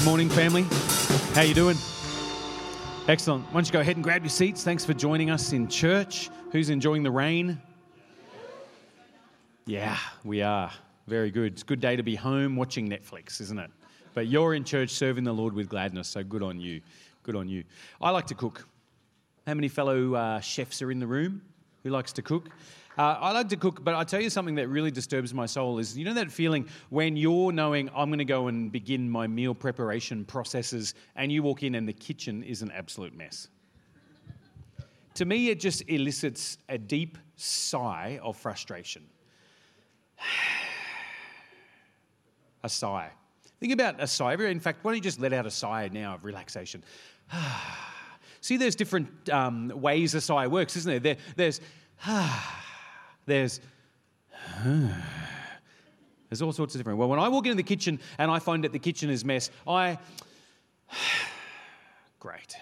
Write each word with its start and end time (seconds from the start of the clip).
Good 0.00 0.06
morning, 0.06 0.30
family. 0.30 0.62
How 1.34 1.42
you 1.42 1.52
doing? 1.52 1.76
Excellent. 3.06 3.44
Why 3.44 3.52
don't 3.52 3.66
you 3.66 3.72
go 3.74 3.80
ahead 3.80 3.96
and 3.96 4.02
grab 4.02 4.22
your 4.22 4.30
seats? 4.30 4.64
Thanks 4.64 4.82
for 4.82 4.94
joining 4.94 5.28
us 5.28 5.52
in 5.52 5.68
church. 5.68 6.30
Who's 6.52 6.70
enjoying 6.70 7.02
the 7.02 7.10
rain? 7.10 7.60
Yeah, 9.66 9.98
we 10.24 10.40
are. 10.40 10.72
Very 11.06 11.30
good. 11.30 11.52
It's 11.52 11.60
a 11.60 11.66
good 11.66 11.80
day 11.80 11.96
to 11.96 12.02
be 12.02 12.14
home 12.14 12.56
watching 12.56 12.88
Netflix, 12.88 13.42
isn't 13.42 13.58
it? 13.58 13.70
But 14.14 14.26
you're 14.26 14.54
in 14.54 14.64
church 14.64 14.88
serving 14.88 15.24
the 15.24 15.34
Lord 15.34 15.52
with 15.52 15.68
gladness, 15.68 16.08
so 16.08 16.24
good 16.24 16.42
on 16.42 16.58
you. 16.58 16.80
Good 17.22 17.36
on 17.36 17.46
you. 17.50 17.64
I 18.00 18.08
like 18.08 18.26
to 18.28 18.34
cook. 18.34 18.66
How 19.46 19.52
many 19.52 19.68
fellow 19.68 20.14
uh, 20.14 20.40
chefs 20.40 20.80
are 20.80 20.90
in 20.90 20.98
the 20.98 21.06
room? 21.06 21.42
Who 21.82 21.90
likes 21.90 22.14
to 22.14 22.22
cook? 22.22 22.48
Uh, 23.00 23.16
I 23.18 23.32
like 23.32 23.48
to 23.48 23.56
cook, 23.56 23.82
but 23.82 23.94
I 23.94 24.04
tell 24.04 24.20
you 24.20 24.28
something 24.28 24.56
that 24.56 24.68
really 24.68 24.90
disturbs 24.90 25.32
my 25.32 25.46
soul 25.46 25.78
is 25.78 25.96
you 25.96 26.04
know 26.04 26.12
that 26.12 26.30
feeling 26.30 26.68
when 26.90 27.16
you're 27.16 27.50
knowing 27.50 27.88
I'm 27.96 28.10
going 28.10 28.18
to 28.18 28.26
go 28.26 28.48
and 28.48 28.70
begin 28.70 29.08
my 29.08 29.26
meal 29.26 29.54
preparation 29.54 30.26
processes, 30.26 30.92
and 31.16 31.32
you 31.32 31.42
walk 31.42 31.62
in 31.62 31.76
and 31.76 31.88
the 31.88 31.94
kitchen 31.94 32.42
is 32.42 32.60
an 32.60 32.70
absolute 32.72 33.16
mess. 33.16 33.48
to 35.14 35.24
me, 35.24 35.48
it 35.48 35.60
just 35.60 35.82
elicits 35.88 36.58
a 36.68 36.76
deep 36.76 37.16
sigh 37.36 38.20
of 38.22 38.36
frustration. 38.36 39.06
a 42.62 42.68
sigh. 42.68 43.08
Think 43.60 43.72
about 43.72 43.98
a 43.98 44.06
sigh. 44.06 44.34
In 44.34 44.60
fact, 44.60 44.84
why 44.84 44.90
don't 44.90 44.96
you 44.96 45.02
just 45.02 45.20
let 45.20 45.32
out 45.32 45.46
a 45.46 45.50
sigh 45.50 45.88
now 45.90 46.16
of 46.16 46.24
relaxation? 46.26 46.84
See, 48.42 48.58
there's 48.58 48.76
different 48.76 49.30
um, 49.30 49.72
ways 49.74 50.14
a 50.14 50.20
sigh 50.20 50.48
works, 50.48 50.76
isn't 50.76 51.02
there? 51.02 51.14
there 51.14 51.16
there's 51.34 51.62
there's 53.30 53.60
there's 54.64 56.42
all 56.42 56.52
sorts 56.52 56.74
of 56.74 56.80
different. 56.80 56.98
Well, 56.98 57.08
when 57.08 57.18
I 57.18 57.28
walk 57.28 57.46
into 57.46 57.56
the 57.56 57.62
kitchen 57.62 58.00
and 58.18 58.30
I 58.30 58.38
find 58.38 58.64
that 58.64 58.72
the 58.72 58.78
kitchen 58.78 59.10
is 59.10 59.24
mess, 59.24 59.50
I 59.66 59.98
great. 62.18 62.56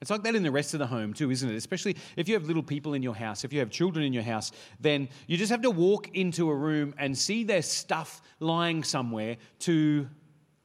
It's 0.00 0.10
like 0.10 0.22
that 0.24 0.34
in 0.34 0.42
the 0.42 0.50
rest 0.50 0.74
of 0.74 0.78
the 0.78 0.86
home 0.86 1.14
too, 1.14 1.30
isn't 1.30 1.50
it? 1.50 1.56
Especially 1.56 1.96
if 2.16 2.28
you 2.28 2.34
have 2.34 2.44
little 2.44 2.62
people 2.62 2.94
in 2.94 3.02
your 3.02 3.14
house, 3.14 3.44
if 3.44 3.52
you 3.52 3.60
have 3.60 3.70
children 3.70 4.04
in 4.04 4.12
your 4.12 4.22
house, 4.22 4.52
then 4.78 5.08
you 5.26 5.36
just 5.36 5.50
have 5.50 5.62
to 5.62 5.70
walk 5.70 6.14
into 6.14 6.50
a 6.50 6.54
room 6.54 6.94
and 6.98 7.16
see 7.16 7.44
their 7.44 7.62
stuff 7.62 8.20
lying 8.38 8.84
somewhere 8.84 9.36
to 9.60 10.08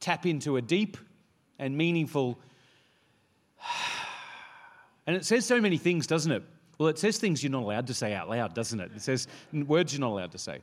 tap 0.00 0.26
into 0.26 0.58
a 0.58 0.62
deep 0.62 0.96
and 1.58 1.76
meaningful. 1.76 2.38
And 5.04 5.16
it 5.16 5.24
says 5.24 5.44
so 5.44 5.60
many 5.60 5.78
things, 5.78 6.06
doesn't 6.06 6.30
it? 6.30 6.44
Well, 6.78 6.88
it 6.88 6.98
says 6.98 7.18
things 7.18 7.42
you're 7.42 7.52
not 7.52 7.62
allowed 7.62 7.86
to 7.88 7.94
say 7.94 8.14
out 8.14 8.28
loud, 8.28 8.54
doesn't 8.54 8.80
it? 8.80 8.90
It 8.94 9.02
says 9.02 9.28
words 9.52 9.92
you're 9.92 10.00
not 10.00 10.10
allowed 10.10 10.32
to 10.32 10.38
say. 10.38 10.60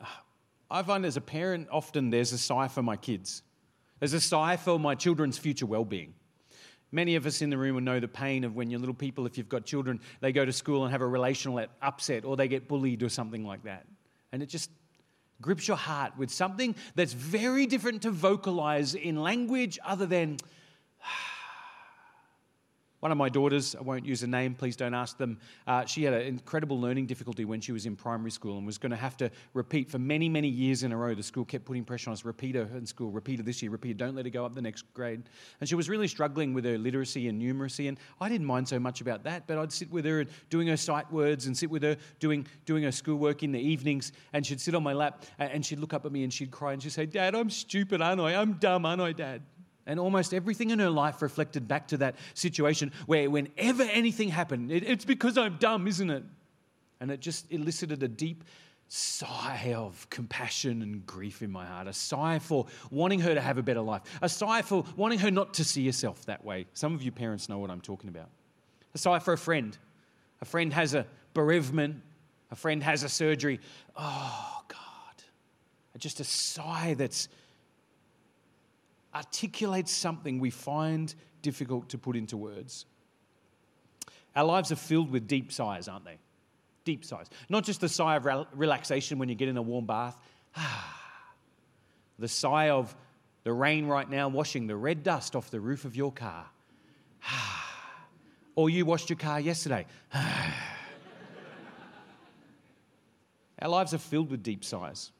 I 0.70 0.82
find 0.82 1.06
as 1.06 1.16
a 1.16 1.20
parent, 1.20 1.68
often 1.70 2.10
there's 2.10 2.32
a 2.32 2.38
sigh 2.38 2.68
for 2.68 2.82
my 2.82 2.96
kids. 2.96 3.42
There's 4.00 4.12
a 4.12 4.20
sigh 4.20 4.56
for 4.56 4.78
my 4.78 4.94
children's 4.94 5.38
future 5.38 5.66
well 5.66 5.84
being. 5.84 6.14
Many 6.92 7.16
of 7.16 7.26
us 7.26 7.42
in 7.42 7.50
the 7.50 7.58
room 7.58 7.74
will 7.74 7.82
know 7.82 8.00
the 8.00 8.08
pain 8.08 8.44
of 8.44 8.54
when 8.54 8.70
your 8.70 8.78
little 8.78 8.94
people, 8.94 9.26
if 9.26 9.36
you've 9.36 9.48
got 9.48 9.64
children, 9.64 10.00
they 10.20 10.32
go 10.32 10.44
to 10.44 10.52
school 10.52 10.84
and 10.84 10.92
have 10.92 11.02
a 11.02 11.06
relational 11.06 11.64
upset 11.82 12.24
or 12.24 12.36
they 12.36 12.48
get 12.48 12.68
bullied 12.68 13.02
or 13.02 13.08
something 13.08 13.44
like 13.44 13.64
that. 13.64 13.86
And 14.32 14.42
it 14.42 14.48
just 14.48 14.70
grips 15.40 15.68
your 15.68 15.76
heart 15.76 16.12
with 16.16 16.30
something 16.30 16.74
that's 16.94 17.12
very 17.12 17.66
different 17.66 18.02
to 18.02 18.10
vocalize 18.10 18.94
in 18.94 19.16
language 19.16 19.78
other 19.84 20.06
than 20.06 20.38
one 23.06 23.12
of 23.12 23.18
my 23.18 23.28
daughters, 23.28 23.76
I 23.76 23.82
won't 23.82 24.04
use 24.04 24.24
a 24.24 24.26
name, 24.26 24.56
please 24.56 24.74
don't 24.74 24.92
ask 24.92 25.16
them, 25.16 25.38
uh, 25.68 25.84
she 25.84 26.02
had 26.02 26.12
an 26.12 26.22
incredible 26.22 26.80
learning 26.80 27.06
difficulty 27.06 27.44
when 27.44 27.60
she 27.60 27.70
was 27.70 27.86
in 27.86 27.94
primary 27.94 28.32
school 28.32 28.58
and 28.58 28.66
was 28.66 28.78
going 28.78 28.90
to 28.90 28.96
have 28.96 29.16
to 29.18 29.30
repeat 29.54 29.88
for 29.88 30.00
many, 30.00 30.28
many 30.28 30.48
years 30.48 30.82
in 30.82 30.90
a 30.90 30.96
row. 30.96 31.14
The 31.14 31.22
school 31.22 31.44
kept 31.44 31.66
putting 31.66 31.84
pressure 31.84 32.10
on 32.10 32.14
us 32.14 32.24
repeat 32.24 32.56
her 32.56 32.68
in 32.76 32.84
school, 32.84 33.12
repeat 33.12 33.38
her 33.38 33.44
this 33.44 33.62
year, 33.62 33.70
repeat 33.70 33.90
her, 33.90 33.94
don't 33.94 34.16
let 34.16 34.24
her 34.24 34.30
go 34.32 34.44
up 34.44 34.56
the 34.56 34.60
next 34.60 34.92
grade. 34.92 35.22
And 35.60 35.68
she 35.68 35.76
was 35.76 35.88
really 35.88 36.08
struggling 36.08 36.52
with 36.52 36.64
her 36.64 36.76
literacy 36.76 37.28
and 37.28 37.40
numeracy. 37.40 37.86
And 37.86 37.96
I 38.20 38.28
didn't 38.28 38.48
mind 38.48 38.66
so 38.66 38.80
much 38.80 39.00
about 39.00 39.22
that, 39.22 39.46
but 39.46 39.56
I'd 39.56 39.72
sit 39.72 39.88
with 39.92 40.04
her 40.04 40.24
doing 40.50 40.66
her 40.66 40.76
sight 40.76 41.08
words 41.12 41.46
and 41.46 41.56
sit 41.56 41.70
with 41.70 41.84
her 41.84 41.96
doing, 42.18 42.44
doing 42.64 42.82
her 42.82 42.90
schoolwork 42.90 43.44
in 43.44 43.52
the 43.52 43.60
evenings. 43.60 44.10
And 44.32 44.44
she'd 44.44 44.60
sit 44.60 44.74
on 44.74 44.82
my 44.82 44.94
lap 44.94 45.22
and 45.38 45.64
she'd 45.64 45.78
look 45.78 45.94
up 45.94 46.06
at 46.06 46.10
me 46.10 46.24
and 46.24 46.32
she'd 46.32 46.50
cry 46.50 46.72
and 46.72 46.82
she'd 46.82 46.90
say, 46.90 47.06
Dad, 47.06 47.36
I'm 47.36 47.50
stupid, 47.50 48.02
aren't 48.02 48.20
I? 48.20 48.34
I'm 48.34 48.54
dumb, 48.54 48.84
aren't 48.84 49.00
I, 49.00 49.12
Dad? 49.12 49.42
And 49.86 50.00
almost 50.00 50.34
everything 50.34 50.70
in 50.70 50.78
her 50.80 50.90
life 50.90 51.22
reflected 51.22 51.68
back 51.68 51.88
to 51.88 51.98
that 51.98 52.16
situation 52.34 52.92
where 53.06 53.30
whenever 53.30 53.84
anything 53.84 54.28
happened, 54.28 54.72
it, 54.72 54.82
it's 54.82 55.04
because 55.04 55.38
I'm 55.38 55.58
dumb, 55.58 55.86
isn't 55.86 56.10
it? 56.10 56.24
And 57.00 57.10
it 57.10 57.20
just 57.20 57.52
elicited 57.52 58.02
a 58.02 58.08
deep 58.08 58.44
sigh 58.88 59.74
of 59.76 60.08
compassion 60.10 60.82
and 60.82 61.04
grief 61.06 61.42
in 61.42 61.50
my 61.50 61.66
heart, 61.66 61.88
a 61.88 61.92
sigh 61.92 62.38
for 62.38 62.66
wanting 62.90 63.20
her 63.20 63.34
to 63.34 63.40
have 63.40 63.58
a 63.58 63.62
better 63.62 63.80
life, 63.80 64.02
a 64.22 64.28
sigh 64.28 64.62
for 64.62 64.84
wanting 64.96 65.18
her 65.18 65.30
not 65.30 65.54
to 65.54 65.64
see 65.64 65.84
herself 65.86 66.24
that 66.26 66.44
way. 66.44 66.66
Some 66.72 66.94
of 66.94 67.02
you 67.02 67.10
parents 67.10 67.48
know 67.48 67.58
what 67.58 67.70
I'm 67.70 67.80
talking 67.80 68.08
about. 68.08 68.28
A 68.94 68.98
sigh 68.98 69.18
for 69.18 69.32
a 69.32 69.38
friend. 69.38 69.76
A 70.40 70.44
friend 70.44 70.72
has 70.72 70.94
a 70.94 71.06
bereavement, 71.34 72.02
a 72.50 72.56
friend 72.56 72.82
has 72.82 73.02
a 73.02 73.08
surgery. 73.08 73.60
Oh, 73.96 74.62
God. 74.68 74.78
Just 75.98 76.20
a 76.20 76.24
sigh 76.24 76.94
that's 76.94 77.28
articulates 79.16 79.90
something 79.90 80.38
we 80.38 80.50
find 80.50 81.14
difficult 81.40 81.88
to 81.88 81.96
put 81.98 82.16
into 82.16 82.36
words. 82.36 82.84
Our 84.34 84.44
lives 84.44 84.70
are 84.70 84.76
filled 84.76 85.10
with 85.10 85.26
deep 85.26 85.50
sighs, 85.50 85.88
aren't 85.88 86.04
they? 86.04 86.18
Deep 86.84 87.02
sighs. 87.02 87.30
Not 87.48 87.64
just 87.64 87.80
the 87.80 87.88
sigh 87.88 88.16
of 88.16 88.26
relaxation 88.52 89.18
when 89.18 89.30
you 89.30 89.34
get 89.34 89.48
in 89.48 89.56
a 89.56 89.62
warm 89.62 89.86
bath, 89.86 90.18
the 92.18 92.28
sigh 92.28 92.68
of 92.68 92.94
the 93.44 93.52
rain 93.52 93.86
right 93.86 94.08
now 94.08 94.28
washing 94.28 94.66
the 94.66 94.76
red 94.76 95.02
dust 95.02 95.34
off 95.34 95.50
the 95.50 95.60
roof 95.60 95.86
of 95.86 95.96
your 95.96 96.12
car. 96.12 96.44
or 98.54 98.68
you 98.68 98.84
washed 98.84 99.08
your 99.08 99.16
car 99.16 99.40
yesterday. 99.40 99.86
Our 103.62 103.70
lives 103.70 103.94
are 103.94 103.98
filled 103.98 104.30
with 104.30 104.42
deep 104.42 104.62
sighs. 104.62 105.10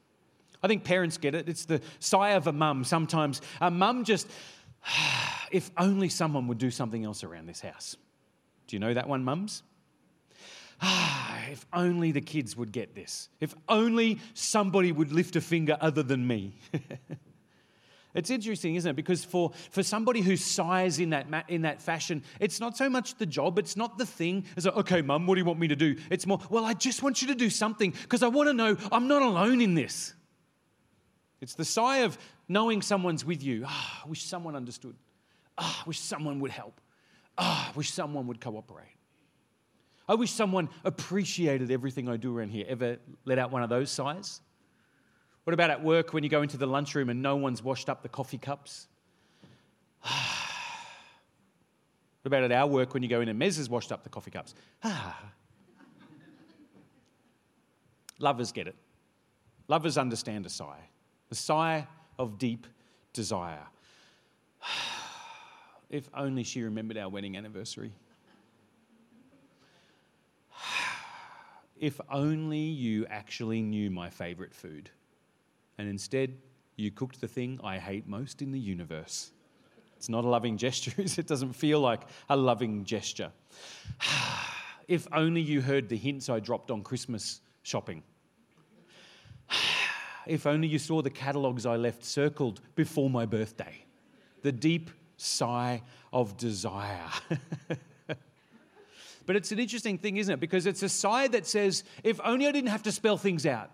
I 0.63 0.67
think 0.67 0.83
parents 0.83 1.17
get 1.17 1.35
it. 1.35 1.47
It's 1.47 1.65
the 1.65 1.81
sigh 1.99 2.31
of 2.31 2.47
a 2.47 2.53
mum 2.53 2.83
sometimes. 2.83 3.41
A 3.61 3.69
mum 3.69 4.03
just, 4.03 4.27
if 5.51 5.71
only 5.77 6.09
someone 6.09 6.47
would 6.47 6.57
do 6.57 6.71
something 6.71 7.03
else 7.03 7.23
around 7.23 7.47
this 7.47 7.61
house. 7.61 7.95
Do 8.67 8.75
you 8.75 8.79
know 8.79 8.93
that 8.93 9.07
one, 9.07 9.23
mums? 9.23 9.63
if 11.51 11.65
only 11.73 12.11
the 12.11 12.21
kids 12.21 12.55
would 12.55 12.71
get 12.71 12.95
this. 12.95 13.29
If 13.39 13.55
only 13.67 14.19
somebody 14.33 14.91
would 14.91 15.11
lift 15.11 15.35
a 15.35 15.41
finger 15.41 15.77
other 15.81 16.03
than 16.03 16.27
me. 16.27 16.53
it's 18.13 18.29
interesting, 18.29 18.75
isn't 18.75 18.91
it? 18.91 18.95
Because 18.95 19.23
for, 19.23 19.51
for 19.71 19.81
somebody 19.81 20.21
who 20.21 20.35
sighs 20.35 20.99
in 20.99 21.11
that, 21.11 21.27
in 21.47 21.63
that 21.63 21.81
fashion, 21.81 22.23
it's 22.39 22.59
not 22.59 22.77
so 22.77 22.89
much 22.89 23.15
the 23.15 23.25
job, 23.25 23.57
it's 23.57 23.75
not 23.75 23.97
the 23.97 24.05
thing. 24.05 24.45
It's 24.55 24.65
like, 24.65 24.77
okay, 24.77 25.01
mum, 25.01 25.25
what 25.25 25.35
do 25.35 25.41
you 25.41 25.45
want 25.45 25.59
me 25.59 25.67
to 25.69 25.75
do? 25.75 25.95
It's 26.11 26.27
more, 26.27 26.39
well, 26.49 26.65
I 26.65 26.73
just 26.73 27.01
want 27.01 27.21
you 27.21 27.29
to 27.29 27.35
do 27.35 27.49
something 27.49 27.91
because 28.03 28.21
I 28.21 28.27
want 28.27 28.49
to 28.49 28.53
know 28.53 28.77
I'm 28.91 29.07
not 29.07 29.21
alone 29.21 29.61
in 29.61 29.73
this. 29.73 30.13
It's 31.39 31.53
the 31.53 31.65
sigh 31.65 31.97
of 31.97 32.17
knowing 32.47 32.81
someone's 32.81 33.23
with 33.23 33.43
you. 33.43 33.63
Ah, 33.65 34.01
I 34.05 34.09
wish 34.09 34.23
someone 34.23 34.55
understood. 34.55 34.95
Ah, 35.57 35.83
I 35.83 35.87
wish 35.87 35.99
someone 35.99 36.39
would 36.39 36.51
help. 36.51 36.81
Ah, 37.37 37.71
I 37.71 37.77
wish 37.77 37.91
someone 37.91 38.27
would 38.27 38.41
cooperate. 38.41 38.95
I 40.09 40.15
wish 40.15 40.31
someone 40.31 40.69
appreciated 40.83 41.69
everything 41.69 42.09
I 42.09 42.17
do 42.17 42.35
around 42.35 42.49
here. 42.49 42.65
Ever 42.67 42.97
let 43.25 43.37
out 43.37 43.51
one 43.51 43.61
of 43.61 43.69
those 43.69 43.91
sighs? 43.91 44.41
What 45.43 45.53
about 45.53 45.69
at 45.69 45.83
work 45.83 46.13
when 46.13 46.23
you 46.23 46.29
go 46.29 46.41
into 46.41 46.57
the 46.57 46.65
lunchroom 46.65 47.09
and 47.09 47.21
no 47.21 47.35
one's 47.35 47.61
washed 47.61 47.89
up 47.89 48.01
the 48.01 48.09
coffee 48.09 48.37
cups? 48.37 48.87
what 50.01 50.11
about 52.25 52.43
at 52.43 52.51
our 52.51 52.67
work 52.67 52.93
when 52.93 53.03
you 53.03 53.09
go 53.09 53.21
in 53.21 53.29
and 53.29 53.39
Mez 53.39 53.57
has 53.57 53.69
washed 53.69 53.91
up 53.91 54.03
the 54.03 54.09
coffee 54.09 54.31
cups? 54.31 54.55
Ah. 54.83 55.19
Lovers 58.19 58.51
get 58.51 58.67
it. 58.67 58.75
Lovers 59.67 59.97
understand 59.97 60.45
a 60.45 60.49
sigh 60.49 60.89
the 61.29 61.35
sigh 61.35 61.87
of 62.17 62.37
deep 62.37 62.67
desire. 63.13 63.65
if 65.89 66.09
only 66.13 66.43
she 66.43 66.61
remembered 66.61 66.97
our 66.97 67.09
wedding 67.09 67.37
anniversary. 67.37 67.91
if 71.79 71.99
only 72.11 72.59
you 72.59 73.05
actually 73.07 73.61
knew 73.61 73.89
my 73.89 74.09
favorite 74.09 74.53
food. 74.53 74.89
And 75.77 75.87
instead, 75.87 76.33
you 76.75 76.91
cooked 76.91 77.21
the 77.21 77.27
thing 77.27 77.59
I 77.63 77.77
hate 77.77 78.07
most 78.07 78.41
in 78.41 78.51
the 78.51 78.59
universe. 78.59 79.31
It's 79.95 80.09
not 80.09 80.25
a 80.25 80.27
loving 80.27 80.57
gesture, 80.65 80.93
it 80.97 81.27
doesn't 81.27 81.53
feel 81.53 81.79
like 81.79 82.01
a 82.29 82.37
loving 82.37 82.85
gesture. 82.85 83.31
if 84.87 85.07
only 85.11 85.41
you 85.41 85.61
heard 85.61 85.89
the 85.89 85.97
hints 85.97 86.29
I 86.29 86.39
dropped 86.39 86.71
on 86.71 86.83
Christmas 86.83 87.41
shopping. 87.63 88.03
If 90.27 90.45
only 90.45 90.67
you 90.67 90.79
saw 90.79 91.01
the 91.01 91.09
catalogues 91.09 91.65
I 91.65 91.75
left 91.75 92.03
circled 92.03 92.61
before 92.75 93.09
my 93.09 93.25
birthday. 93.25 93.85
The 94.41 94.51
deep 94.51 94.91
sigh 95.17 95.81
of 96.13 96.37
desire. 96.37 97.09
but 99.25 99.35
it's 99.35 99.51
an 99.51 99.59
interesting 99.59 99.97
thing, 99.97 100.17
isn't 100.17 100.33
it? 100.33 100.39
Because 100.39 100.65
it's 100.65 100.83
a 100.83 100.89
sigh 100.89 101.27
that 101.29 101.47
says, 101.47 101.83
if 102.03 102.19
only 102.23 102.47
I 102.47 102.51
didn't 102.51 102.69
have 102.69 102.83
to 102.83 102.91
spell 102.91 103.17
things 103.17 103.45
out. 103.45 103.71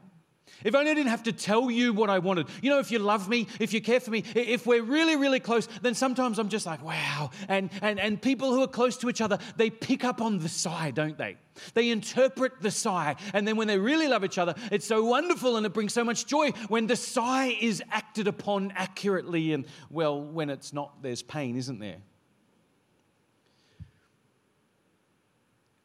If 0.63 0.75
only 0.75 0.91
I 0.91 0.93
didn't 0.93 1.09
have 1.09 1.23
to 1.23 1.33
tell 1.33 1.69
you 1.69 1.93
what 1.93 2.09
I 2.09 2.19
wanted. 2.19 2.47
You 2.61 2.69
know, 2.69 2.79
if 2.79 2.91
you 2.91 2.99
love 2.99 3.27
me, 3.27 3.47
if 3.59 3.73
you 3.73 3.81
care 3.81 3.99
for 3.99 4.11
me, 4.11 4.23
if 4.35 4.65
we're 4.65 4.83
really, 4.83 5.15
really 5.15 5.39
close, 5.39 5.67
then 5.81 5.93
sometimes 5.93 6.39
I'm 6.39 6.49
just 6.49 6.65
like, 6.65 6.83
wow. 6.83 7.31
And, 7.47 7.69
and, 7.81 7.99
and 7.99 8.21
people 8.21 8.53
who 8.53 8.61
are 8.61 8.67
close 8.67 8.97
to 8.97 9.09
each 9.09 9.21
other, 9.21 9.37
they 9.57 9.69
pick 9.69 10.03
up 10.03 10.21
on 10.21 10.39
the 10.39 10.49
sigh, 10.49 10.91
don't 10.91 11.17
they? 11.17 11.37
They 11.73 11.89
interpret 11.89 12.61
the 12.61 12.71
sigh. 12.71 13.15
And 13.33 13.47
then 13.47 13.57
when 13.57 13.67
they 13.67 13.77
really 13.77 14.07
love 14.07 14.23
each 14.23 14.37
other, 14.37 14.55
it's 14.71 14.85
so 14.85 15.03
wonderful 15.03 15.57
and 15.57 15.65
it 15.65 15.73
brings 15.73 15.93
so 15.93 16.03
much 16.03 16.25
joy 16.25 16.51
when 16.67 16.87
the 16.87 16.95
sigh 16.95 17.57
is 17.59 17.83
acted 17.91 18.27
upon 18.27 18.71
accurately. 18.75 19.53
And, 19.53 19.65
well, 19.89 20.21
when 20.21 20.49
it's 20.49 20.73
not, 20.73 21.01
there's 21.01 21.21
pain, 21.21 21.57
isn't 21.57 21.79
there? 21.79 21.97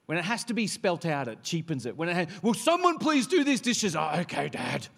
When 0.08 0.16
it 0.16 0.24
has 0.24 0.42
to 0.44 0.54
be 0.54 0.66
spelt 0.66 1.04
out, 1.04 1.28
it 1.28 1.42
cheapens 1.42 1.84
it. 1.84 1.94
When 1.94 2.08
it 2.08 2.30
will 2.42 2.54
someone 2.54 2.96
please 2.96 3.26
do 3.26 3.44
these 3.44 3.60
dishes? 3.60 3.94
Oh, 3.94 4.10
okay, 4.20 4.48
Dad. 4.48 4.88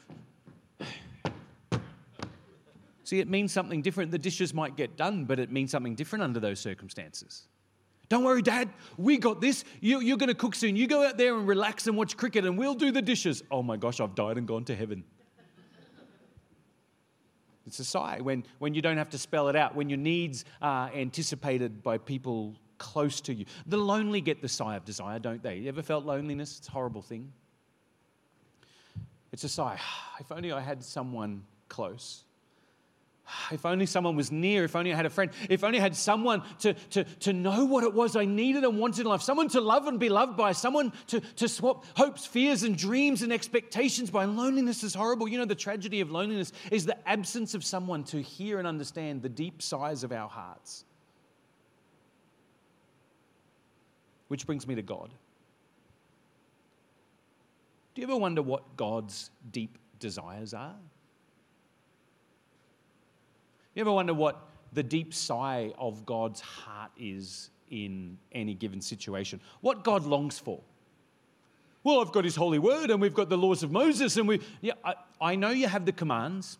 See, 3.02 3.18
it 3.18 3.28
means 3.28 3.50
something 3.50 3.82
different. 3.82 4.12
The 4.12 4.18
dishes 4.18 4.54
might 4.54 4.76
get 4.76 4.96
done, 4.96 5.24
but 5.24 5.40
it 5.40 5.50
means 5.50 5.72
something 5.72 5.96
different 5.96 6.22
under 6.22 6.38
those 6.38 6.60
circumstances. 6.60 7.48
Don't 8.08 8.22
worry, 8.22 8.40
Dad, 8.40 8.68
we 8.98 9.18
got 9.18 9.40
this. 9.40 9.64
You, 9.80 9.96
are 9.98 10.16
going 10.16 10.28
to 10.28 10.34
cook 10.34 10.54
soon. 10.54 10.76
You 10.76 10.86
go 10.86 11.04
out 11.04 11.18
there 11.18 11.36
and 11.36 11.48
relax 11.48 11.88
and 11.88 11.96
watch 11.96 12.16
cricket, 12.16 12.44
and 12.44 12.56
we'll 12.56 12.76
do 12.76 12.92
the 12.92 13.02
dishes. 13.02 13.42
Oh 13.50 13.64
my 13.64 13.76
gosh, 13.76 13.98
I've 13.98 14.14
died 14.14 14.38
and 14.38 14.46
gone 14.46 14.64
to 14.66 14.76
heaven. 14.76 15.02
It's 17.66 17.80
a 17.80 17.84
sigh 17.84 18.20
when, 18.22 18.44
when 18.60 18.74
you 18.74 18.82
don't 18.82 18.96
have 18.96 19.10
to 19.10 19.18
spell 19.18 19.48
it 19.48 19.56
out, 19.56 19.74
when 19.74 19.88
your 19.90 19.98
needs 19.98 20.44
are 20.62 20.88
anticipated 20.94 21.82
by 21.82 21.98
people 21.98 22.54
close 22.81 23.21
to 23.21 23.32
you. 23.32 23.44
The 23.67 23.77
lonely 23.77 24.21
get 24.21 24.43
the 24.43 24.49
sigh 24.49 24.75
of 24.75 24.85
desire, 24.85 25.21
don't 25.21 25.41
they? 25.41 25.59
You 25.59 25.69
ever 25.69 25.82
felt 25.82 26.05
loneliness? 26.05 26.59
It's 26.59 26.69
a 26.69 26.73
horrible 26.73 27.03
thing. 27.03 27.32
It's 29.31 29.44
a 29.44 29.49
sigh. 29.49 29.79
If 30.19 30.31
only 30.32 30.53
I 30.53 30.61
had 30.61 30.82
someone 30.82 31.44
close. 31.69 32.25
If 33.53 33.65
only 33.65 33.87
someone 33.87 34.17
was 34.17 34.32
near, 34.32 34.65
if 34.65 34.75
only 34.75 34.93
I 34.93 34.97
had 34.97 35.06
a 35.06 35.11
friend, 35.11 35.31
if 35.49 35.62
only 35.62 35.79
I 35.79 35.82
had 35.82 35.94
someone 35.94 36.43
to, 36.61 36.75
to, 36.75 37.05
to 37.05 37.32
know 37.32 37.65
what 37.65 37.85
it 37.85 37.94
was 37.94 38.17
I 38.17 38.25
needed 38.25 38.65
and 38.65 38.79
wanted 38.79 39.03
in 39.03 39.06
life, 39.06 39.23
someone 39.23 39.49
to 39.50 39.61
love 39.61 39.87
and 39.87 40.00
be 40.00 40.09
loved 40.09 40.37
by, 40.37 40.53
someone 40.53 40.93
to, 41.09 41.21
to 41.21 41.49
swap 41.49 41.85
hopes, 41.97 42.27
fears, 42.27 42.62
and 42.65 42.77
dreams 42.77 43.23
and 43.23 43.32
expectations 43.32 44.11
by. 44.11 44.25
Loneliness 44.25 44.82
is 44.82 44.94
horrible. 44.94 45.29
You 45.29 45.38
know, 45.38 45.44
the 45.44 45.55
tragedy 45.55 46.00
of 46.00 46.11
loneliness 46.11 46.53
is 46.71 46.87
the 46.87 46.97
absence 47.09 47.55
of 47.55 47.62
someone 47.62 48.05
to 48.05 48.21
hear 48.21 48.59
and 48.59 48.67
understand 48.67 49.23
the 49.23 49.29
deep 49.29 49.62
sighs 49.62 50.03
of 50.03 50.12
our 50.12 50.29
hearts. 50.29 50.85
Which 54.31 54.47
brings 54.47 54.65
me 54.65 54.77
to 54.77 54.82
God. 54.82 55.11
Do 57.93 58.00
you 58.00 58.06
ever 58.06 58.17
wonder 58.17 58.43
what 58.43 58.77
God's 58.77 59.29
deep 59.50 59.77
desires 59.99 60.55
are? 60.55 60.77
You 63.75 63.81
ever 63.81 63.91
wonder 63.91 64.15
what 64.15 64.47
the 64.73 64.85
deep 64.85 65.15
sigh 65.15 65.73
of 65.77 66.06
God's 66.06 66.41
heart 66.41 66.93
is 66.97 67.50
in 67.73 68.19
any 68.31 68.55
given 68.55 68.81
situation? 68.81 69.41
What 69.62 69.82
God 69.82 70.05
longs 70.05 70.38
for? 70.38 70.61
Well, 71.82 71.99
I've 72.00 72.12
got 72.12 72.23
His 72.23 72.37
holy 72.37 72.61
word 72.61 72.93
and 72.93 73.00
we've 73.00 73.12
got 73.12 73.31
the 73.31 73.37
laws 73.37 73.65
of 73.65 73.73
Moses, 73.73 74.17
and 74.17 74.29
we, 74.29 74.41
yeah, 74.61 74.75
I, 74.85 74.94
I 75.21 75.35
know 75.35 75.50
you 75.50 75.67
have 75.67 75.85
the 75.85 75.93
commands. 75.93 76.56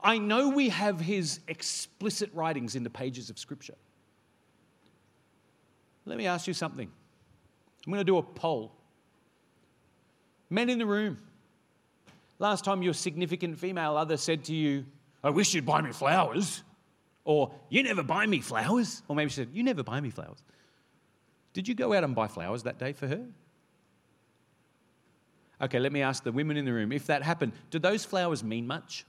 I 0.00 0.18
know 0.18 0.50
we 0.50 0.68
have 0.68 1.00
His 1.00 1.40
explicit 1.48 2.30
writings 2.32 2.76
in 2.76 2.84
the 2.84 2.90
pages 2.90 3.28
of 3.28 3.40
Scripture. 3.40 3.74
Let 6.04 6.18
me 6.18 6.26
ask 6.26 6.46
you 6.46 6.54
something. 6.54 6.90
I'm 7.86 7.92
going 7.92 8.00
to 8.00 8.04
do 8.04 8.18
a 8.18 8.22
poll. 8.22 8.72
Men 10.50 10.68
in 10.68 10.78
the 10.78 10.86
room, 10.86 11.18
last 12.38 12.64
time 12.64 12.82
your 12.82 12.94
significant 12.94 13.58
female 13.58 13.96
other 13.96 14.16
said 14.16 14.44
to 14.44 14.54
you, 14.54 14.84
I 15.24 15.30
wish 15.30 15.54
you'd 15.54 15.66
buy 15.66 15.80
me 15.80 15.92
flowers, 15.92 16.62
or 17.24 17.52
you 17.68 17.82
never 17.82 18.02
buy 18.02 18.26
me 18.26 18.40
flowers, 18.40 19.02
or 19.08 19.16
maybe 19.16 19.30
she 19.30 19.36
said, 19.36 19.48
You 19.52 19.62
never 19.62 19.82
buy 19.82 20.00
me 20.00 20.10
flowers. 20.10 20.42
Did 21.52 21.68
you 21.68 21.74
go 21.74 21.92
out 21.92 22.02
and 22.02 22.14
buy 22.14 22.28
flowers 22.28 22.64
that 22.64 22.78
day 22.78 22.92
for 22.92 23.06
her? 23.06 23.24
Okay, 25.60 25.78
let 25.78 25.92
me 25.92 26.02
ask 26.02 26.24
the 26.24 26.32
women 26.32 26.56
in 26.56 26.64
the 26.64 26.72
room 26.72 26.90
if 26.90 27.06
that 27.06 27.22
happened, 27.22 27.52
do 27.70 27.78
those 27.78 28.04
flowers 28.04 28.42
mean 28.42 28.66
much? 28.66 29.04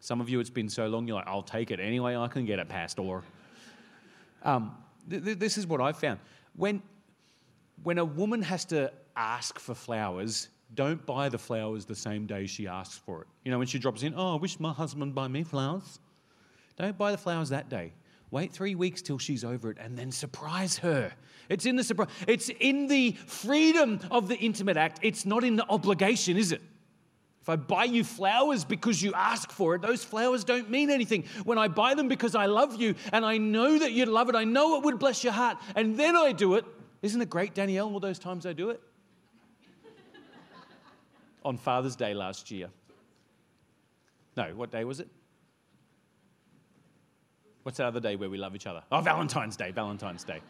Some 0.00 0.20
of 0.20 0.28
you, 0.28 0.38
it's 0.38 0.50
been 0.50 0.68
so 0.68 0.86
long, 0.86 1.08
you're 1.08 1.16
like, 1.16 1.26
I'll 1.26 1.42
take 1.42 1.70
it 1.70 1.80
anyway 1.80 2.14
I 2.14 2.28
can 2.28 2.44
get 2.44 2.58
it, 2.58 2.68
Pastor. 2.68 3.22
Um, 4.42 4.76
th- 5.08 5.24
th- 5.24 5.38
this 5.38 5.58
is 5.58 5.66
what 5.66 5.80
I've 5.80 5.96
found. 5.96 6.20
When, 6.56 6.82
when 7.82 7.98
a 7.98 8.04
woman 8.04 8.42
has 8.42 8.64
to 8.66 8.92
ask 9.16 9.58
for 9.58 9.74
flowers, 9.74 10.48
don't 10.74 11.04
buy 11.06 11.28
the 11.28 11.38
flowers 11.38 11.84
the 11.84 11.94
same 11.94 12.26
day 12.26 12.46
she 12.46 12.66
asks 12.66 12.98
for 12.98 13.22
it. 13.22 13.28
You 13.44 13.50
know, 13.50 13.58
when 13.58 13.66
she 13.66 13.78
drops 13.78 14.02
in, 14.02 14.14
oh, 14.16 14.36
I 14.36 14.40
wish 14.40 14.58
my 14.58 14.72
husband 14.72 15.14
buy 15.14 15.28
me 15.28 15.42
flowers. 15.42 16.00
Don't 16.76 16.98
buy 16.98 17.12
the 17.12 17.18
flowers 17.18 17.50
that 17.50 17.68
day. 17.68 17.92
Wait 18.30 18.52
three 18.52 18.74
weeks 18.74 19.00
till 19.00 19.18
she's 19.18 19.44
over 19.44 19.70
it 19.70 19.78
and 19.80 19.96
then 19.96 20.10
surprise 20.10 20.76
her. 20.78 21.12
It's 21.48 21.66
in 21.66 21.76
the 21.76 21.84
surprise. 21.84 22.08
It's 22.26 22.50
in 22.58 22.88
the 22.88 23.12
freedom 23.12 24.00
of 24.10 24.26
the 24.26 24.36
intimate 24.36 24.76
act. 24.76 24.98
It's 25.02 25.24
not 25.24 25.44
in 25.44 25.56
the 25.56 25.66
obligation, 25.68 26.36
is 26.36 26.50
it? 26.50 26.60
If 27.44 27.50
I 27.50 27.56
buy 27.56 27.84
you 27.84 28.04
flowers 28.04 28.64
because 28.64 29.02
you 29.02 29.12
ask 29.12 29.52
for 29.52 29.74
it, 29.74 29.82
those 29.82 30.02
flowers 30.02 30.44
don't 30.44 30.70
mean 30.70 30.88
anything. 30.88 31.24
When 31.44 31.58
I 31.58 31.68
buy 31.68 31.92
them 31.92 32.08
because 32.08 32.34
I 32.34 32.46
love 32.46 32.80
you 32.80 32.94
and 33.12 33.22
I 33.22 33.36
know 33.36 33.78
that 33.78 33.92
you'd 33.92 34.08
love 34.08 34.30
it, 34.30 34.34
I 34.34 34.44
know 34.44 34.78
it 34.78 34.84
would 34.84 34.98
bless 34.98 35.22
your 35.22 35.34
heart, 35.34 35.58
and 35.76 35.94
then 35.94 36.16
I 36.16 36.32
do 36.32 36.54
it, 36.54 36.64
isn't 37.02 37.20
it 37.20 37.28
great, 37.28 37.52
Danielle, 37.52 37.92
all 37.92 38.00
those 38.00 38.18
times 38.18 38.46
I 38.46 38.54
do 38.54 38.70
it? 38.70 38.80
On 41.44 41.58
Father's 41.58 41.96
Day 41.96 42.14
last 42.14 42.50
year. 42.50 42.70
No, 44.38 44.44
what 44.56 44.70
day 44.70 44.84
was 44.84 45.00
it? 45.00 45.08
What's 47.62 47.76
that 47.76 47.88
other 47.88 48.00
day 48.00 48.16
where 48.16 48.30
we 48.30 48.38
love 48.38 48.54
each 48.54 48.66
other? 48.66 48.82
Oh, 48.90 49.02
Valentine's 49.02 49.58
Day, 49.58 49.70
Valentine's 49.70 50.24
Day. 50.24 50.40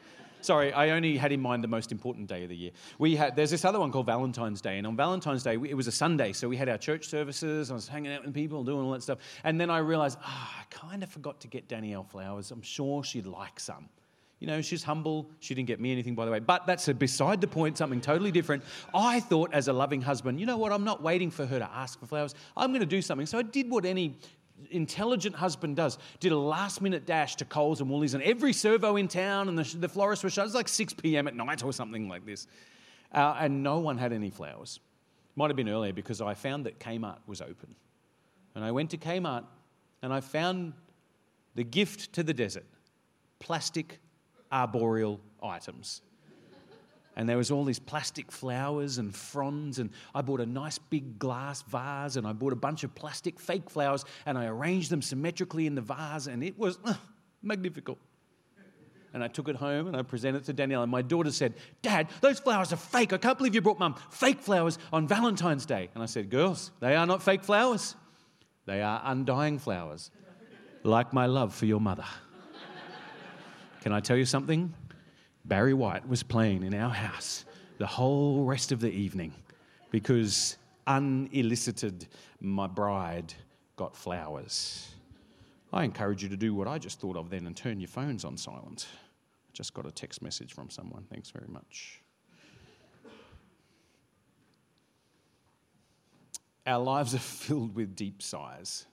Sorry, 0.44 0.74
I 0.74 0.90
only 0.90 1.16
had 1.16 1.32
in 1.32 1.40
mind 1.40 1.64
the 1.64 1.68
most 1.68 1.90
important 1.90 2.28
day 2.28 2.42
of 2.42 2.50
the 2.50 2.56
year. 2.56 2.70
We 2.98 3.16
had, 3.16 3.34
there's 3.34 3.50
this 3.50 3.64
other 3.64 3.80
one 3.80 3.90
called 3.90 4.04
Valentine's 4.04 4.60
Day, 4.60 4.76
and 4.76 4.86
on 4.86 4.94
Valentine's 4.94 5.42
Day, 5.42 5.54
it 5.54 5.74
was 5.74 5.86
a 5.86 5.92
Sunday, 5.92 6.34
so 6.34 6.50
we 6.50 6.56
had 6.58 6.68
our 6.68 6.76
church 6.76 7.06
services, 7.06 7.70
I 7.70 7.74
was 7.74 7.88
hanging 7.88 8.12
out 8.12 8.26
with 8.26 8.34
people, 8.34 8.62
doing 8.62 8.84
all 8.84 8.92
that 8.92 9.02
stuff. 9.02 9.20
And 9.42 9.58
then 9.58 9.70
I 9.70 9.78
realized, 9.78 10.18
ah, 10.22 10.54
oh, 10.54 10.60
I 10.60 10.64
kind 10.68 11.02
of 11.02 11.08
forgot 11.08 11.40
to 11.40 11.48
get 11.48 11.66
Danielle 11.66 12.04
flowers. 12.04 12.50
I'm 12.50 12.60
sure 12.60 13.02
she'd 13.02 13.24
like 13.24 13.58
some. 13.58 13.88
You 14.38 14.46
know, 14.46 14.60
she's 14.60 14.82
humble. 14.82 15.30
She 15.40 15.54
didn't 15.54 15.68
get 15.68 15.80
me 15.80 15.92
anything, 15.92 16.14
by 16.14 16.26
the 16.26 16.30
way. 16.30 16.40
But 16.40 16.66
that's 16.66 16.86
beside 16.92 17.40
the 17.40 17.46
point, 17.46 17.78
something 17.78 18.02
totally 18.02 18.30
different. 18.30 18.64
I 18.92 19.20
thought, 19.20 19.54
as 19.54 19.68
a 19.68 19.72
loving 19.72 20.02
husband, 20.02 20.38
you 20.38 20.44
know 20.44 20.58
what? 20.58 20.72
I'm 20.72 20.84
not 20.84 21.02
waiting 21.02 21.30
for 21.30 21.46
her 21.46 21.58
to 21.58 21.70
ask 21.72 21.98
for 21.98 22.04
flowers. 22.04 22.34
I'm 22.54 22.70
going 22.70 22.80
to 22.80 22.86
do 22.86 23.00
something. 23.00 23.26
So 23.26 23.38
I 23.38 23.42
did 23.42 23.70
what 23.70 23.86
any 23.86 24.18
intelligent 24.70 25.34
husband 25.34 25.76
does. 25.76 25.98
Did 26.20 26.32
a 26.32 26.38
last 26.38 26.80
minute 26.80 27.06
dash 27.06 27.36
to 27.36 27.44
Coles 27.44 27.80
and 27.80 27.90
Woolies 27.90 28.14
and 28.14 28.22
every 28.22 28.52
servo 28.52 28.96
in 28.96 29.08
town, 29.08 29.48
and 29.48 29.58
the, 29.58 29.76
the 29.76 29.88
florist 29.88 30.24
was 30.24 30.32
shut. 30.32 30.42
It 30.42 30.46
was 30.46 30.54
like 30.54 30.68
6 30.68 30.94
p.m. 30.94 31.28
at 31.28 31.34
night 31.34 31.62
or 31.62 31.72
something 31.72 32.08
like 32.08 32.24
this. 32.24 32.46
Uh, 33.12 33.36
and 33.38 33.62
no 33.62 33.78
one 33.78 33.98
had 33.98 34.12
any 34.12 34.30
flowers. 34.30 34.80
Might 35.36 35.48
have 35.48 35.56
been 35.56 35.68
earlier 35.68 35.92
because 35.92 36.20
I 36.20 36.34
found 36.34 36.66
that 36.66 36.78
Kmart 36.78 37.18
was 37.26 37.40
open. 37.40 37.74
And 38.54 38.64
I 38.64 38.70
went 38.70 38.90
to 38.90 38.96
Kmart 38.96 39.44
and 40.02 40.12
I 40.12 40.20
found 40.20 40.74
the 41.54 41.64
gift 41.64 42.12
to 42.14 42.22
the 42.22 42.34
desert 42.34 42.66
plastic 43.40 44.00
arboreal 44.50 45.20
items. 45.42 46.00
And 47.16 47.28
there 47.28 47.36
was 47.36 47.50
all 47.50 47.64
these 47.64 47.78
plastic 47.78 48.32
flowers 48.32 48.98
and 48.98 49.14
fronds, 49.14 49.78
and 49.78 49.90
I 50.14 50.22
bought 50.22 50.40
a 50.40 50.46
nice 50.46 50.78
big 50.78 51.18
glass 51.18 51.62
vase, 51.62 52.16
and 52.16 52.26
I 52.26 52.32
bought 52.32 52.52
a 52.52 52.56
bunch 52.56 52.82
of 52.82 52.94
plastic 52.94 53.38
fake 53.38 53.70
flowers, 53.70 54.04
and 54.26 54.36
I 54.36 54.46
arranged 54.46 54.90
them 54.90 55.00
symmetrically 55.00 55.66
in 55.66 55.76
the 55.76 55.80
vase, 55.80 56.26
and 56.26 56.42
it 56.42 56.58
was 56.58 56.78
uh, 56.84 56.94
magnificent. 57.42 57.98
And 59.12 59.22
I 59.22 59.28
took 59.28 59.48
it 59.48 59.54
home 59.54 59.86
and 59.86 59.96
I 59.96 60.02
presented 60.02 60.42
it 60.42 60.44
to 60.46 60.52
Danielle. 60.52 60.82
And 60.82 60.90
my 60.90 61.00
daughter 61.00 61.30
said, 61.30 61.54
Dad, 61.82 62.08
those 62.20 62.40
flowers 62.40 62.72
are 62.72 62.76
fake. 62.76 63.12
I 63.12 63.16
can't 63.16 63.38
believe 63.38 63.54
you 63.54 63.60
brought 63.60 63.78
mum 63.78 63.94
fake 64.10 64.40
flowers 64.40 64.76
on 64.92 65.06
Valentine's 65.06 65.64
Day. 65.64 65.88
And 65.94 66.02
I 66.02 66.06
said, 66.06 66.30
Girls, 66.30 66.72
they 66.80 66.96
are 66.96 67.06
not 67.06 67.22
fake 67.22 67.44
flowers. 67.44 67.94
They 68.66 68.82
are 68.82 69.00
undying 69.04 69.60
flowers, 69.60 70.10
like 70.82 71.12
my 71.12 71.26
love 71.26 71.54
for 71.54 71.66
your 71.66 71.80
mother. 71.80 72.06
Can 73.82 73.92
I 73.92 74.00
tell 74.00 74.16
you 74.16 74.24
something? 74.24 74.74
Barry 75.44 75.74
White 75.74 76.08
was 76.08 76.22
playing 76.22 76.62
in 76.62 76.74
our 76.74 76.90
house 76.90 77.44
the 77.78 77.86
whole 77.86 78.44
rest 78.44 78.72
of 78.72 78.80
the 78.80 78.90
evening 78.90 79.32
because 79.90 80.56
unelicited, 80.86 82.06
my 82.40 82.66
bride 82.66 83.34
got 83.76 83.96
flowers. 83.96 84.94
I 85.72 85.84
encourage 85.84 86.22
you 86.22 86.28
to 86.28 86.36
do 86.36 86.54
what 86.54 86.68
I 86.68 86.78
just 86.78 87.00
thought 87.00 87.16
of 87.16 87.30
then 87.30 87.46
and 87.46 87.56
turn 87.56 87.80
your 87.80 87.88
phones 87.88 88.24
on 88.24 88.36
silent. 88.36 88.86
I 88.94 89.50
just 89.52 89.74
got 89.74 89.86
a 89.86 89.90
text 89.90 90.22
message 90.22 90.54
from 90.54 90.70
someone. 90.70 91.04
Thanks 91.10 91.30
very 91.30 91.48
much. 91.48 92.00
Our 96.66 96.78
lives 96.78 97.14
are 97.14 97.18
filled 97.46 97.74
with 97.74 97.94
deep 97.94 98.22
sighs. 98.22 98.86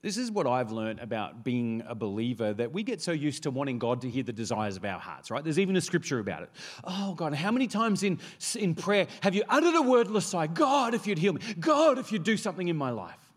This 0.00 0.16
is 0.16 0.30
what 0.30 0.46
I've 0.46 0.70
learned 0.70 1.00
about 1.00 1.42
being 1.42 1.82
a 1.86 1.94
believer 1.94 2.52
that 2.54 2.72
we 2.72 2.84
get 2.84 3.02
so 3.02 3.10
used 3.10 3.42
to 3.42 3.50
wanting 3.50 3.80
God 3.80 4.00
to 4.02 4.10
hear 4.10 4.22
the 4.22 4.32
desires 4.32 4.76
of 4.76 4.84
our 4.84 4.98
hearts, 4.98 5.30
right? 5.30 5.42
There's 5.42 5.58
even 5.58 5.74
a 5.74 5.80
scripture 5.80 6.20
about 6.20 6.44
it. 6.44 6.50
Oh, 6.84 7.14
God, 7.14 7.34
how 7.34 7.50
many 7.50 7.66
times 7.66 8.04
in, 8.04 8.20
in 8.56 8.76
prayer 8.76 9.08
have 9.22 9.34
you 9.34 9.42
uttered 9.48 9.74
a 9.74 9.82
wordless 9.82 10.26
sigh? 10.26 10.46
God, 10.46 10.94
if 10.94 11.06
you'd 11.06 11.18
heal 11.18 11.32
me. 11.32 11.40
God, 11.58 11.98
if 11.98 12.12
you'd 12.12 12.22
do 12.22 12.36
something 12.36 12.68
in 12.68 12.76
my 12.76 12.90
life. 12.90 13.32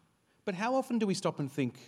But 0.46 0.54
how 0.54 0.76
often 0.76 1.00
do 1.00 1.08
we 1.08 1.16
stop 1.16 1.40
and 1.40 1.52
think, 1.52 1.80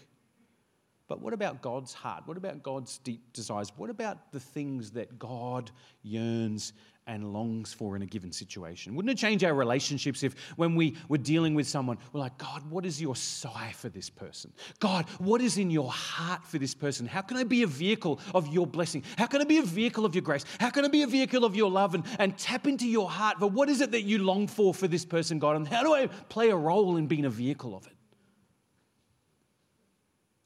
but 1.08 1.22
what 1.22 1.34
about 1.34 1.62
God's 1.62 1.94
heart? 1.94 2.24
What 2.26 2.38
about 2.38 2.64
God's 2.64 2.98
deep 2.98 3.34
desires? 3.34 3.72
What 3.76 3.92
about 3.92 4.32
the 4.32 4.40
things 4.40 4.92
that 4.92 5.20
God 5.20 5.70
yearns 6.02 6.74
and 7.08 7.34
longs 7.34 7.74
for 7.74 7.96
in 7.96 8.02
a 8.02 8.06
given 8.06 8.32
situation? 8.32 8.96
Wouldn't 8.96 9.12
it 9.12 9.18
change 9.18 9.44
our 9.44 9.54
relationships 9.54 10.24
if, 10.24 10.36
when 10.56 10.76
we 10.76 10.96
were 11.08 11.18
dealing 11.18 11.56
with 11.56 11.68
someone, 11.68 11.98
we're 12.12 12.22
like, 12.22 12.38
God, 12.38 12.70
what 12.70 12.86
is 12.86 13.02
your 13.02 13.16
sigh 13.16 13.74
for 13.76 13.90
this 13.90 14.10
person? 14.10 14.54
God, 14.80 15.10
what 15.20 15.42
is 15.42 15.58
in 15.58 15.70
your 15.70 15.92
heart 15.92 16.44
for 16.46 16.58
this 16.58 16.74
person? 16.74 17.06
How 17.06 17.22
can 17.22 17.38
I 17.38 17.44
be 17.44 17.64
a 17.64 17.68
vehicle 17.68 18.20
of 18.34 18.48
your 18.48 18.68
blessing? 18.68 19.04
How 19.18 19.28
can 19.28 19.42
I 19.42 19.46
be 19.46 19.58
a 19.58 19.64
vehicle 19.64 20.06
of 20.06 20.16
your 20.16 20.22
grace? 20.22 20.46
How 20.60 20.70
can 20.70 20.86
I 20.86 20.88
be 20.88 21.04
a 21.04 21.08
vehicle 21.08 21.46
of 21.46 21.56
your 21.56 21.70
love 21.70 21.96
and, 21.96 22.04
and 22.20 22.38
tap 22.38 22.68
into 22.68 22.88
your 22.88 23.10
heart 23.10 23.40
for 23.40 23.50
what 23.50 23.70
is 23.70 23.82
it 23.82 23.92
that 23.92 24.04
you 24.04 24.20
long 24.20 24.48
for 24.48 24.74
for 24.74 24.88
this 24.88 25.06
person, 25.06 25.40
God? 25.40 25.56
And 25.56 25.68
how 25.68 25.84
do 25.84 25.94
I 25.94 26.08
play 26.08 26.50
a 26.50 26.56
role 26.56 26.98
in 26.98 27.08
being 27.08 27.26
a 27.26 27.30
vehicle 27.30 27.76
of 27.76 27.86
it? 27.88 27.94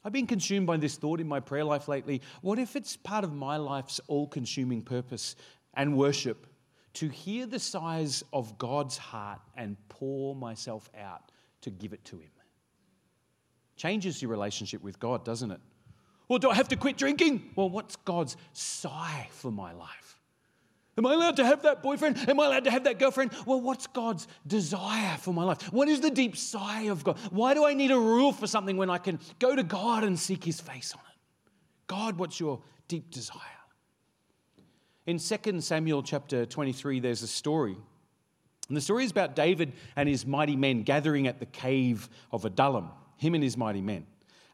I've 0.07 0.13
been 0.13 0.25
consumed 0.25 0.67
by 0.67 0.77
this 0.77 0.95
thought 0.95 1.19
in 1.19 1.27
my 1.27 1.41
prayer 1.41 1.65
life 1.65 1.89
lately. 1.89 2.21
What 2.41 2.59
if 2.59 2.77
it's 2.77 2.95
part 2.95 3.25
of 3.25 3.33
my 3.33 3.57
life's 3.57 3.99
all 4.07 4.25
consuming 4.25 4.81
purpose 4.81 5.35
and 5.77 5.95
worship 5.95 6.47
to 6.95 7.07
hear 7.07 7.45
the 7.45 7.59
sighs 7.59 8.23
of 8.33 8.57
God's 8.57 8.97
heart 8.97 9.39
and 9.55 9.77
pour 9.87 10.35
myself 10.35 10.89
out 10.99 11.31
to 11.61 11.69
give 11.69 11.93
it 11.93 12.03
to 12.05 12.17
Him? 12.17 12.31
Changes 13.77 14.21
your 14.21 14.31
relationship 14.31 14.83
with 14.83 14.99
God, 14.99 15.23
doesn't 15.23 15.51
it? 15.51 15.61
Well, 16.27 16.39
do 16.39 16.49
I 16.49 16.55
have 16.55 16.67
to 16.69 16.75
quit 16.75 16.97
drinking? 16.97 17.51
Well, 17.55 17.69
what's 17.69 17.95
God's 17.95 18.35
sigh 18.51 19.29
for 19.31 19.51
my 19.51 19.71
life? 19.71 20.19
Am 20.97 21.05
I 21.05 21.13
allowed 21.13 21.35
to 21.35 21.45
have 21.45 21.61
that 21.61 21.83
boyfriend? 21.83 22.17
Am 22.27 22.39
I 22.39 22.47
allowed 22.47 22.63
to 22.63 22.71
have 22.71 22.85
that 22.85 22.97
girlfriend? 22.97 23.31
Well, 23.45 23.61
what's 23.61 23.85
God's 23.85 24.27
desire 24.47 25.15
for 25.17 25.31
my 25.31 25.43
life? 25.43 25.71
What 25.71 25.87
is 25.87 26.01
the 26.01 26.09
deep 26.09 26.35
sigh 26.35 26.83
of 26.83 27.03
God? 27.03 27.19
Why 27.29 27.53
do 27.53 27.65
I 27.65 27.75
need 27.75 27.91
a 27.91 27.99
rule 27.99 28.33
for 28.33 28.47
something 28.47 28.77
when 28.77 28.89
I 28.89 28.97
can 28.97 29.19
go 29.37 29.55
to 29.55 29.61
God 29.61 30.03
and 30.03 30.19
seek 30.19 30.43
his 30.43 30.59
face 30.59 30.93
on 30.93 31.01
it? 31.01 31.51
God, 31.85 32.17
what's 32.17 32.39
your 32.39 32.61
deep 32.87 33.11
desire? 33.11 33.41
In 35.07 35.19
2 35.19 35.61
Samuel 35.61 36.03
chapter 36.03 36.45
23, 36.45 36.99
there's 36.99 37.23
a 37.23 37.27
story. 37.27 37.77
And 38.67 38.75
the 38.75 38.81
story 38.81 39.05
is 39.05 39.11
about 39.11 39.37
David 39.37 39.71
and 39.95 40.09
his 40.09 40.25
mighty 40.25 40.57
men 40.57 40.83
gathering 40.83 41.27
at 41.27 41.39
the 41.39 41.45
cave 41.45 42.09
of 42.29 42.43
Adullam, 42.43 42.89
him 43.15 43.33
and 43.33 43.41
his 43.41 43.55
mighty 43.55 43.79
men. 43.79 44.05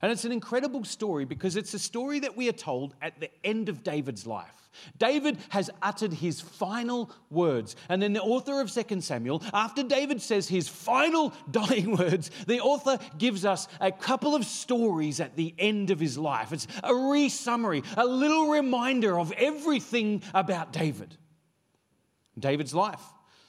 And 0.04 0.12
it's 0.12 0.26
an 0.26 0.32
incredible 0.32 0.84
story 0.84 1.26
because 1.26 1.56
it's 1.56 1.74
a 1.74 1.80
story 1.80 2.20
that 2.20 2.38
we 2.38 2.50
are 2.50 2.54
told 2.54 2.94
at 3.02 3.20
the 3.20 3.32
end 3.44 3.68
of 3.68 3.84
David's 3.84 4.28
life. 4.28 4.63
David 4.98 5.38
has 5.50 5.70
uttered 5.82 6.14
his 6.14 6.42
final 6.42 7.12
words. 7.30 7.76
And 7.90 8.02
then 8.02 8.14
the 8.14 8.22
author 8.22 8.62
of 8.62 8.72
2 8.72 9.02
Samuel, 9.02 9.44
after 9.54 9.84
David 9.84 10.22
says 10.22 10.48
his 10.48 10.68
final 10.68 11.34
dying 11.52 11.96
words, 11.96 12.32
the 12.48 12.62
author 12.62 13.00
gives 13.18 13.46
us 13.46 13.68
a 13.80 13.92
couple 13.92 14.36
of 14.36 14.46
stories 14.46 15.20
at 15.20 15.36
the 15.36 15.54
end 15.58 15.92
of 15.92 16.00
his 16.00 16.18
life. 16.18 16.52
It's 16.52 16.68
a 16.84 16.94
re 16.94 17.30
summary, 17.30 17.84
a 17.98 18.06
little 18.06 18.50
reminder 18.50 19.20
of 19.20 19.32
everything 19.34 20.22
about 20.34 20.74
David. 20.74 21.18
David's 22.38 22.74
life. 22.74 23.02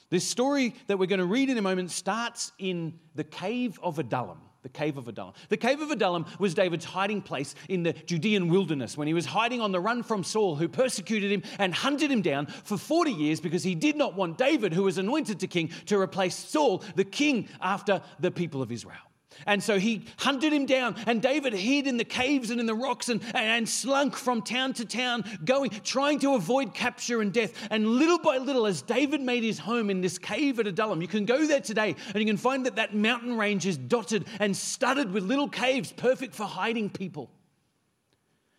This 0.09 0.27
story 0.27 0.75
that 0.87 0.97
we're 0.97 1.07
going 1.07 1.19
to 1.19 1.25
read 1.25 1.49
in 1.49 1.57
a 1.57 1.61
moment 1.61 1.91
starts 1.91 2.51
in 2.59 2.99
the 3.15 3.23
cave 3.23 3.79
of 3.81 3.97
Adullam 3.97 4.39
the 4.65 4.69
cave 4.69 4.97
of 4.97 5.07
Adullam. 5.07 5.35
The 5.49 5.57
cave 5.57 5.79
of 5.79 5.91
Adullam 5.91 6.25
was 6.39 6.55
David's 6.55 6.85
hiding 6.85 7.21
place 7.21 7.53
in 7.69 7.83
the 7.83 7.93
Judean 7.93 8.49
wilderness 8.49 8.97
when 8.97 9.07
he 9.07 9.13
was 9.13 9.27
hiding 9.27 9.61
on 9.61 9.71
the 9.71 9.79
run 9.79 10.01
from 10.01 10.23
Saul, 10.23 10.55
who 10.55 10.67
persecuted 10.67 11.31
him 11.31 11.43
and 11.59 11.71
hunted 11.71 12.09
him 12.09 12.23
down 12.23 12.47
for 12.47 12.75
40 12.75 13.11
years 13.11 13.39
because 13.39 13.61
he 13.61 13.75
did 13.75 13.95
not 13.95 14.15
want 14.15 14.39
David, 14.39 14.73
who 14.73 14.81
was 14.81 14.97
anointed 14.97 15.39
to 15.41 15.47
king, 15.47 15.69
to 15.85 15.99
replace 15.99 16.35
Saul, 16.35 16.83
the 16.95 17.03
king 17.03 17.47
after 17.61 18.01
the 18.19 18.31
people 18.31 18.63
of 18.63 18.71
Israel. 18.71 18.97
And 19.45 19.61
so 19.61 19.77
he 19.77 20.05
hunted 20.17 20.53
him 20.53 20.65
down, 20.65 20.95
and 21.05 21.21
David 21.21 21.53
hid 21.53 21.87
in 21.87 21.97
the 21.97 22.05
caves 22.05 22.49
and 22.49 22.59
in 22.59 22.65
the 22.65 22.75
rocks 22.75 23.09
and, 23.09 23.21
and 23.33 23.67
slunk 23.67 24.15
from 24.15 24.41
town 24.41 24.73
to 24.73 24.85
town, 24.85 25.23
going, 25.43 25.71
trying 25.83 26.19
to 26.19 26.35
avoid 26.35 26.73
capture 26.73 27.21
and 27.21 27.33
death. 27.33 27.67
And 27.69 27.87
little 27.87 28.17
by 28.17 28.37
little, 28.37 28.65
as 28.65 28.81
David 28.81 29.21
made 29.21 29.43
his 29.43 29.59
home 29.59 29.89
in 29.89 30.01
this 30.01 30.17
cave 30.17 30.59
at 30.59 30.67
Adullam, 30.67 31.01
you 31.01 31.07
can 31.07 31.25
go 31.25 31.45
there 31.45 31.59
today 31.59 31.95
and 32.07 32.15
you 32.15 32.25
can 32.25 32.37
find 32.37 32.65
that 32.65 32.77
that 32.77 32.95
mountain 32.95 33.37
range 33.37 33.65
is 33.65 33.77
dotted 33.77 34.25
and 34.39 34.55
studded 34.55 35.11
with 35.11 35.23
little 35.23 35.49
caves, 35.49 35.91
perfect 35.91 36.33
for 36.33 36.45
hiding 36.45 36.89
people. 36.89 37.29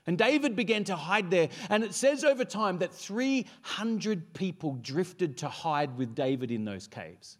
And 0.06 0.16
David 0.16 0.54
began 0.54 0.84
to 0.84 0.94
hide 0.94 1.30
there. 1.30 1.48
And 1.68 1.82
it 1.82 1.94
says 1.94 2.22
over 2.22 2.44
time 2.44 2.78
that 2.78 2.94
300 2.94 4.34
people 4.34 4.78
drifted 4.80 5.38
to 5.38 5.48
hide 5.48 5.96
with 5.98 6.14
David 6.14 6.50
in 6.52 6.64
those 6.64 6.86
caves. 6.86 7.38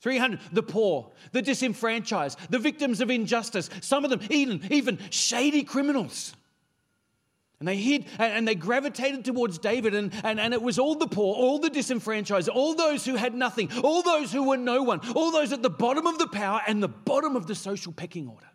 300, 0.00 0.40
the 0.52 0.62
poor, 0.62 1.10
the 1.32 1.42
disenfranchised, 1.42 2.38
the 2.50 2.58
victims 2.58 3.00
of 3.00 3.10
injustice, 3.10 3.70
some 3.80 4.04
of 4.04 4.10
them 4.10 4.20
even, 4.30 4.60
even 4.70 4.98
shady 5.10 5.62
criminals. 5.62 6.34
And 7.58 7.66
they 7.66 7.76
hid 7.76 8.04
and 8.18 8.46
they 8.46 8.54
gravitated 8.54 9.24
towards 9.24 9.58
David, 9.58 9.94
and, 9.94 10.12
and, 10.22 10.38
and 10.38 10.52
it 10.52 10.60
was 10.60 10.78
all 10.78 10.94
the 10.94 11.06
poor, 11.06 11.34
all 11.34 11.58
the 11.58 11.70
disenfranchised, 11.70 12.50
all 12.50 12.74
those 12.74 13.06
who 13.06 13.14
had 13.14 13.34
nothing, 13.34 13.70
all 13.82 14.02
those 14.02 14.30
who 14.30 14.46
were 14.46 14.58
no 14.58 14.82
one, 14.82 15.00
all 15.14 15.30
those 15.30 15.52
at 15.52 15.62
the 15.62 15.70
bottom 15.70 16.06
of 16.06 16.18
the 16.18 16.28
power 16.28 16.60
and 16.66 16.82
the 16.82 16.88
bottom 16.88 17.34
of 17.34 17.46
the 17.46 17.54
social 17.54 17.92
pecking 17.92 18.28
order. 18.28 18.46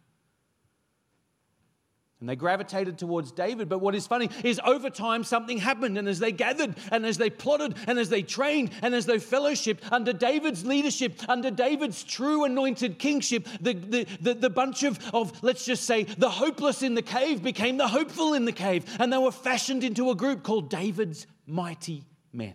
And 2.22 2.30
they 2.30 2.36
gravitated 2.36 3.00
towards 3.00 3.32
David. 3.32 3.68
But 3.68 3.80
what 3.80 3.96
is 3.96 4.06
funny 4.06 4.30
is 4.44 4.62
over 4.64 4.92
time 4.92 5.24
something 5.24 5.58
happened. 5.58 5.98
And 5.98 6.08
as 6.08 6.20
they 6.20 6.32
gathered 6.32 6.76
and 6.92 7.04
as 7.04 7.18
they 7.18 7.32
plotted 7.32 7.76
and 7.88 7.98
as 7.98 8.10
they 8.10 8.22
trained 8.22 8.70
and 8.84 8.94
as 8.94 9.08
they 9.08 9.18
fellowshipped 9.18 9.80
under 9.92 10.14
David's 10.14 10.64
leadership, 10.64 11.20
under 11.28 11.50
David's 11.50 12.04
true 12.04 12.46
anointed 12.46 13.00
kingship, 13.00 13.48
the, 13.60 13.74
the, 13.74 14.08
the, 14.22 14.34
the, 14.36 14.50
bunch 14.52 14.84
of, 14.84 15.00
of, 15.16 15.42
let's 15.42 15.66
just 15.66 15.86
say, 15.86 16.04
the 16.04 16.30
hopeless 16.30 16.84
in 16.84 16.94
the 16.94 17.02
cave 17.02 17.42
became 17.42 17.78
the 17.78 17.88
hopeful 17.88 18.36
in 18.36 18.46
the 18.46 18.52
cave. 18.52 18.86
And 19.00 19.12
they 19.12 19.18
were 19.18 19.32
fashioned 19.32 19.84
into 19.84 20.12
a 20.12 20.16
group 20.16 20.44
called 20.44 20.70
David's 20.70 21.26
Mighty 21.48 22.06
Men. 22.32 22.54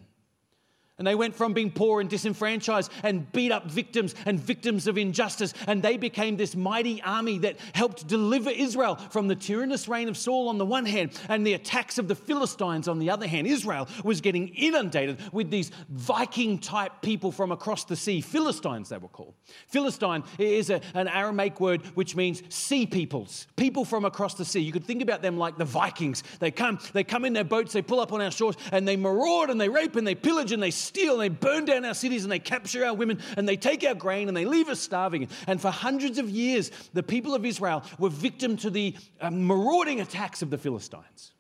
And 0.98 1.06
they 1.06 1.14
went 1.14 1.34
from 1.34 1.52
being 1.52 1.70
poor 1.70 2.00
and 2.00 2.08
disenfranchised 2.08 2.90
and 3.02 3.30
beat 3.32 3.52
up 3.52 3.70
victims 3.70 4.14
and 4.24 4.40
victims 4.40 4.86
of 4.86 4.96
injustice. 4.96 5.52
And 5.66 5.82
they 5.82 5.98
became 5.98 6.38
this 6.38 6.56
mighty 6.56 7.02
army 7.02 7.38
that 7.40 7.58
helped 7.74 8.06
deliver 8.06 8.48
Israel 8.48 8.96
from 9.10 9.28
the 9.28 9.36
tyrannous 9.36 9.88
reign 9.88 10.08
of 10.08 10.16
Saul 10.16 10.48
on 10.48 10.56
the 10.56 10.64
one 10.64 10.86
hand 10.86 11.12
and 11.28 11.46
the 11.46 11.52
attacks 11.52 11.98
of 11.98 12.08
the 12.08 12.14
Philistines 12.14 12.88
on 12.88 12.98
the 12.98 13.10
other 13.10 13.26
hand. 13.26 13.46
Israel 13.46 13.88
was 14.04 14.22
getting 14.22 14.48
inundated 14.48 15.18
with 15.32 15.50
these 15.50 15.70
Viking 15.90 16.58
type 16.58 17.02
people 17.02 17.30
from 17.30 17.52
across 17.52 17.84
the 17.84 17.96
sea. 17.96 18.22
Philistines, 18.22 18.88
they 18.88 18.96
were 18.96 19.08
called. 19.08 19.34
Philistine 19.68 20.24
is 20.38 20.70
a, 20.70 20.80
an 20.94 21.08
Aramaic 21.08 21.60
word 21.60 21.84
which 21.94 22.16
means 22.16 22.42
sea 22.48 22.86
peoples, 22.86 23.46
people 23.56 23.84
from 23.84 24.06
across 24.06 24.32
the 24.32 24.46
sea. 24.46 24.60
You 24.60 24.72
could 24.72 24.86
think 24.86 25.02
about 25.02 25.20
them 25.20 25.36
like 25.36 25.58
the 25.58 25.64
Vikings. 25.66 26.22
They 26.38 26.50
come, 26.50 26.78
they 26.94 27.04
come 27.04 27.26
in 27.26 27.34
their 27.34 27.44
boats, 27.44 27.74
they 27.74 27.82
pull 27.82 28.00
up 28.00 28.14
on 28.14 28.22
our 28.22 28.30
shores, 28.30 28.56
and 28.72 28.88
they 28.88 28.96
maraud 28.96 29.50
and 29.50 29.60
they 29.60 29.68
rape 29.68 29.96
and 29.96 30.06
they 30.06 30.14
pillage 30.14 30.52
and 30.52 30.62
they 30.62 30.70
steal 30.86 31.20
and 31.20 31.22
they 31.22 31.28
burn 31.28 31.64
down 31.64 31.84
our 31.84 31.94
cities 31.94 32.22
and 32.24 32.32
they 32.32 32.38
capture 32.38 32.84
our 32.84 32.94
women 32.94 33.20
and 33.36 33.48
they 33.48 33.56
take 33.56 33.84
our 33.84 33.94
grain 33.94 34.28
and 34.28 34.36
they 34.36 34.44
leave 34.44 34.68
us 34.68 34.80
starving. 34.80 35.28
And 35.46 35.60
for 35.60 35.70
hundreds 35.70 36.18
of 36.18 36.30
years, 36.30 36.70
the 36.92 37.02
people 37.02 37.34
of 37.34 37.44
Israel 37.44 37.82
were 37.98 38.08
victim 38.08 38.56
to 38.58 38.70
the 38.70 38.94
uh, 39.20 39.30
marauding 39.30 40.00
attacks 40.00 40.42
of 40.42 40.50
the 40.50 40.58
Philistines. 40.58 41.32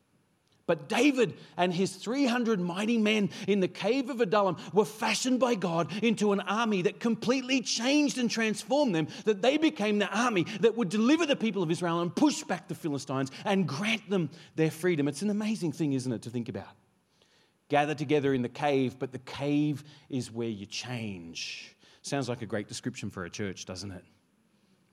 But 0.66 0.88
David 0.88 1.34
and 1.56 1.72
his 1.72 1.94
300 1.94 2.60
mighty 2.60 2.98
men 2.98 3.30
in 3.46 3.60
the 3.60 3.68
cave 3.68 4.10
of 4.10 4.20
Adullam 4.20 4.56
were 4.72 4.84
fashioned 4.84 5.38
by 5.38 5.54
God 5.54 5.92
into 6.02 6.32
an 6.32 6.40
army 6.40 6.82
that 6.82 6.98
completely 6.98 7.60
changed 7.60 8.18
and 8.18 8.28
transformed 8.28 8.94
them, 8.94 9.06
that 9.24 9.42
they 9.42 9.58
became 9.58 10.00
the 10.00 10.08
army 10.08 10.44
that 10.60 10.76
would 10.76 10.88
deliver 10.88 11.24
the 11.24 11.36
people 11.36 11.62
of 11.62 11.70
Israel 11.70 12.00
and 12.00 12.14
push 12.14 12.42
back 12.42 12.66
the 12.66 12.74
Philistines 12.74 13.30
and 13.44 13.68
grant 13.68 14.10
them 14.10 14.28
their 14.56 14.72
freedom. 14.72 15.06
It's 15.06 15.22
an 15.22 15.30
amazing 15.30 15.70
thing, 15.70 15.92
isn't 15.92 16.12
it, 16.12 16.22
to 16.22 16.30
think 16.30 16.48
about? 16.48 16.66
Gather 17.68 17.94
together 17.94 18.34
in 18.34 18.42
the 18.42 18.48
cave, 18.48 18.98
but 18.98 19.12
the 19.12 19.18
cave 19.18 19.84
is 20.08 20.30
where 20.30 20.48
you 20.48 20.66
change. 20.66 21.76
Sounds 22.02 22.28
like 22.28 22.42
a 22.42 22.46
great 22.46 22.68
description 22.68 23.10
for 23.10 23.24
a 23.24 23.30
church, 23.30 23.64
doesn't 23.66 23.90
it? 23.90 24.04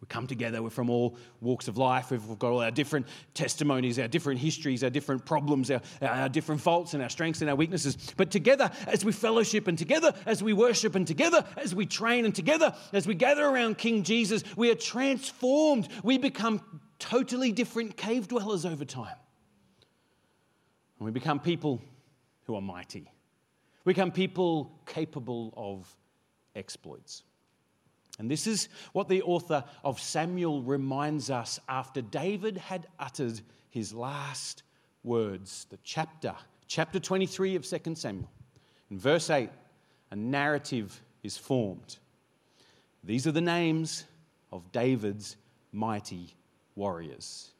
We 0.02 0.08
come 0.08 0.28
together, 0.28 0.62
we're 0.62 0.70
from 0.70 0.90
all 0.90 1.16
walks 1.40 1.70
of 1.70 1.78
life, 1.78 2.12
we've 2.12 2.38
got 2.38 2.52
all 2.52 2.62
our 2.62 2.72
different 2.72 3.08
testimonies, 3.34 3.98
our 4.00 4.10
different 4.10 4.42
histories, 4.42 4.84
our 4.84 4.90
different 4.90 5.26
problems, 5.26 5.72
our, 5.72 5.80
our 6.02 6.28
different 6.28 6.60
faults 6.60 6.94
and 6.94 7.02
our 7.02 7.08
strengths 7.08 7.40
and 7.40 7.50
our 7.50 7.56
weaknesses. 7.56 7.96
But 8.18 8.30
together, 8.30 8.70
as 8.86 9.06
we 9.06 9.14
fellowship 9.14 9.70
and 9.70 9.78
together, 9.78 10.14
as 10.26 10.44
we 10.44 10.52
worship 10.52 10.96
and 10.96 11.08
together, 11.08 11.46
as 11.56 11.74
we 11.74 11.86
train 11.86 12.26
and 12.26 12.36
together, 12.36 12.76
as 12.92 13.08
we 13.08 13.16
gather 13.16 13.46
around 13.46 13.78
King 13.78 14.04
Jesus, 14.04 14.44
we 14.58 14.70
are 14.72 14.76
transformed. 14.76 15.88
We 16.04 16.18
become 16.18 16.60
totally 17.00 17.54
different 17.54 17.96
cave 17.96 18.28
dwellers 18.28 18.66
over 18.66 18.84
time. 18.84 19.16
And 21.00 21.06
we 21.06 21.12
become 21.12 21.40
people 21.40 21.82
who 22.46 22.56
are 22.56 22.62
mighty. 22.62 23.12
We 23.86 23.94
become 23.94 24.12
people 24.12 24.72
capable 24.86 25.54
of 25.58 25.94
exploits. 26.56 27.24
And 28.20 28.30
this 28.30 28.46
is 28.46 28.70
what 28.92 29.10
the 29.10 29.24
author 29.24 29.64
of 29.84 30.00
Samuel 30.00 30.62
reminds 30.62 31.30
us 31.30 31.60
after 31.68 32.02
David 32.02 32.58
had 32.58 32.88
uttered 33.00 33.42
his 33.70 33.94
last 33.94 34.64
words. 35.04 35.66
The 35.70 35.80
chapter, 35.84 36.36
chapter 36.68 37.00
23 37.00 37.56
of 37.56 37.68
2 37.68 37.96
Samuel. 37.96 38.30
In 38.92 39.00
verse 39.00 39.30
8, 39.30 39.50
a 40.12 40.16
narrative 40.16 41.02
is 41.24 41.38
formed. 41.38 41.98
These 43.04 43.26
are 43.26 43.32
the 43.32 43.42
names 43.42 44.06
of 44.52 44.72
David's 44.72 45.36
mighty 45.72 46.36
warriors. 46.76 47.53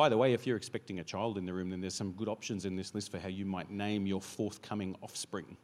By 0.00 0.08
the 0.08 0.16
way, 0.16 0.32
if 0.32 0.46
you're 0.46 0.56
expecting 0.56 1.00
a 1.00 1.04
child 1.04 1.36
in 1.36 1.44
the 1.44 1.52
room, 1.52 1.68
then 1.68 1.82
there's 1.82 1.94
some 1.94 2.12
good 2.12 2.26
options 2.26 2.64
in 2.64 2.74
this 2.74 2.94
list 2.94 3.10
for 3.10 3.18
how 3.18 3.28
you 3.28 3.44
might 3.44 3.70
name 3.70 4.06
your 4.06 4.22
forthcoming 4.22 4.96
offspring. 5.02 5.58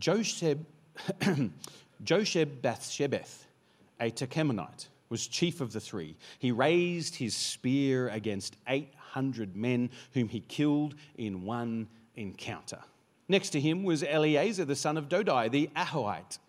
Josheb, 0.00 0.64
Josheb 2.02 2.60
Bathshebeth, 2.60 3.44
a 4.00 4.10
Tekemonite, 4.10 4.88
was 5.10 5.28
chief 5.28 5.60
of 5.60 5.72
the 5.72 5.78
three. 5.78 6.16
He 6.40 6.50
raised 6.50 7.14
his 7.14 7.36
spear 7.36 8.08
against 8.08 8.56
800 8.66 9.54
men, 9.54 9.90
whom 10.12 10.26
he 10.26 10.40
killed 10.40 10.96
in 11.16 11.44
one 11.44 11.86
encounter. 12.16 12.80
Next 13.28 13.50
to 13.50 13.60
him 13.60 13.84
was 13.84 14.02
Eleazar, 14.02 14.64
the 14.64 14.74
son 14.74 14.96
of 14.96 15.08
Dodai, 15.08 15.52
the 15.52 15.70
Ahohite. 15.76 16.40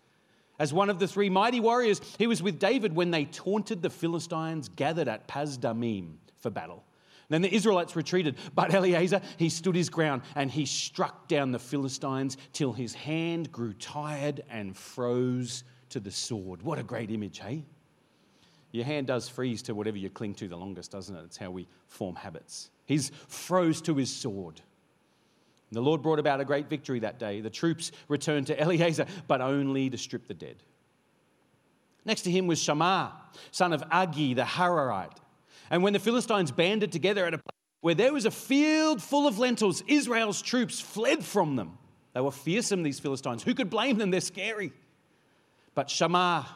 As 0.58 0.72
one 0.72 0.90
of 0.90 0.98
the 0.98 1.06
three 1.06 1.30
mighty 1.30 1.60
warriors, 1.60 2.00
he 2.18 2.26
was 2.26 2.42
with 2.42 2.58
David 2.58 2.92
when 2.92 3.12
they 3.12 3.26
taunted 3.26 3.82
the 3.82 3.90
Philistines 3.90 4.68
gathered 4.68 5.06
at 5.06 5.28
Pasdamim 5.28 6.14
for 6.40 6.50
battle. 6.50 6.82
Then 7.28 7.42
the 7.42 7.54
Israelites 7.54 7.94
retreated, 7.94 8.36
but 8.54 8.72
Eleazar, 8.72 9.20
he 9.36 9.50
stood 9.50 9.74
his 9.74 9.90
ground 9.90 10.22
and 10.34 10.50
he 10.50 10.64
struck 10.64 11.28
down 11.28 11.52
the 11.52 11.58
Philistines 11.58 12.38
till 12.52 12.72
his 12.72 12.94
hand 12.94 13.52
grew 13.52 13.74
tired 13.74 14.42
and 14.50 14.74
froze 14.74 15.64
to 15.90 16.00
the 16.00 16.10
sword. 16.10 16.62
What 16.62 16.78
a 16.78 16.82
great 16.82 17.10
image, 17.10 17.40
hey? 17.40 17.64
Your 18.72 18.84
hand 18.84 19.06
does 19.06 19.28
freeze 19.28 19.62
to 19.62 19.74
whatever 19.74 19.96
you 19.96 20.10
cling 20.10 20.34
to 20.36 20.48
the 20.48 20.56
longest, 20.56 20.90
doesn't 20.90 21.14
it? 21.14 21.24
It's 21.24 21.36
how 21.36 21.50
we 21.50 21.68
form 21.86 22.14
habits. 22.14 22.70
He's 22.86 23.10
froze 23.28 23.82
to 23.82 23.94
his 23.94 24.14
sword. 24.14 24.60
The 25.70 25.82
Lord 25.82 26.00
brought 26.00 26.18
about 26.18 26.40
a 26.40 26.46
great 26.46 26.68
victory 26.68 27.00
that 27.00 27.18
day. 27.18 27.42
The 27.42 27.50
troops 27.50 27.92
returned 28.08 28.46
to 28.46 28.58
Eleazar, 28.58 29.06
but 29.26 29.42
only 29.42 29.90
to 29.90 29.98
strip 29.98 30.26
the 30.26 30.34
dead. 30.34 30.56
Next 32.06 32.22
to 32.22 32.30
him 32.30 32.46
was 32.46 32.58
Shammah, 32.58 33.12
son 33.50 33.74
of 33.74 33.82
Agee 33.90 34.34
the 34.34 34.42
Hararite. 34.42 35.18
And 35.70 35.82
when 35.82 35.92
the 35.92 35.98
Philistines 35.98 36.50
banded 36.50 36.92
together 36.92 37.26
at 37.26 37.34
a 37.34 37.38
place 37.38 37.56
where 37.80 37.94
there 37.94 38.12
was 38.12 38.24
a 38.24 38.30
field 38.30 39.02
full 39.02 39.26
of 39.26 39.38
lentils, 39.38 39.82
Israel's 39.86 40.42
troops 40.42 40.80
fled 40.80 41.24
from 41.24 41.56
them. 41.56 41.78
They 42.14 42.20
were 42.20 42.32
fearsome, 42.32 42.82
these 42.82 42.98
Philistines. 42.98 43.42
Who 43.42 43.54
could 43.54 43.70
blame 43.70 43.98
them? 43.98 44.10
They're 44.10 44.20
scary. 44.20 44.72
But 45.74 45.90
Shammah, 45.90 46.46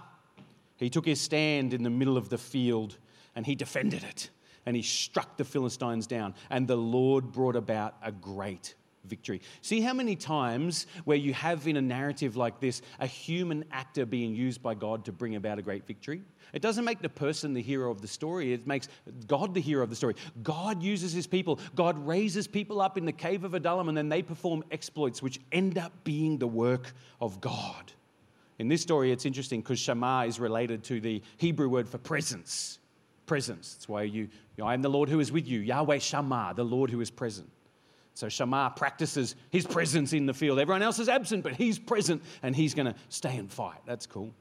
he 0.77 0.91
took 0.91 1.07
his 1.07 1.21
stand 1.21 1.75
in 1.75 1.83
the 1.83 1.91
middle 1.91 2.17
of 2.17 2.29
the 2.29 2.39
field 2.39 2.97
and 3.37 3.47
he 3.47 3.55
defended 3.55 4.03
it. 4.03 4.31
And 4.67 4.75
he 4.77 4.83
struck 4.83 5.37
the 5.37 5.45
Philistines 5.45 6.07
down. 6.07 6.35
And 6.51 6.67
the 6.67 6.77
Lord 6.77 7.33
brought 7.33 7.57
about 7.57 7.97
a 8.03 8.13
great 8.13 8.75
victory. 9.05 9.41
See 9.61 9.81
how 9.81 9.93
many 9.93 10.17
times 10.17 10.87
where 11.05 11.17
you 11.17 11.35
have 11.35 11.67
in 11.67 11.77
a 11.77 11.83
narrative 11.83 12.37
like 12.37 12.61
this 12.61 12.83
a 13.01 13.07
human 13.07 13.65
actor 13.73 14.07
being 14.07 14.35
used 14.35 14.63
by 14.63 14.75
God 14.75 15.05
to 15.07 15.13
bring 15.13 15.37
about 15.37 15.59
a 15.59 15.63
great 15.63 15.87
victory? 15.87 16.23
It 16.53 16.63
doesn't 16.63 16.85
make 16.85 17.01
the 17.01 17.09
person 17.09 17.55
the 17.55 17.63
hero 17.63 17.91
of 17.91 18.01
the 18.01 18.09
story, 18.09 18.53
it 18.53 18.67
makes 18.67 18.89
God 19.27 19.55
the 19.55 19.61
hero 19.61 19.83
of 19.83 19.91
the 19.91 19.97
story. 19.97 20.15
God 20.43 20.83
uses 20.83 21.13
his 21.13 21.27
people, 21.27 21.59
God 21.75 21.99
raises 22.07 22.47
people 22.47 22.81
up 22.81 22.97
in 22.97 23.05
the 23.05 23.13
cave 23.13 23.45
of 23.45 23.55
Adullam, 23.55 23.89
and 23.89 23.97
then 23.97 24.09
they 24.09 24.23
perform 24.23 24.63
exploits 24.71 25.23
which 25.23 25.41
end 25.51 25.79
up 25.79 25.93
being 26.05 26.39
the 26.39 26.47
work 26.47 26.93
of 27.21 27.41
God. 27.41 27.93
In 28.59 28.69
this 28.69 28.83
story, 28.83 29.11
it's 29.11 29.27
interesting 29.27 29.61
because 29.61 29.79
Shammah 29.79 30.27
is 30.27 30.39
related 30.39 30.85
to 30.85 31.01
the 31.01 31.23
Hebrew 31.39 31.69
word 31.69 31.89
for 31.89 31.99
presence. 31.99 32.79
Presence. 33.27 33.75
That's 33.75 33.89
why 33.89 34.03
you, 34.03 34.23
you 34.23 34.29
know, 34.59 34.67
I 34.67 34.75
am 34.75 34.83
the 34.83 34.91
Lord 34.91 35.09
who 35.09 35.21
is 35.21 35.33
with 35.33 35.49
you. 35.49 35.61
Yahweh 35.61 35.99
Shammah, 35.99 36.53
the 36.55 36.65
Lord 36.65 36.91
who 36.91 37.01
is 37.01 37.11
present. 37.11 37.51
So 38.15 38.29
Shammah 38.29 38.75
practices 38.77 39.37
his 39.51 39.67
presence 39.67 40.13
in 40.13 40.27
the 40.27 40.35
field. 40.35 40.59
Everyone 40.59 40.83
else 40.83 40.99
is 40.99 41.09
absent, 41.09 41.43
but 41.43 41.55
he's 41.55 41.79
present 41.79 42.23
and 42.43 42.55
he's 42.55 42.75
going 42.75 42.87
to 42.87 42.95
stay 43.09 43.37
and 43.37 43.51
fight. 43.51 43.81
That's 43.87 44.07
cool. 44.07 44.35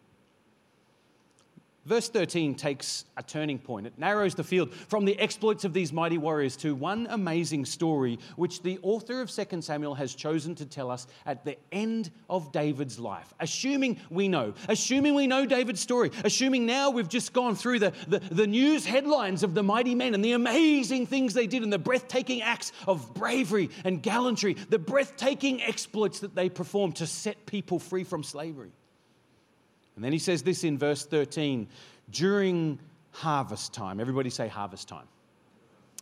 Verse 1.86 2.10
13 2.10 2.54
takes 2.54 3.06
a 3.18 3.24
turning 3.24 3.58
point. 3.58 3.88
It 3.88 3.98
narrows 3.98 4.36
the 4.36 4.44
field 4.44 4.72
from 4.72 5.04
the 5.04 5.20
exploits 5.20 5.66
of 5.66 5.74
these 5.74 5.92
mighty 5.92 6.20
warriors 6.20 6.56
to 6.58 6.76
one 6.76 7.08
amazing 7.10 7.66
story, 7.66 8.20
which 8.36 8.62
the 8.62 8.78
author 8.84 9.20
of 9.20 9.32
2 9.32 9.62
Samuel 9.64 9.96
has 9.96 10.14
chosen 10.14 10.54
to 10.56 10.66
tell 10.68 10.92
us 10.92 11.08
at 11.26 11.44
the 11.44 11.58
end 11.72 12.12
of 12.30 12.52
David's 12.52 13.00
life. 13.00 13.34
Assuming 13.40 14.00
we 14.12 14.28
know, 14.28 14.54
assuming 14.70 15.16
we 15.16 15.26
know 15.26 15.44
David's 15.44 15.82
story, 15.82 16.12
assuming 16.24 16.68
now 16.68 16.92
we've 16.92 17.10
just 17.10 17.34
gone 17.34 17.56
through 17.56 17.80
the, 17.80 17.94
the, 18.08 18.20
the 18.20 18.46
news 18.46 18.86
headlines 18.86 19.42
of 19.42 19.56
the 19.56 19.64
mighty 19.64 19.96
men 19.96 20.14
and 20.14 20.24
the 20.24 20.34
amazing 20.34 21.08
things 21.08 21.34
they 21.34 21.48
did 21.48 21.64
and 21.64 21.74
the 21.74 21.80
breathtaking 21.80 22.44
acts 22.44 22.74
of 22.86 23.12
bravery 23.16 23.72
and 23.84 24.04
gallantry, 24.04 24.54
the 24.70 24.78
breathtaking 24.78 25.64
exploits 25.64 26.20
that 26.20 26.36
they 26.36 26.48
performed 26.48 26.98
to 26.98 27.08
set 27.08 27.48
people 27.48 27.80
free 27.80 28.04
from 28.04 28.24
slavery. 28.24 28.72
And 30.02 30.06
then 30.08 30.14
he 30.14 30.18
says 30.18 30.42
this 30.42 30.64
in 30.64 30.80
verse 30.80 31.06
13 31.06 31.68
during 32.10 32.80
harvest 33.12 33.72
time. 33.72 34.00
Everybody 34.00 34.32
say 34.32 34.48
harvest 34.48 34.88
time. 34.88 35.06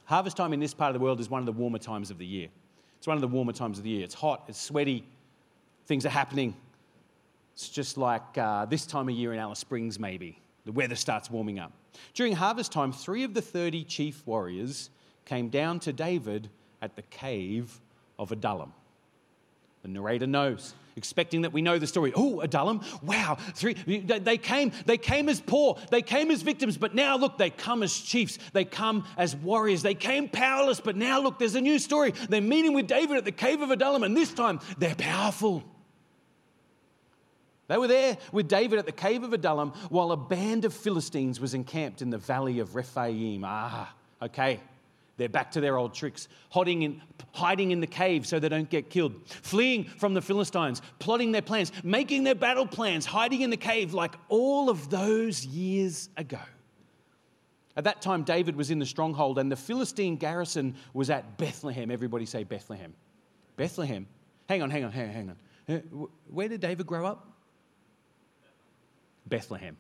Harvest 0.06 0.38
time 0.38 0.54
in 0.54 0.62
this 0.62 0.74
part 0.74 0.96
of 0.96 0.98
the 0.98 1.04
world 1.04 1.20
is 1.20 1.30
one 1.30 1.42
of 1.42 1.46
the 1.46 1.52
warmer 1.52 1.80
times 1.80 2.10
of 2.10 2.18
the 2.18 2.26
year. 2.26 2.48
It's 2.98 3.08
one 3.08 3.18
of 3.18 3.22
the 3.22 3.28
warmer 3.28 3.52
times 3.52 3.78
of 3.78 3.84
the 3.84 3.90
year. 3.90 4.06
It's 4.06 4.14
hot, 4.14 4.46
it's 4.48 4.58
sweaty, 4.58 5.04
things 5.86 6.06
are 6.06 6.10
happening. 6.12 6.56
It's 7.52 7.68
just 7.68 7.98
like 7.98 8.38
uh, 8.38 8.68
this 8.68 8.86
time 8.86 9.10
of 9.10 9.16
year 9.16 9.34
in 9.34 9.40
Alice 9.40 9.60
Springs, 9.60 10.00
maybe. 10.00 10.40
The 10.64 10.72
weather 10.72 10.96
starts 10.96 11.30
warming 11.30 11.60
up. 11.60 11.74
During 12.14 12.32
harvest 12.32 12.72
time, 12.72 12.94
three 12.94 13.26
of 13.26 13.34
the 13.34 13.42
30 13.42 13.84
chief 13.84 14.26
warriors 14.26 14.92
came 15.26 15.50
down 15.50 15.82
to 15.82 15.92
David 15.92 16.50
at 16.82 16.96
the 16.96 17.02
cave 17.02 17.82
of 18.18 18.32
Adullam. 18.32 18.72
The 19.82 19.90
narrator 19.90 20.26
knows 20.26 20.74
expecting 21.00 21.42
that 21.42 21.54
we 21.54 21.64
know 21.64 21.80
the 21.80 21.88
story. 21.88 22.14
Oh, 22.16 22.42
Adullam, 22.42 22.82
wow, 23.02 23.38
three, 23.56 23.74
they 23.74 24.38
came, 24.38 24.72
they 24.86 24.98
came 24.98 25.30
as 25.30 25.40
poor, 25.40 25.80
they 25.90 26.04
came 26.04 26.30
as 26.30 26.44
victims, 26.44 26.78
but 26.78 26.94
now 26.94 27.18
look, 27.18 27.38
they 27.38 27.50
come 27.50 27.82
as 27.82 27.98
chiefs, 27.98 28.38
they 28.54 28.66
come 28.66 29.06
as 29.18 29.36
warriors, 29.36 29.82
they 29.82 29.96
came 29.96 30.30
powerless, 30.30 30.80
but 30.80 30.96
now 30.96 31.22
look, 31.22 31.40
there's 31.40 31.56
a 31.56 31.62
new 31.62 31.80
story. 31.80 32.14
They're 32.28 32.42
meeting 32.42 32.74
with 32.74 32.86
David 32.86 33.18
at 33.18 33.26
the 33.26 33.32
cave 33.32 33.62
of 33.62 33.72
Adullam, 33.72 34.04
and 34.04 34.16
this 34.16 34.34
time 34.34 34.60
they're 34.78 34.94
powerful. 34.94 35.64
They 37.68 37.78
were 37.78 37.88
there 37.88 38.18
with 38.32 38.48
David 38.48 38.80
at 38.80 38.86
the 38.86 38.92
cave 38.92 39.24
of 39.24 39.32
Adullam 39.32 39.74
while 39.90 40.12
a 40.12 40.18
band 40.18 40.66
of 40.66 40.74
Philistines 40.74 41.40
was 41.40 41.54
encamped 41.54 42.02
in 42.02 42.10
the 42.10 42.18
valley 42.18 42.60
of 42.60 42.76
Rephaim. 42.76 43.44
Ah, 43.46 43.94
okay. 44.22 44.60
They're 45.20 45.28
back 45.28 45.52
to 45.52 45.62
their 45.62 45.78
old 45.78 45.94
tricks, 45.94 46.30
hiding 46.50 46.84
in, 46.84 47.02
hiding 47.34 47.72
in 47.72 47.82
the 47.82 47.88
cave 47.88 48.26
so 48.26 48.40
they 48.40 48.48
don't 48.48 48.70
get 48.70 48.90
killed, 48.90 49.14
fleeing 49.28 49.84
from 49.84 50.14
the 50.14 50.22
Philistines, 50.22 50.82
plotting 51.00 51.34
their 51.34 51.42
plans, 51.42 51.74
making 51.84 52.24
their 52.24 52.36
battle 52.36 52.66
plans, 52.66 53.06
hiding 53.06 53.42
in 53.42 53.50
the 53.50 53.58
cave 53.58 53.94
like 53.94 54.16
all 54.30 54.70
of 54.70 54.90
those 54.90 55.46
years 55.46 56.08
ago. 56.16 56.40
At 57.76 57.84
that 57.84 58.02
time, 58.02 58.24
David 58.24 58.56
was 58.56 58.72
in 58.72 58.80
the 58.80 58.86
stronghold 58.86 59.40
and 59.40 59.52
the 59.52 59.58
Philistine 59.58 60.16
garrison 60.16 60.76
was 60.94 61.10
at 61.10 61.38
Bethlehem. 61.38 61.92
Everybody 61.92 62.26
say 62.26 62.46
Bethlehem. 62.46 62.94
Bethlehem. 63.58 64.08
Hang 64.48 64.62
on, 64.62 64.70
hang 64.70 64.86
on, 64.86 64.92
hang 64.94 65.10
on, 65.10 65.36
hang 65.68 65.80
on. 65.82 66.10
Where 66.30 66.48
did 66.48 66.62
David 66.62 66.88
grow 66.88 67.06
up? 67.06 67.28
Bethlehem. 69.28 69.76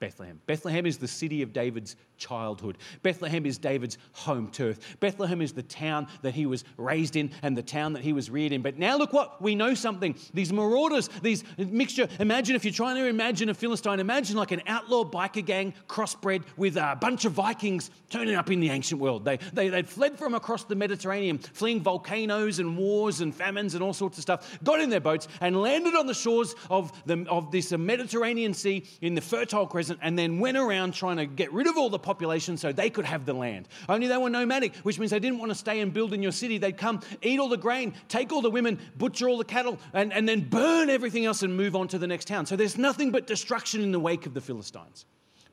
Bethlehem. 0.00 0.40
Bethlehem 0.46 0.86
is 0.86 0.98
the 0.98 1.08
city 1.08 1.42
of 1.42 1.52
David's 1.52 1.96
childhood. 2.16 2.78
Bethlehem 3.02 3.44
is 3.46 3.58
David's 3.58 3.98
home 4.12 4.48
turf. 4.50 4.78
Bethlehem 5.00 5.42
is 5.42 5.52
the 5.52 5.62
town 5.62 6.06
that 6.22 6.34
he 6.34 6.46
was 6.46 6.64
raised 6.76 7.16
in 7.16 7.30
and 7.42 7.56
the 7.56 7.62
town 7.62 7.94
that 7.94 8.02
he 8.02 8.12
was 8.12 8.30
reared 8.30 8.52
in. 8.52 8.62
But 8.62 8.78
now 8.78 8.96
look 8.96 9.12
what 9.12 9.42
we 9.42 9.56
know 9.56 9.74
something. 9.74 10.14
These 10.34 10.52
marauders, 10.52 11.08
these 11.22 11.42
mixture. 11.56 12.08
Imagine 12.20 12.54
if 12.54 12.64
you're 12.64 12.72
trying 12.72 12.96
to 12.96 13.06
imagine 13.06 13.48
a 13.48 13.54
Philistine, 13.54 13.98
imagine 13.98 14.36
like 14.36 14.52
an 14.52 14.62
outlaw 14.66 15.04
biker 15.04 15.44
gang 15.44 15.74
crossbred 15.88 16.44
with 16.56 16.76
a 16.76 16.96
bunch 17.00 17.24
of 17.24 17.32
Vikings 17.32 17.90
turning 18.08 18.36
up 18.36 18.50
in 18.50 18.60
the 18.60 18.70
ancient 18.70 19.00
world. 19.00 19.24
They, 19.24 19.38
they, 19.52 19.68
they'd 19.68 19.88
fled 19.88 20.16
from 20.16 20.34
across 20.34 20.64
the 20.64 20.76
Mediterranean, 20.76 21.38
fleeing 21.38 21.80
volcanoes 21.80 22.60
and 22.60 22.76
wars 22.76 23.20
and 23.20 23.34
famines 23.34 23.74
and 23.74 23.82
all 23.82 23.92
sorts 23.92 24.18
of 24.18 24.22
stuff, 24.22 24.58
got 24.62 24.80
in 24.80 24.90
their 24.90 25.00
boats 25.00 25.26
and 25.40 25.60
landed 25.60 25.94
on 25.94 26.06
the 26.06 26.14
shores 26.14 26.54
of, 26.70 26.92
the, 27.06 27.26
of 27.28 27.50
this 27.50 27.72
Mediterranean 27.72 28.54
Sea 28.54 28.84
in 29.00 29.14
the 29.14 29.20
Fertile 29.20 29.66
Crescent 29.66 29.87
and 30.00 30.18
then 30.18 30.38
went 30.38 30.56
around 30.56 30.94
trying 30.94 31.16
to 31.16 31.26
get 31.26 31.52
rid 31.52 31.66
of 31.66 31.76
all 31.76 31.90
the 31.90 31.98
population 31.98 32.56
so 32.56 32.72
they 32.72 32.90
could 32.90 33.04
have 33.04 33.26
the 33.26 33.32
land. 33.32 33.68
Only 33.88 34.06
they 34.06 34.16
were 34.16 34.30
nomadic, 34.30 34.76
which 34.78 34.98
means 34.98 35.10
they 35.10 35.20
didn't 35.20 35.38
want 35.38 35.50
to 35.50 35.54
stay 35.54 35.80
and 35.80 35.92
build 35.92 36.12
in 36.12 36.22
your 36.22 36.32
city. 36.32 36.58
They'd 36.58 36.76
come, 36.76 37.00
eat 37.22 37.38
all 37.38 37.48
the 37.48 37.56
grain, 37.56 37.94
take 38.08 38.32
all 38.32 38.42
the 38.42 38.50
women, 38.50 38.78
butcher 38.96 39.28
all 39.28 39.38
the 39.38 39.44
cattle, 39.44 39.78
and, 39.92 40.12
and 40.12 40.28
then 40.28 40.40
burn 40.48 40.90
everything 40.90 41.24
else 41.24 41.42
and 41.42 41.56
move 41.56 41.76
on 41.76 41.88
to 41.88 41.98
the 41.98 42.06
next 42.06 42.26
town. 42.26 42.46
So 42.46 42.56
there's 42.56 42.78
nothing 42.78 43.10
but 43.10 43.26
destruction 43.26 43.82
in 43.82 43.92
the 43.92 44.00
wake 44.00 44.26
of 44.26 44.34
the 44.34 44.40
Philistines. 44.40 45.04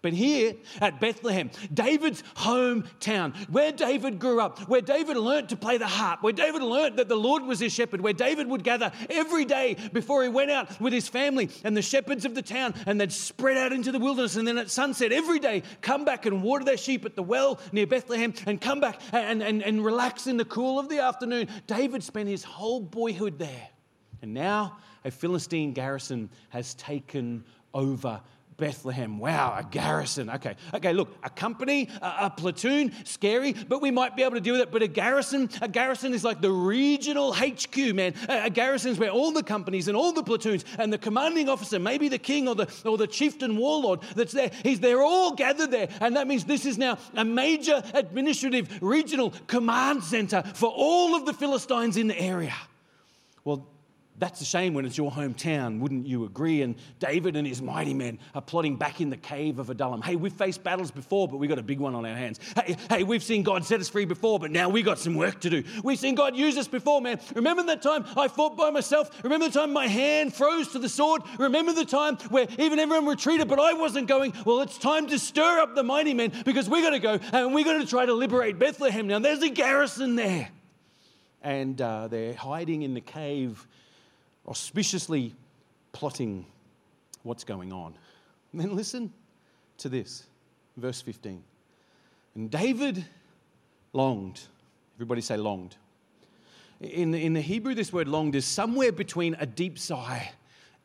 But 0.05 0.13
here 0.13 0.53
at 0.81 1.01
Bethlehem, 1.01 1.49
David's 1.73 2.21
hometown, 2.35 3.35
where 3.49 3.71
David 3.71 4.19
grew 4.19 4.39
up, 4.39 4.59
where 4.69 4.79
David 4.79 5.17
learnt 5.17 5.49
to 5.49 5.55
play 5.55 5.79
the 5.79 5.87
harp, 5.87 6.21
where 6.21 6.31
David 6.31 6.61
learnt 6.61 6.97
that 6.97 7.09
the 7.09 7.15
Lord 7.15 7.41
was 7.41 7.59
his 7.59 7.73
shepherd, 7.73 8.01
where 8.01 8.13
David 8.13 8.45
would 8.45 8.63
gather 8.63 8.91
every 9.09 9.45
day 9.45 9.75
before 9.93 10.21
he 10.21 10.29
went 10.29 10.51
out 10.51 10.79
with 10.79 10.93
his 10.93 11.07
family 11.07 11.49
and 11.63 11.75
the 11.75 11.81
shepherds 11.81 12.23
of 12.23 12.35
the 12.35 12.43
town, 12.43 12.75
and 12.85 13.01
they'd 13.01 13.11
spread 13.11 13.57
out 13.57 13.73
into 13.73 13.91
the 13.91 13.97
wilderness. 13.97 14.35
And 14.35 14.47
then 14.47 14.59
at 14.59 14.69
sunset, 14.69 15.11
every 15.11 15.39
day, 15.39 15.63
come 15.81 16.05
back 16.05 16.27
and 16.27 16.43
water 16.43 16.63
their 16.63 16.77
sheep 16.77 17.03
at 17.03 17.15
the 17.15 17.23
well 17.23 17.59
near 17.71 17.87
Bethlehem 17.87 18.31
and 18.45 18.61
come 18.61 18.79
back 18.79 19.01
and, 19.11 19.41
and, 19.41 19.63
and 19.63 19.83
relax 19.83 20.27
in 20.27 20.37
the 20.37 20.45
cool 20.45 20.77
of 20.77 20.87
the 20.87 20.99
afternoon. 20.99 21.47
David 21.65 22.03
spent 22.03 22.29
his 22.29 22.43
whole 22.43 22.79
boyhood 22.79 23.39
there. 23.39 23.69
And 24.21 24.35
now 24.35 24.77
a 25.03 25.09
Philistine 25.09 25.73
garrison 25.73 26.29
has 26.49 26.75
taken 26.75 27.43
over 27.73 28.21
Bethlehem. 28.57 29.19
Wow, 29.19 29.55
a 29.57 29.63
garrison. 29.63 30.29
Okay, 30.29 30.55
okay. 30.73 30.93
Look, 30.93 31.15
a 31.23 31.29
company, 31.29 31.89
a, 32.01 32.15
a, 32.21 32.29
platoon, 32.29 32.93
scary, 33.03 33.51
but 33.53 33.81
we 33.81 33.91
might 33.91 34.15
be 34.15 34.23
able 34.23 34.35
to 34.35 34.41
deal 34.41 34.53
with 34.53 34.61
it. 34.61 34.71
But 34.71 34.81
a 34.81 34.87
garrison, 34.87 35.49
a 35.61 35.67
garrison 35.67 36.13
is 36.13 36.23
like 36.23 36.41
the 36.41 36.51
regional 36.51 37.33
HQ, 37.33 37.75
man. 37.93 38.13
A, 38.29 38.45
a 38.45 38.49
garrison 38.49 38.91
is 38.91 38.97
where 38.97 39.09
all 39.09 39.31
the 39.31 39.43
companies 39.43 39.89
and 39.89 39.97
all 39.97 40.13
the 40.13 40.23
platoons 40.23 40.63
and 40.77 40.91
the 40.91 40.97
commanding 40.97 41.49
officer, 41.49 41.79
maybe 41.79 42.07
the 42.07 42.17
king 42.17 42.47
or 42.47 42.55
the 42.55 42.73
or 42.85 42.97
the 42.97 43.07
chieftain 43.07 43.57
warlord 43.57 43.99
that's 44.15 44.31
there, 44.31 44.51
he's 44.63 44.79
they're 44.79 45.03
all 45.03 45.33
gathered 45.33 45.71
there, 45.71 45.89
and 45.99 46.15
that 46.15 46.27
means 46.27 46.45
this 46.45 46.65
is 46.65 46.77
now 46.77 46.97
a 47.15 47.25
major 47.25 47.83
administrative 47.93 48.81
regional 48.81 49.31
command 49.47 50.03
center 50.03 50.41
for 50.53 50.71
all 50.73 51.15
of 51.15 51.25
the 51.25 51.33
Philistines 51.33 51.97
in 51.97 52.07
the 52.07 52.19
area. 52.19 52.55
Well, 53.43 53.67
that's 54.17 54.39
a 54.41 54.45
shame 54.45 54.73
when 54.73 54.85
it's 54.85 54.97
your 54.97 55.11
hometown, 55.11 55.79
wouldn't 55.79 56.07
you 56.07 56.23
agree? 56.23 56.61
And 56.61 56.75
David 56.99 57.35
and 57.35 57.45
his 57.45 57.61
mighty 57.61 57.93
men 57.93 58.19
are 58.33 58.41
plotting 58.41 58.77
back 58.77 59.01
in 59.01 59.09
the 59.09 59.17
cave 59.17 59.59
of 59.59 59.69
Adullam. 59.69 60.01
Hey, 60.01 60.15
we've 60.15 60.33
faced 60.33 60.63
battles 60.63 60.89
before, 60.89 61.27
but 61.27 61.37
we've 61.37 61.49
got 61.49 61.59
a 61.59 61.63
big 61.63 61.79
one 61.79 61.95
on 61.95 62.05
our 62.05 62.15
hands. 62.15 62.39
Hey, 62.55 62.77
hey, 62.89 63.03
we've 63.03 63.23
seen 63.23 63.43
God 63.43 63.65
set 63.65 63.81
us 63.81 63.89
free 63.89 64.05
before, 64.05 64.39
but 64.39 64.51
now 64.51 64.69
we've 64.69 64.85
got 64.85 64.99
some 64.99 65.15
work 65.15 65.41
to 65.41 65.49
do. 65.49 65.63
We've 65.83 65.99
seen 65.99 66.15
God 66.15 66.35
use 66.35 66.57
us 66.57 66.67
before, 66.67 67.01
man. 67.01 67.19
Remember 67.35 67.63
that 67.63 67.81
time 67.81 68.05
I 68.15 68.29
fought 68.29 68.55
by 68.55 68.69
myself? 68.69 69.11
Remember 69.23 69.47
the 69.47 69.59
time 69.59 69.73
my 69.73 69.87
hand 69.87 70.33
froze 70.33 70.69
to 70.69 70.79
the 70.79 70.89
sword? 70.89 71.21
Remember 71.37 71.73
the 71.73 71.85
time 71.85 72.17
where 72.29 72.47
even 72.57 72.79
everyone 72.79 73.05
retreated, 73.07 73.49
but 73.49 73.59
I 73.59 73.73
wasn't 73.73 74.07
going? 74.07 74.33
Well, 74.45 74.61
it's 74.61 74.77
time 74.77 75.07
to 75.07 75.19
stir 75.19 75.59
up 75.59 75.75
the 75.75 75.83
mighty 75.83 76.13
men 76.13 76.31
because 76.45 76.69
we're 76.69 76.81
going 76.81 76.93
to 76.93 76.99
go 76.99 77.19
and 77.33 77.53
we're 77.53 77.65
going 77.65 77.81
to 77.81 77.87
try 77.87 78.05
to 78.05 78.13
liberate 78.13 78.59
Bethlehem. 78.59 79.07
Now, 79.07 79.19
there's 79.19 79.43
a 79.43 79.49
garrison 79.49 80.15
there. 80.15 80.49
And 81.41 81.79
uh, 81.79 82.07
they're 82.07 82.33
hiding 82.33 82.81
in 82.81 82.95
the 82.95 83.01
cave 83.01 83.67
auspiciously 84.47 85.33
plotting 85.91 86.45
what's 87.23 87.43
going 87.43 87.71
on. 87.71 87.95
And 88.51 88.61
then 88.61 88.75
listen 88.75 89.11
to 89.77 89.89
this, 89.89 90.23
verse 90.77 91.01
15. 91.01 91.43
And 92.35 92.51
David 92.51 93.05
longed. 93.93 94.41
Everybody 94.97 95.21
say 95.21 95.37
longed. 95.37 95.75
In 96.81 97.13
in 97.13 97.33
the 97.33 97.41
Hebrew, 97.41 97.73
this 97.73 97.93
word 97.93 98.07
longed 98.07 98.35
is 98.35 98.45
somewhere 98.45 98.91
between 98.91 99.35
a 99.39 99.45
deep 99.45 99.79
sigh 99.79 100.31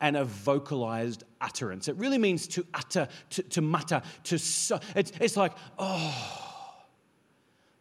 and 0.01 0.17
a 0.17 0.25
vocalized 0.25 1.25
utterance. 1.41 1.89
It 1.89 1.97
really 1.97 2.19
means 2.19 2.47
to 2.49 2.65
utter, 2.73 3.09
to, 3.31 3.43
to 3.43 3.61
mutter, 3.61 4.03
to 4.25 4.39
so, 4.39 4.81
it's, 4.97 5.13
it's 5.21 5.37
like, 5.37 5.53
oh. 5.79 6.77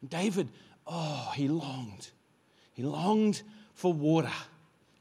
David, 0.08 0.50
oh, 0.86 1.32
he 1.36 1.48
longed. 1.48 2.10
He 2.74 2.84
longed 2.84 3.42
for 3.74 3.94
water. 3.94 4.32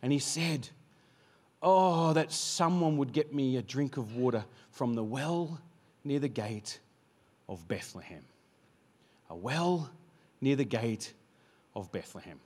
And 0.03 0.13
he 0.13 0.19
said, 0.19 0.69
Oh, 1.61 2.13
that 2.13 2.33
someone 2.33 2.99
would 2.99 3.13
get 3.13 3.35
me 3.35 3.57
a 3.57 3.63
drink 3.63 3.97
of 3.97 4.15
water 4.15 4.45
from 4.71 4.95
the 4.95 5.03
well 5.03 5.61
near 6.05 6.21
the 6.21 6.29
gate 6.29 6.79
of 7.49 7.67
Bethlehem. 7.67 8.25
A 9.31 9.37
well 9.37 9.91
near 10.41 10.57
the 10.57 10.65
gate 10.65 11.13
of 11.75 11.91
Bethlehem. 11.91 12.39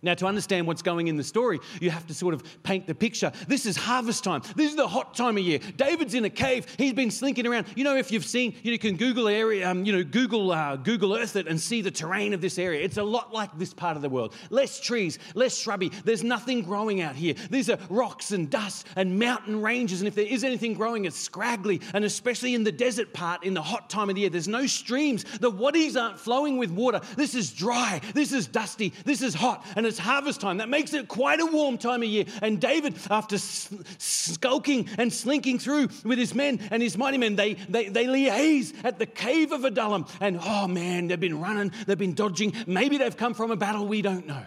Now, 0.00 0.14
to 0.14 0.26
understand 0.26 0.68
what's 0.68 0.82
going 0.82 1.08
in 1.08 1.16
the 1.16 1.24
story, 1.24 1.58
you 1.80 1.90
have 1.90 2.06
to 2.06 2.14
sort 2.14 2.32
of 2.32 2.44
paint 2.62 2.86
the 2.86 2.94
picture. 2.94 3.32
This 3.48 3.66
is 3.66 3.76
harvest 3.76 4.22
time. 4.22 4.42
This 4.54 4.70
is 4.70 4.76
the 4.76 4.86
hot 4.86 5.16
time 5.16 5.36
of 5.36 5.42
year. 5.42 5.58
David's 5.76 6.14
in 6.14 6.24
a 6.24 6.30
cave. 6.30 6.66
He's 6.78 6.92
been 6.92 7.10
slinking 7.10 7.48
around. 7.48 7.66
You 7.74 7.82
know, 7.82 7.96
if 7.96 8.12
you've 8.12 8.24
seen, 8.24 8.54
you 8.62 8.78
can 8.78 8.96
Google 8.96 9.26
area, 9.26 9.68
um, 9.68 9.84
you 9.84 9.92
know, 9.92 10.04
Google 10.04 10.52
uh, 10.52 10.76
Google 10.76 11.16
Earth 11.16 11.34
it 11.34 11.48
and 11.48 11.60
see 11.60 11.82
the 11.82 11.90
terrain 11.90 12.32
of 12.32 12.40
this 12.40 12.60
area. 12.60 12.84
It's 12.84 12.96
a 12.96 13.02
lot 13.02 13.34
like 13.34 13.58
this 13.58 13.74
part 13.74 13.96
of 13.96 14.02
the 14.02 14.08
world. 14.08 14.34
Less 14.50 14.78
trees, 14.78 15.18
less 15.34 15.58
shrubby. 15.58 15.90
There's 16.04 16.22
nothing 16.22 16.62
growing 16.62 17.00
out 17.00 17.16
here. 17.16 17.34
These 17.50 17.68
are 17.68 17.78
rocks 17.90 18.30
and 18.30 18.48
dust 18.48 18.86
and 18.94 19.18
mountain 19.18 19.60
ranges. 19.60 20.00
And 20.00 20.06
if 20.06 20.14
there 20.14 20.26
is 20.26 20.44
anything 20.44 20.74
growing, 20.74 21.06
it's 21.06 21.18
scraggly. 21.18 21.80
And 21.92 22.04
especially 22.04 22.54
in 22.54 22.62
the 22.62 22.70
desert 22.70 23.12
part, 23.12 23.42
in 23.42 23.52
the 23.52 23.62
hot 23.62 23.90
time 23.90 24.08
of 24.10 24.14
the 24.14 24.20
year, 24.20 24.30
there's 24.30 24.46
no 24.46 24.66
streams. 24.66 25.24
The 25.40 25.50
wadis 25.50 25.96
aren't 25.96 26.20
flowing 26.20 26.56
with 26.56 26.70
water. 26.70 27.00
This 27.16 27.34
is 27.34 27.52
dry. 27.52 28.00
This 28.14 28.32
is 28.32 28.46
dusty. 28.46 28.92
This 29.04 29.22
is 29.22 29.34
hot. 29.34 29.66
And 29.74 29.87
it's 29.88 29.98
harvest 29.98 30.40
time. 30.40 30.58
That 30.58 30.68
makes 30.68 30.94
it 30.94 31.08
quite 31.08 31.40
a 31.40 31.46
warm 31.46 31.78
time 31.78 32.02
of 32.02 32.08
year. 32.08 32.24
And 32.42 32.60
David, 32.60 32.94
after 33.10 33.38
skulking 33.38 34.88
and 34.98 35.12
slinking 35.12 35.58
through 35.58 35.88
with 36.04 36.18
his 36.18 36.34
men 36.34 36.60
and 36.70 36.82
his 36.82 36.96
mighty 36.96 37.18
men, 37.18 37.36
they, 37.36 37.54
they, 37.54 37.88
they 37.88 38.06
liaise 38.06 38.72
at 38.84 38.98
the 38.98 39.06
cave 39.06 39.52
of 39.52 39.64
Adullam. 39.64 40.06
And 40.20 40.38
oh 40.42 40.68
man, 40.68 41.08
they've 41.08 41.18
been 41.18 41.40
running, 41.40 41.72
they've 41.86 41.98
been 41.98 42.14
dodging. 42.14 42.52
Maybe 42.66 42.98
they've 42.98 43.16
come 43.16 43.34
from 43.34 43.50
a 43.50 43.56
battle 43.56 43.86
we 43.86 44.02
don't 44.02 44.26
know. 44.26 44.44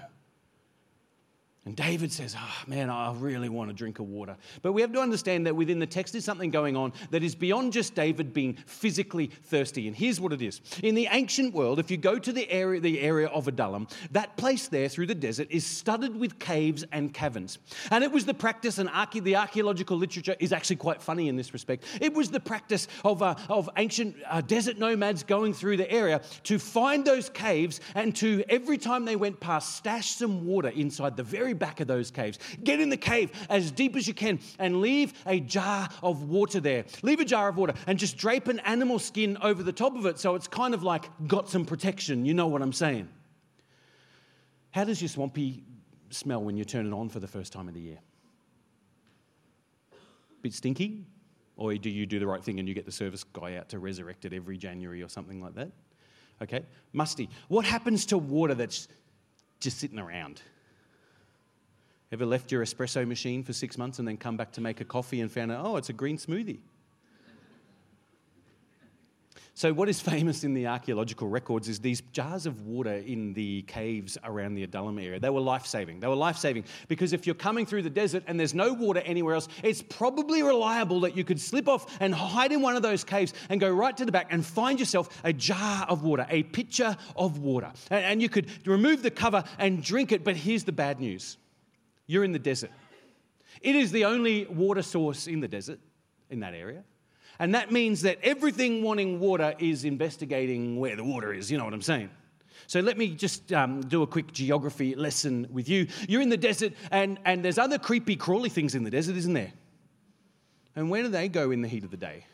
And 1.64 1.76
David 1.76 2.12
says, 2.12 2.36
Oh 2.36 2.64
man, 2.66 2.90
I 2.90 3.14
really 3.14 3.48
want 3.48 3.70
a 3.70 3.74
drink 3.74 4.00
of 4.00 4.08
water. 4.08 4.36
But 4.64 4.74
we 4.74 4.82
have 4.82 4.92
to 4.94 5.00
understand 5.00 5.46
that 5.46 5.56
within 5.56 5.78
the 5.78 5.86
text 5.86 6.16
is 6.16 6.26
something 6.26 6.50
going 6.50 6.76
on 6.76 6.92
that 7.12 7.22
is 7.22 7.36
beyond 7.36 7.72
just 7.72 7.94
David 7.94 8.34
being 8.34 8.56
physically 8.66 9.28
thirsty. 9.44 9.88
And 9.88 9.96
here's 9.96 10.20
what 10.20 10.34
it 10.34 10.42
is. 10.42 10.60
In 10.82 10.96
the 10.96 11.08
ancient 11.12 11.54
world, 11.54 11.78
if 11.78 11.92
you 11.92 11.98
go 11.98 12.18
to 12.18 12.34
the 12.34 12.50
area, 12.50 12.80
the 12.80 13.00
area 13.00 13.28
of 13.28 13.48
Adullam, 13.48 13.88
that 14.10 14.38
place 14.38 14.70
there 14.70 14.90
through 14.90 15.06
the 15.06 15.14
desert 15.14 15.50
is 15.52 15.64
studded 15.64 16.20
with 16.20 16.40
caves 16.40 16.84
and 16.92 17.14
caverns. 17.14 17.60
And 17.92 18.04
it 18.04 18.12
was 18.12 18.26
the 18.26 18.34
practice, 18.34 18.80
and 18.80 18.90
archae- 18.90 19.24
the 19.24 19.36
archaeological 19.36 19.98
literature 19.98 20.36
is 20.40 20.52
actually 20.52 20.78
quite 20.78 21.00
funny 21.00 21.28
in 21.28 21.36
this 21.36 21.54
respect. 21.54 21.84
It 22.02 22.16
was 22.16 22.32
the 22.32 22.40
practice 22.40 22.88
of, 23.06 23.22
uh, 23.22 23.36
of 23.50 23.70
ancient 23.78 24.16
uh, 24.28 24.42
desert 24.42 24.80
nomads 24.80 25.22
going 25.22 25.54
through 25.54 25.78
the 25.78 25.92
area 25.92 26.22
to 26.46 26.58
find 26.58 27.06
those 27.06 27.30
caves 27.30 27.82
and 27.94 28.16
to, 28.16 28.44
every 28.50 28.80
time 28.80 29.06
they 29.06 29.16
went 29.16 29.40
past, 29.40 29.76
stash 29.76 30.10
some 30.10 30.48
water 30.48 30.70
inside 30.70 31.16
the 31.16 31.24
very 31.24 31.51
very 31.52 31.60
back 31.60 31.80
of 31.80 31.88
those 31.88 32.12
caves. 32.12 32.40
Get 32.64 32.80
in 32.80 32.90
the 32.90 32.98
cave 32.98 33.32
as 33.50 33.72
deep 33.72 33.96
as 33.96 34.08
you 34.08 34.14
can 34.14 34.40
and 34.60 34.82
leave 34.82 35.14
a 35.26 35.40
jar 35.40 35.90
of 36.02 36.30
water 36.30 36.60
there. 36.60 36.86
Leave 37.02 37.20
a 37.20 37.26
jar 37.26 37.50
of 37.50 37.58
water 37.58 37.74
and 37.88 38.00
just 38.00 38.18
drape 38.18 38.48
an 38.48 38.60
animal 38.60 39.00
skin 39.00 39.38
over 39.42 39.64
the 39.64 39.74
top 39.74 39.96
of 39.96 40.06
it 40.06 40.20
so 40.20 40.36
it's 40.36 40.48
kind 40.48 40.74
of 40.74 40.84
like 40.84 41.10
got 41.28 41.50
some 41.50 41.66
protection. 41.66 42.26
You 42.26 42.34
know 42.34 42.48
what 42.48 42.62
I'm 42.62 42.74
saying? 42.74 43.10
How 44.72 44.84
does 44.84 45.02
your 45.02 45.10
swampy 45.10 45.64
smell 46.10 46.42
when 46.42 46.56
you 46.58 46.64
turn 46.64 46.88
it 46.88 46.94
on 46.94 47.10
for 47.10 47.20
the 47.20 47.28
first 47.28 47.52
time 47.52 47.68
of 47.68 47.74
the 47.74 47.82
year? 47.82 48.00
Bit 50.42 50.54
stinky? 50.54 51.06
Or 51.58 51.74
do 51.76 51.90
you 51.90 52.06
do 52.06 52.18
the 52.18 52.26
right 52.26 52.44
thing 52.44 52.60
and 52.60 52.68
you 52.68 52.74
get 52.74 52.86
the 52.86 52.92
service 52.92 53.24
guy 53.24 53.58
out 53.58 53.70
to 53.70 53.80
resurrect 53.80 54.26
it 54.26 54.34
every 54.34 54.58
January 54.58 55.04
or 55.04 55.10
something 55.10 55.42
like 55.42 55.54
that? 55.56 55.70
Okay, 56.42 56.64
musty. 56.94 57.30
What 57.50 57.66
happens 57.66 58.08
to 58.08 58.18
water 58.18 58.56
that's 58.56 58.88
just 59.60 59.78
sitting 59.78 60.00
around? 60.00 60.42
Ever 62.12 62.26
left 62.26 62.52
your 62.52 62.64
espresso 62.64 63.08
machine 63.08 63.44
for 63.44 63.54
six 63.54 63.78
months 63.78 64.00
and 64.00 64.08
then 64.08 64.18
come 64.18 64.36
back 64.36 64.52
to 64.54 64.62
make 64.62 64.82
a 64.82 64.86
coffee 64.86 65.22
and 65.22 65.32
found 65.32 65.52
out, 65.52 65.66
oh, 65.66 65.78
it's 65.78 65.90
a 65.90 65.94
green 65.94 66.18
smoothie? 66.18 66.60
So, 69.54 69.74
what 69.74 69.90
is 69.90 70.00
famous 70.02 70.44
in 70.44 70.54
the 70.54 70.66
archaeological 70.68 71.28
records 71.28 71.68
is 71.68 71.80
these 71.80 72.02
jars 72.14 72.46
of 72.46 72.66
water 72.66 72.96
in 72.96 73.34
the 73.34 73.62
caves 73.64 74.18
around 74.24 74.56
the 74.56 74.64
Adullam 74.64 74.98
area. 74.98 75.20
They 75.20 75.30
were 75.30 75.42
life 75.42 75.66
saving. 75.66 76.00
They 76.00 76.08
were 76.08 76.16
life 76.16 76.38
saving 76.38 76.64
because 76.88 77.14
if 77.14 77.26
you're 77.26 77.36
coming 77.36 77.66
through 77.66 77.84
the 77.84 77.90
desert 77.90 78.24
and 78.28 78.40
there's 78.40 78.54
no 78.54 78.74
water 78.74 79.02
anywhere 79.06 79.36
else, 79.36 79.50
it's 79.62 79.82
probably 79.82 80.42
reliable 80.42 81.02
that 81.02 81.16
you 81.16 81.24
could 81.24 81.40
slip 81.40 81.68
off 81.68 81.98
and 82.00 82.16
hide 82.16 82.52
in 82.54 82.62
one 82.62 82.76
of 82.76 82.82
those 82.82 83.04
caves 83.04 83.34
and 83.50 83.60
go 83.60 83.70
right 83.70 83.96
to 83.98 84.06
the 84.06 84.12
back 84.12 84.28
and 84.32 84.46
find 84.46 84.80
yourself 84.80 85.22
a 85.26 85.34
jar 85.34 85.86
of 85.88 86.02
water, 86.02 86.26
a 86.30 86.44
pitcher 86.44 86.96
of 87.16 87.40
water. 87.40 87.72
And 87.90 88.22
you 88.22 88.30
could 88.30 88.48
remove 88.66 89.04
the 89.04 89.12
cover 89.12 89.44
and 89.60 89.84
drink 89.84 90.12
it. 90.12 90.24
But 90.24 90.38
here's 90.38 90.64
the 90.64 90.72
bad 90.72 91.00
news 91.00 91.38
you're 92.12 92.26
in 92.26 92.34
the 92.34 92.40
desert. 92.40 92.72
It 93.62 93.76
is 93.76 93.92
the 93.92 94.06
only 94.06 94.46
water 94.46 94.82
source 94.82 95.28
in 95.28 95.40
the 95.40 95.48
desert, 95.48 95.80
in 96.30 96.42
that 96.42 96.54
area. 96.54 96.84
And 97.40 97.56
that 97.56 97.72
means 97.72 98.02
that 98.02 98.20
everything 98.22 98.84
wanting 98.84 99.20
water 99.20 99.56
is 99.60 99.86
investigating 99.86 100.78
where 100.78 100.96
the 100.96 101.04
water 101.04 101.34
is. 101.34 101.50
You 101.50 101.58
know 101.58 101.64
what 101.64 101.74
I'm 101.74 101.82
saying? 101.82 102.10
So 102.68 102.82
let 102.82 102.98
me 102.98 103.16
just 103.16 103.54
um, 103.54 103.82
do 103.82 104.04
a 104.04 104.08
quick 104.08 104.32
geography 104.34 104.94
lesson 104.94 105.48
with 105.52 105.70
you. 105.70 105.88
You're 106.08 106.22
in 106.22 106.30
the 106.30 106.38
desert, 106.38 106.74
and, 106.92 107.18
and 107.24 107.44
there's 107.44 107.58
other 107.58 107.80
creepy, 107.80 108.16
crawly 108.18 108.50
things 108.50 108.76
in 108.76 108.84
the 108.84 108.92
desert, 108.92 109.16
isn't 109.16 109.34
there? 109.34 109.54
And 110.76 110.90
where 110.90 111.04
do 111.04 111.10
they 111.10 111.30
go 111.30 111.52
in 111.52 111.62
the 111.62 111.68
heat 111.68 111.84
of 111.84 111.92
the 111.92 111.98
day? 111.98 112.26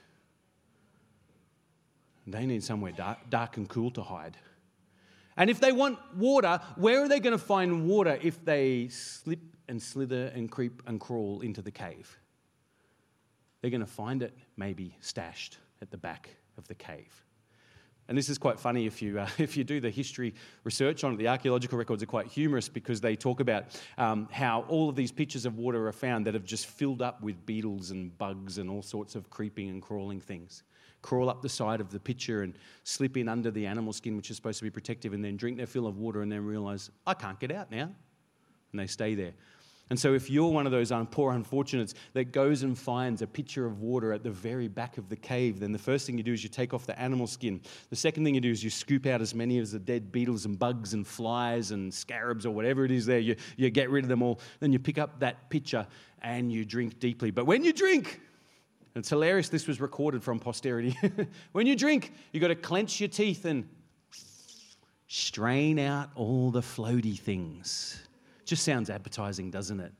They 2.25 2.45
need 2.45 2.63
somewhere 2.63 2.91
dark, 2.91 3.19
dark 3.29 3.57
and 3.57 3.69
cool 3.69 3.91
to 3.91 4.01
hide. 4.01 4.37
And 5.37 5.51
if 5.51 5.59
they 5.59 5.71
want 5.71 5.99
water, 6.15 6.59
where 6.75 7.03
are 7.03 7.07
they 7.07 7.19
going 7.19 7.37
to 7.37 7.43
find 7.43 7.87
water 7.87 8.17
if 8.21 8.43
they 8.43 8.87
slip 8.89 9.39
and 9.67 9.81
slither 9.81 10.31
and 10.35 10.51
creep 10.51 10.81
and 10.87 10.99
crawl 10.99 11.41
into 11.41 11.61
the 11.61 11.71
cave. 11.71 12.17
They're 13.61 13.71
going 13.71 13.81
to 13.81 13.87
find 13.87 14.21
it 14.23 14.37
maybe 14.55 14.95
stashed 15.01 15.57
at 15.81 15.91
the 15.91 15.97
back 15.97 16.29
of 16.57 16.67
the 16.67 16.75
cave. 16.75 17.23
And 18.09 18.17
this 18.17 18.29
is 18.29 18.37
quite 18.37 18.59
funny 18.59 18.85
if 18.85 19.01
you, 19.01 19.19
uh, 19.19 19.27
if 19.37 19.57
you 19.57 19.63
do 19.63 19.79
the 19.79 19.89
history 19.89 20.33
research 20.63 21.03
on 21.03 21.13
it. 21.13 21.17
The 21.17 21.27
archaeological 21.27 21.77
records 21.77 22.01
are 22.03 22.07
quite 22.07 22.27
humorous 22.27 22.69
because 22.69 23.01
they 23.01 23.15
talk 23.15 23.39
about 23.39 23.79
um, 23.97 24.27
how 24.31 24.61
all 24.69 24.89
of 24.89 24.95
these 24.95 25.11
pitchers 25.11 25.45
of 25.45 25.57
water 25.57 25.87
are 25.87 25.93
found 25.93 26.25
that 26.27 26.33
have 26.33 26.45
just 26.45 26.67
filled 26.67 27.01
up 27.01 27.21
with 27.21 27.45
beetles 27.45 27.91
and 27.91 28.17
bugs 28.17 28.57
and 28.57 28.69
all 28.69 28.81
sorts 28.81 29.15
of 29.15 29.29
creeping 29.29 29.69
and 29.69 29.81
crawling 29.81 30.19
things. 30.19 30.63
Crawl 31.01 31.29
up 31.29 31.41
the 31.41 31.49
side 31.49 31.79
of 31.79 31.91
the 31.91 31.99
pitcher 31.99 32.41
and 32.43 32.53
slip 32.83 33.17
in 33.17 33.29
under 33.29 33.51
the 33.51 33.65
animal 33.65 33.93
skin, 33.93 34.17
which 34.17 34.29
is 34.31 34.35
supposed 34.35 34.59
to 34.59 34.63
be 34.63 34.69
protective, 34.69 35.13
and 35.13 35.23
then 35.23 35.37
drink 35.37 35.57
their 35.57 35.67
fill 35.67 35.85
of 35.85 35.97
water 35.97 36.21
and 36.21 36.31
then 36.31 36.43
realize, 36.43 36.89
I 37.05 37.13
can't 37.13 37.39
get 37.39 37.51
out 37.51 37.71
now. 37.71 37.91
And 38.71 38.79
they 38.79 38.87
stay 38.87 39.15
there. 39.15 39.33
And 39.89 39.97
so, 39.97 40.13
if 40.13 40.29
you're 40.29 40.51
one 40.51 40.65
of 40.65 40.71
those 40.71 40.91
poor 41.11 41.31
unfortunates 41.31 41.93
that 42.13 42.31
goes 42.33 42.63
and 42.63 42.77
finds 42.77 43.21
a 43.21 43.27
pitcher 43.27 43.65
of 43.65 43.79
water 43.79 44.11
at 44.11 44.21
the 44.21 44.29
very 44.29 44.67
back 44.67 44.97
of 44.97 45.07
the 45.07 45.15
cave, 45.15 45.59
then 45.61 45.71
the 45.71 45.79
first 45.79 46.05
thing 46.05 46.17
you 46.17 46.23
do 46.23 46.33
is 46.33 46.43
you 46.43 46.49
take 46.49 46.73
off 46.73 46.85
the 46.85 46.99
animal 46.99 47.25
skin. 47.25 47.61
The 47.89 47.95
second 47.95 48.25
thing 48.25 48.35
you 48.35 48.41
do 48.41 48.51
is 48.51 48.63
you 48.63 48.69
scoop 48.69 49.05
out 49.05 49.21
as 49.21 49.33
many 49.33 49.59
of 49.59 49.71
the 49.71 49.79
dead 49.79 50.11
beetles 50.11 50.45
and 50.45 50.59
bugs 50.59 50.93
and 50.93 51.07
flies 51.07 51.71
and 51.71 51.93
scarabs 51.93 52.45
or 52.45 52.51
whatever 52.51 52.83
it 52.83 52.91
is 52.91 53.05
there. 53.05 53.19
You, 53.19 53.37
you 53.55 53.69
get 53.69 53.89
rid 53.89 54.03
of 54.03 54.09
them 54.09 54.21
all. 54.21 54.41
Then 54.59 54.73
you 54.73 54.79
pick 54.79 54.97
up 54.97 55.19
that 55.21 55.49
pitcher 55.49 55.87
and 56.21 56.51
you 56.51 56.65
drink 56.65 56.99
deeply. 56.99 57.31
But 57.31 57.45
when 57.45 57.63
you 57.63 57.71
drink, 57.71 58.19
it's 58.95 59.09
hilarious 59.09 59.47
this 59.47 59.67
was 59.67 59.79
recorded 59.79 60.23
from 60.23 60.39
posterity. 60.39 60.97
when 61.53 61.65
you 61.65 61.75
drink, 61.75 62.11
you've 62.33 62.41
got 62.41 62.47
to 62.49 62.55
clench 62.55 62.99
your 62.99 63.09
teeth 63.09 63.45
and 63.45 63.69
strain 65.07 65.79
out 65.79 66.09
all 66.15 66.51
the 66.51 66.61
floaty 66.61 67.17
things. 67.17 68.06
Just 68.47 68.63
sounds 68.63 68.89
appetizing, 68.89 69.51
doesn't 69.51 69.81
it? 69.81 69.91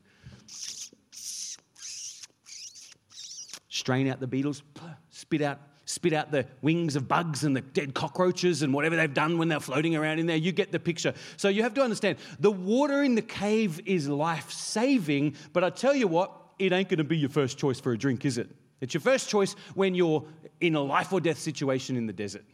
Strain 3.68 4.08
out 4.08 4.20
the 4.20 4.26
beetles, 4.26 4.62
spit 5.10 5.42
out, 5.42 5.60
spit 5.84 6.14
out 6.14 6.32
the 6.32 6.46
wings 6.62 6.96
of 6.96 7.06
bugs 7.06 7.44
and 7.44 7.54
the 7.54 7.60
dead 7.60 7.92
cockroaches 7.92 8.62
and 8.62 8.72
whatever 8.72 8.96
they've 8.96 9.12
done 9.12 9.36
when 9.36 9.48
they're 9.48 9.60
floating 9.60 9.94
around 9.94 10.18
in 10.18 10.26
there. 10.26 10.38
You 10.38 10.52
get 10.52 10.72
the 10.72 10.80
picture. 10.80 11.12
So 11.36 11.50
you 11.50 11.62
have 11.62 11.74
to 11.74 11.82
understand 11.82 12.16
the 12.40 12.50
water 12.50 13.02
in 13.02 13.14
the 13.14 13.22
cave 13.22 13.82
is 13.84 14.08
life 14.08 14.50
saving, 14.50 15.36
but 15.52 15.62
I 15.62 15.68
tell 15.68 15.94
you 15.94 16.08
what, 16.08 16.32
it 16.58 16.72
ain't 16.72 16.88
going 16.88 16.98
to 16.98 17.04
be 17.04 17.18
your 17.18 17.28
first 17.28 17.58
choice 17.58 17.78
for 17.78 17.92
a 17.92 17.98
drink, 17.98 18.24
is 18.24 18.38
it? 18.38 18.48
It's 18.80 18.94
your 18.94 19.02
first 19.02 19.28
choice 19.28 19.54
when 19.74 19.94
you're 19.94 20.24
in 20.62 20.74
a 20.74 20.80
life 20.80 21.12
or 21.12 21.20
death 21.20 21.38
situation 21.38 21.96
in 21.96 22.06
the 22.06 22.14
desert. 22.14 22.46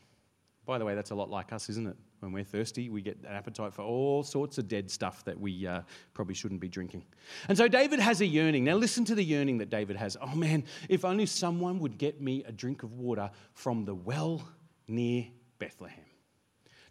By 0.67 0.79
the 0.79 0.85
way, 0.85 0.97
that's 0.97 1.13
a 1.13 1.15
lot 1.15 1.31
like 1.31 1.53
us, 1.53 1.69
isn't 1.69 1.87
it? 1.87 1.97
When 2.25 2.33
we're 2.33 2.43
thirsty, 2.43 2.89
we 2.89 3.03
get 3.03 3.19
an 3.19 3.35
appetite 3.35 3.75
for 3.75 3.83
all 3.83 4.23
sorts 4.23 4.57
of 4.57 4.67
dead 4.67 4.91
stuff 4.91 5.23
that 5.27 5.39
we 5.39 5.67
uh, 5.67 5.83
probably 6.15 6.35
shouldn't 6.35 6.61
be 6.61 6.71
drinking. 6.71 7.05
And 7.49 7.59
so 7.59 7.69
David 7.69 8.01
has 8.01 8.23
a 8.23 8.27
yearning. 8.27 8.65
Now, 8.65 8.77
listen 8.77 9.05
to 9.05 9.15
the 9.15 9.23
yearning 9.23 9.59
that 9.59 9.69
David 9.69 9.97
has. 9.97 10.17
Oh 10.19 10.35
man, 10.35 10.65
if 10.89 11.05
only 11.05 11.27
someone 11.27 11.81
would 11.81 11.99
get 11.99 12.23
me 12.23 12.43
a 12.45 12.51
drink 12.51 12.83
of 12.83 12.95
water 12.95 13.31
from 13.53 13.85
the 13.85 13.95
well 13.95 14.41
near 14.89 15.27
Bethlehem. 15.59 16.07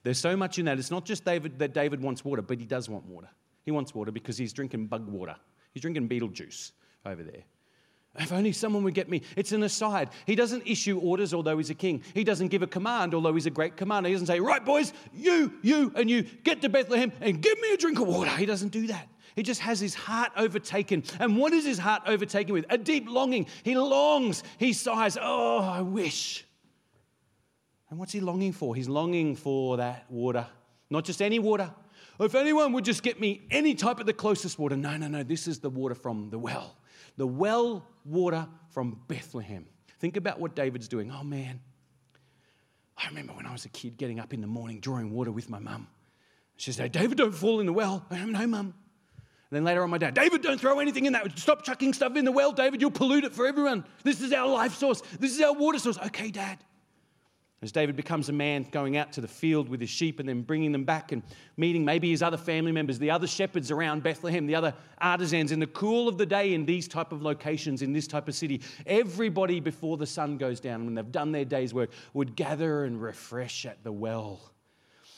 There's 0.03 0.19
so 0.19 0.37
much 0.37 0.59
in 0.59 0.65
that. 0.65 0.77
It's 0.77 0.91
not 0.91 1.03
just 1.03 1.25
David 1.25 1.57
that 1.57 1.73
David 1.73 1.99
wants 1.99 2.23
water, 2.23 2.43
but 2.43 2.59
he 2.59 2.65
does 2.67 2.87
want 2.87 3.05
water. 3.07 3.29
He 3.63 3.71
wants 3.71 3.95
water 3.95 4.11
because 4.11 4.37
he's 4.37 4.53
drinking 4.53 4.85
bug 4.85 5.07
water. 5.07 5.35
He's 5.73 5.81
drinking 5.81 6.09
beetle 6.09 6.29
juice 6.29 6.73
over 7.07 7.23
there. 7.23 7.41
If 8.19 8.31
only 8.31 8.51
someone 8.51 8.83
would 8.83 8.93
get 8.93 9.09
me. 9.09 9.23
It's 9.35 9.53
an 9.53 9.63
aside. 9.63 10.09
He 10.27 10.35
doesn't 10.35 10.67
issue 10.67 10.99
orders, 10.99 11.33
although 11.33 11.57
he's 11.57 11.71
a 11.71 11.75
king. 11.75 12.03
He 12.13 12.23
doesn't 12.23 12.49
give 12.49 12.61
a 12.61 12.67
command, 12.67 13.15
although 13.15 13.33
he's 13.33 13.47
a 13.47 13.51
great 13.51 13.75
commander. 13.75 14.07
He 14.07 14.13
doesn't 14.13 14.27
say, 14.27 14.39
Right, 14.39 14.63
boys, 14.63 14.93
you, 15.13 15.53
you, 15.63 15.91
and 15.95 16.09
you, 16.09 16.21
get 16.43 16.61
to 16.61 16.69
Bethlehem 16.69 17.11
and 17.21 17.41
give 17.41 17.59
me 17.59 17.73
a 17.73 17.77
drink 17.77 17.99
of 17.99 18.07
water. 18.07 18.29
He 18.29 18.45
doesn't 18.45 18.69
do 18.69 18.87
that. 18.87 19.07
He 19.35 19.41
just 19.41 19.61
has 19.61 19.79
his 19.79 19.95
heart 19.95 20.31
overtaken. 20.37 21.03
And 21.19 21.37
what 21.37 21.53
is 21.53 21.65
his 21.65 21.79
heart 21.79 22.03
overtaken 22.05 22.53
with? 22.53 22.65
A 22.69 22.77
deep 22.77 23.09
longing. 23.09 23.47
He 23.63 23.75
longs, 23.75 24.43
he 24.59 24.73
sighs, 24.73 25.17
Oh, 25.19 25.59
I 25.59 25.81
wish. 25.81 26.45
And 27.89 27.97
what's 27.97 28.11
he 28.11 28.19
longing 28.19 28.51
for? 28.53 28.75
He's 28.75 28.89
longing 28.89 29.35
for 29.35 29.77
that 29.77 30.05
water, 30.09 30.45
not 30.91 31.03
just 31.03 31.19
any 31.19 31.39
water. 31.39 31.71
If 32.19 32.35
anyone 32.35 32.73
would 32.73 32.85
just 32.85 33.01
get 33.01 33.19
me 33.19 33.41
any 33.49 33.73
type 33.73 33.99
of 33.99 34.05
the 34.05 34.13
closest 34.13 34.59
water. 34.59 34.77
No, 34.77 34.97
no, 34.97 35.07
no, 35.07 35.23
this 35.23 35.47
is 35.47 35.59
the 35.59 35.69
water 35.69 35.95
from 35.95 36.29
the 36.29 36.37
well 36.37 36.75
the 37.17 37.27
well 37.27 37.85
water 38.05 38.47
from 38.71 38.99
Bethlehem. 39.07 39.65
Think 39.99 40.17
about 40.17 40.39
what 40.39 40.55
David's 40.55 40.87
doing. 40.87 41.11
Oh 41.11 41.23
man, 41.23 41.59
I 42.97 43.07
remember 43.07 43.33
when 43.33 43.45
I 43.45 43.51
was 43.51 43.65
a 43.65 43.69
kid 43.69 43.97
getting 43.97 44.19
up 44.19 44.33
in 44.33 44.41
the 44.41 44.47
morning 44.47 44.79
drawing 44.79 45.11
water 45.11 45.31
with 45.31 45.49
my 45.49 45.59
mum. 45.59 45.87
She'd 46.57 46.73
say, 46.73 46.87
David, 46.87 47.17
don't 47.17 47.33
fall 47.33 47.59
in 47.59 47.65
the 47.65 47.73
well. 47.73 48.05
I 48.11 48.23
no, 48.25 48.47
mum. 48.47 48.73
And 49.53 49.57
then 49.57 49.63
later 49.63 49.83
on, 49.83 49.89
my 49.89 49.97
dad, 49.97 50.13
David, 50.13 50.41
don't 50.41 50.59
throw 50.59 50.79
anything 50.79 51.05
in 51.05 51.13
that. 51.13 51.37
Stop 51.37 51.63
chucking 51.63 51.93
stuff 51.93 52.15
in 52.15 52.25
the 52.25 52.31
well, 52.31 52.51
David. 52.51 52.81
You'll 52.81 52.91
pollute 52.91 53.23
it 53.23 53.33
for 53.33 53.45
everyone. 53.45 53.85
This 54.03 54.21
is 54.21 54.33
our 54.33 54.47
life 54.47 54.73
source. 54.75 55.01
This 55.19 55.35
is 55.35 55.41
our 55.41 55.53
water 55.53 55.79
source. 55.79 55.97
Okay, 55.97 56.31
dad. 56.31 56.57
As 57.63 57.71
David 57.71 57.95
becomes 57.95 58.27
a 58.27 58.33
man 58.33 58.67
going 58.71 58.97
out 58.97 59.13
to 59.13 59.21
the 59.21 59.27
field 59.27 59.69
with 59.69 59.79
his 59.79 59.89
sheep 59.89 60.19
and 60.19 60.27
then 60.27 60.41
bringing 60.41 60.73
them 60.73 60.83
back 60.83 61.13
and 61.13 61.23
meeting 61.55 61.85
maybe 61.85 62.11
his 62.11 62.21
other 62.21 62.35
family 62.35 62.73
members, 62.73 62.99
the 62.99 63.09
other 63.09 63.25
shepherds 63.25 63.71
around 63.71 64.03
Bethlehem, 64.03 64.45
the 64.45 64.53
other 64.53 64.73
artisans 64.99 65.53
in 65.53 65.61
the 65.61 65.67
cool 65.67 66.09
of 66.09 66.17
the 66.17 66.25
day 66.25 66.53
in 66.53 66.65
these 66.65 66.89
type 66.89 67.13
of 67.13 67.21
locations, 67.21 67.81
in 67.81 67.93
this 67.93 68.05
type 68.05 68.27
of 68.27 68.35
city, 68.35 68.61
everybody 68.85 69.61
before 69.61 69.95
the 69.95 70.05
sun 70.05 70.37
goes 70.37 70.59
down, 70.59 70.83
when 70.83 70.93
they've 70.93 71.11
done 71.13 71.31
their 71.31 71.45
day's 71.45 71.73
work, 71.73 71.91
would 72.13 72.35
gather 72.35 72.83
and 72.83 73.01
refresh 73.01 73.65
at 73.65 73.81
the 73.85 73.93
well 73.93 74.52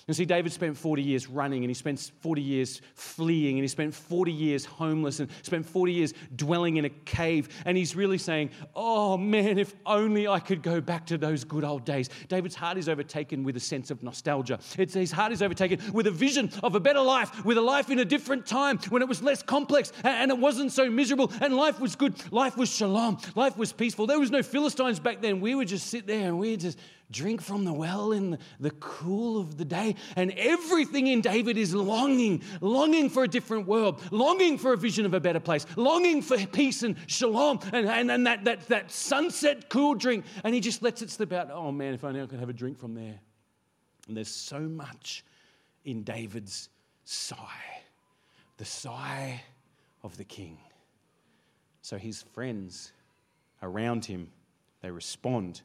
you 0.08 0.14
see, 0.14 0.26
David 0.26 0.52
spent 0.52 0.78
40 0.78 1.02
years 1.02 1.28
running 1.28 1.64
and 1.64 1.70
he 1.70 1.74
spent 1.74 2.00
40 2.22 2.40
years 2.40 2.80
fleeing 2.94 3.58
and 3.58 3.64
he 3.64 3.68
spent 3.68 3.92
40 3.92 4.32
years 4.32 4.64
homeless 4.64 5.20
and 5.20 5.32
spent 5.42 5.66
40 5.66 5.94
years 5.94 6.14
dwelling 6.36 6.78
in 6.78 6.86
a 6.86 6.90
cave. 6.90 7.50
And 7.66 7.76
he's 7.76 7.96
really 7.96 8.20
saying, 8.20 8.52
Oh 8.76 9.18
man, 9.18 9.58
if 9.58 9.74
only 9.84 10.28
I 10.28 10.40
could 10.40 10.62
go 10.62 10.80
back 10.80 11.08
to 11.08 11.18
those 11.18 11.44
good 11.44 11.64
old 11.64 11.86
days. 11.86 12.10
David's 12.28 12.54
heart 12.54 12.78
is 12.78 12.88
overtaken 12.88 13.44
with 13.44 13.58
a 13.58 13.60
sense 13.60 13.90
of 13.90 14.04
nostalgia. 14.04 14.60
It's, 14.78 14.94
his 14.94 15.12
heart 15.12 15.32
is 15.32 15.42
overtaken 15.42 15.80
with 15.92 16.06
a 16.06 16.12
vision 16.12 16.52
of 16.62 16.76
a 16.76 16.80
better 16.80 17.02
life, 17.02 17.44
with 17.44 17.58
a 17.58 17.62
life 17.62 17.90
in 17.90 17.98
a 17.98 18.06
different 18.06 18.46
time 18.46 18.78
when 18.90 19.02
it 19.02 19.08
was 19.08 19.24
less 19.24 19.42
complex 19.42 19.92
and 20.04 20.30
it 20.30 20.38
wasn't 20.38 20.72
so 20.72 20.88
miserable 20.88 21.34
and 21.42 21.56
life 21.56 21.80
was 21.80 21.96
good. 21.96 22.14
Life 22.32 22.58
was 22.58 22.70
shalom. 22.70 23.18
Life 23.34 23.58
was 23.58 23.74
peaceful. 23.74 24.06
There 24.06 24.20
was 24.20 24.30
no 24.30 24.44
Philistines 24.44 25.00
back 25.00 25.22
then. 25.24 25.42
We 25.42 25.56
would 25.56 25.68
just 25.68 25.88
sit 25.88 26.06
there 26.06 26.28
and 26.28 26.38
we'd 26.38 26.60
just 26.60 26.78
drink 27.12 27.42
from 27.42 27.66
the 27.66 27.74
well 27.74 28.12
in 28.12 28.38
the 28.60 28.72
cool 28.72 29.40
of 29.40 29.58
the 29.58 29.66
day. 29.66 29.96
And 30.16 30.32
everything 30.32 31.08
in 31.08 31.22
David 31.22 31.58
is 31.58 31.74
longing, 31.74 32.42
longing 32.62 33.10
for 33.10 33.24
a 33.24 33.28
different 33.28 33.68
world, 33.68 34.02
longing 34.12 34.58
for 34.58 34.74
a 34.74 34.78
vision 34.78 35.06
of 35.06 35.14
a 35.14 35.20
better 35.20 35.40
place, 35.40 35.66
longing 35.76 36.22
for 36.22 36.38
peace 36.48 36.84
and 36.84 36.96
shalom 37.08 37.60
and, 37.72 37.88
and, 37.88 38.12
and 38.12 38.28
that, 38.28 38.46
that, 38.46 38.68
that 38.68 38.92
sunset 38.92 39.70
cool 39.70 39.96
drink. 39.96 40.26
And 40.44 40.54
he 40.54 40.62
just 40.62 40.82
lets 40.82 41.02
it 41.02 41.10
slip 41.10 41.32
out. 41.32 41.50
Oh 41.52 41.72
man, 41.72 41.94
if 41.94 42.04
only 42.04 42.22
I 42.22 42.26
could 42.26 42.40
have 42.40 42.50
a 42.50 42.54
drink 42.54 42.80
from 42.80 42.96
there. 42.96 43.20
And 44.08 44.16
there's 44.16 44.30
so 44.30 44.60
much 44.60 45.24
in 45.84 46.04
David's 46.04 46.70
sigh, 47.06 47.38
the 48.58 48.66
sigh 48.66 49.42
of 50.04 50.18
the 50.18 50.24
king. 50.24 50.58
So 51.82 51.98
his 51.98 52.24
friends 52.34 52.92
around 53.62 54.06
him, 54.06 54.32
they 54.82 54.90
respond. 54.90 55.62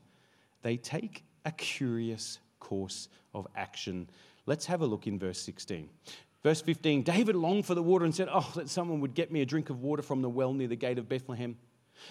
They 0.63 0.77
take 0.77 1.25
a 1.45 1.53
curious 1.53 2.39
course 2.59 3.09
of 3.35 3.47
action. 3.57 4.09
Let's 4.47 4.67
have 4.67 4.83
a 4.83 4.87
look 4.87 5.07
in 5.07 5.19
verse 5.19 5.41
16. 5.41 5.89
Verse 6.43 6.61
15 6.63 7.03
David 7.03 7.37
longed 7.37 7.67
for 7.67 7.75
the 7.75 7.83
water 7.83 8.05
and 8.05 8.15
said, 8.15 8.29
Oh, 8.33 8.51
that 8.57 8.69
someone 8.69 9.01
would 9.01 9.15
get 9.15 9.31
me 9.31 9.43
a 9.43 9.47
drink 9.47 9.71
of 9.71 9.81
water 9.81 10.03
from 10.03 10.23
the 10.23 10.31
well 10.31 10.53
near 10.53 10.69
the 10.69 10.77
gate 10.77 10.99
of 10.99 11.09
Bethlehem. 11.09 11.57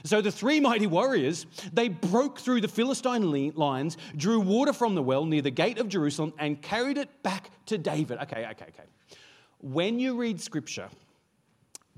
So 0.04 0.22
the 0.22 0.32
three 0.32 0.60
mighty 0.60 0.88
warriors, 0.88 1.46
they 1.74 1.90
broke 1.90 2.40
through 2.40 2.62
the 2.62 2.68
Philistine 2.68 3.52
lines, 3.56 3.98
drew 4.16 4.40
water 4.40 4.72
from 4.74 4.96
the 4.96 5.02
well 5.02 5.26
near 5.26 5.42
the 5.42 5.52
gate 5.52 5.80
of 5.80 5.90
Jerusalem, 5.90 6.34
and 6.38 6.62
carried 6.62 6.98
it 6.98 7.24
back 7.24 7.50
to 7.68 7.78
David. 7.78 8.20
Okay, 8.20 8.48
okay, 8.52 8.66
okay. 8.70 8.90
When 9.62 10.00
you 10.00 10.16
read 10.16 10.40
scripture, 10.40 10.90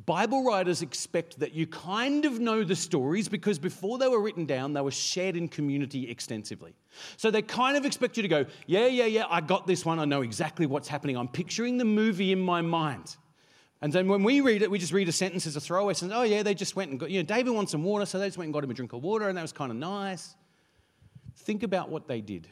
Bible 0.06 0.44
writers 0.44 0.82
expect 0.82 1.40
that 1.40 1.54
you 1.54 1.68
kind 1.68 2.26
of 2.26 2.40
know 2.40 2.64
the 2.64 2.76
stories 2.76 3.28
because 3.28 3.60
before 3.60 3.98
they 3.98 4.08
were 4.08 4.22
written 4.22 4.46
down, 4.46 4.74
they 4.74 4.82
were 4.82 4.92
shared 4.92 5.36
in 5.36 5.48
community 5.48 6.10
extensively. 6.10 6.74
So 7.18 7.30
they 7.30 7.42
kind 7.42 7.78
of 7.78 7.86
expect 7.86 8.18
you 8.18 8.24
to 8.24 8.30
go, 8.30 8.46
Yeah, 8.68 8.88
yeah, 8.88 9.06
yeah, 9.06 9.26
I 9.30 9.42
got 9.42 9.68
this 9.68 9.86
one. 9.86 10.00
I 10.00 10.06
know 10.06 10.22
exactly 10.22 10.66
what's 10.66 10.88
happening. 10.88 11.18
I'm 11.18 11.28
picturing 11.28 11.78
the 11.78 11.86
movie 11.86 12.32
in 12.32 12.40
my 12.40 12.62
mind. 12.62 13.18
And 13.82 13.92
then 13.92 14.08
when 14.08 14.24
we 14.24 14.42
read 14.42 14.62
it, 14.62 14.70
we 14.70 14.78
just 14.78 14.94
read 14.94 15.10
a 15.10 15.12
sentence 15.12 15.48
as 15.48 15.56
a 15.56 15.62
throwaway 15.62 15.96
sentence. 15.96 16.18
Oh, 16.18 16.24
yeah, 16.24 16.44
they 16.44 16.54
just 16.54 16.76
went 16.76 16.92
and 16.92 17.00
got, 17.00 17.10
you 17.10 17.20
know, 17.20 17.26
David 17.26 17.52
wants 17.52 17.72
some 17.72 17.84
water, 17.84 18.06
so 18.06 18.20
they 18.20 18.28
just 18.28 18.38
went 18.38 18.46
and 18.48 18.54
got 18.54 18.64
him 18.64 18.70
a 18.70 18.74
drink 18.76 18.94
of 18.94 19.02
water, 19.02 19.28
and 19.28 19.38
that 19.38 19.42
was 19.42 19.52
kind 19.52 19.72
of 19.72 19.78
nice. 19.78 20.36
Think 21.38 21.64
about 21.64 21.90
what 21.90 22.08
they 22.08 22.22
did. 22.22 22.48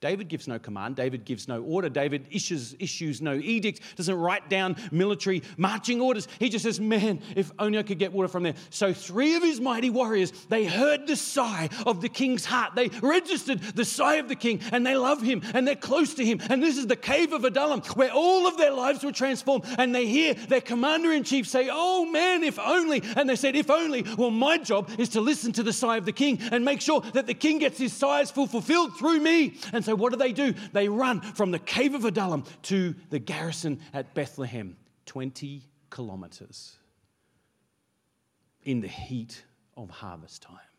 David 0.00 0.28
gives 0.28 0.48
no 0.48 0.58
command. 0.58 0.96
David 0.96 1.26
gives 1.26 1.46
no 1.46 1.62
order. 1.62 1.90
David 1.90 2.26
issues, 2.30 2.74
issues 2.78 3.20
no 3.20 3.34
edict, 3.34 3.80
doesn't 3.96 4.14
write 4.14 4.48
down 4.48 4.76
military 4.90 5.42
marching 5.58 6.00
orders. 6.00 6.26
He 6.38 6.48
just 6.48 6.64
says, 6.64 6.80
Man, 6.80 7.20
if 7.36 7.52
only 7.58 7.78
I 7.78 7.82
could 7.82 7.98
get 7.98 8.10
water 8.10 8.28
from 8.28 8.44
there. 8.44 8.54
So, 8.70 8.94
three 8.94 9.34
of 9.36 9.42
his 9.42 9.60
mighty 9.60 9.90
warriors, 9.90 10.32
they 10.48 10.64
heard 10.64 11.06
the 11.06 11.16
sigh 11.16 11.68
of 11.84 12.00
the 12.00 12.08
king's 12.08 12.46
heart. 12.46 12.74
They 12.74 12.88
registered 13.02 13.60
the 13.60 13.84
sigh 13.84 14.14
of 14.14 14.28
the 14.28 14.36
king, 14.36 14.62
and 14.72 14.86
they 14.86 14.96
love 14.96 15.20
him, 15.20 15.42
and 15.52 15.68
they're 15.68 15.76
close 15.76 16.14
to 16.14 16.24
him. 16.24 16.40
And 16.48 16.62
this 16.62 16.78
is 16.78 16.86
the 16.86 16.96
cave 16.96 17.34
of 17.34 17.44
Adullam, 17.44 17.82
where 17.94 18.10
all 18.10 18.46
of 18.46 18.56
their 18.56 18.72
lives 18.72 19.04
were 19.04 19.12
transformed. 19.12 19.64
And 19.76 19.94
they 19.94 20.06
hear 20.06 20.32
their 20.32 20.62
commander 20.62 21.12
in 21.12 21.24
chief 21.24 21.46
say, 21.46 21.68
Oh, 21.70 22.06
man, 22.06 22.42
if 22.42 22.58
only. 22.58 23.02
And 23.16 23.28
they 23.28 23.36
said, 23.36 23.54
If 23.54 23.70
only. 23.70 24.06
Well, 24.16 24.30
my 24.30 24.56
job 24.56 24.90
is 24.98 25.10
to 25.10 25.20
listen 25.20 25.52
to 25.52 25.62
the 25.62 25.74
sigh 25.74 25.98
of 25.98 26.06
the 26.06 26.12
king 26.12 26.38
and 26.52 26.64
make 26.64 26.80
sure 26.80 27.02
that 27.12 27.26
the 27.26 27.34
king 27.34 27.58
gets 27.58 27.78
his 27.78 27.92
sighs 27.92 28.30
fulfilled 28.30 28.96
through 28.96 29.20
me. 29.20 29.58
And 29.74 29.84
so 29.84 29.89
so 29.90 29.96
what 29.96 30.12
do 30.12 30.18
they 30.18 30.30
do? 30.32 30.54
They 30.72 30.88
run 30.88 31.20
from 31.20 31.50
the 31.50 31.58
cave 31.58 31.94
of 31.94 32.04
Adullam 32.04 32.44
to 32.62 32.94
the 33.10 33.18
garrison 33.18 33.80
at 33.92 34.14
Bethlehem, 34.14 34.76
20 35.06 35.64
kilometers 35.90 36.76
in 38.62 38.82
the 38.82 38.86
heat 38.86 39.42
of 39.76 39.90
harvest 39.90 40.42
time. 40.42 40.69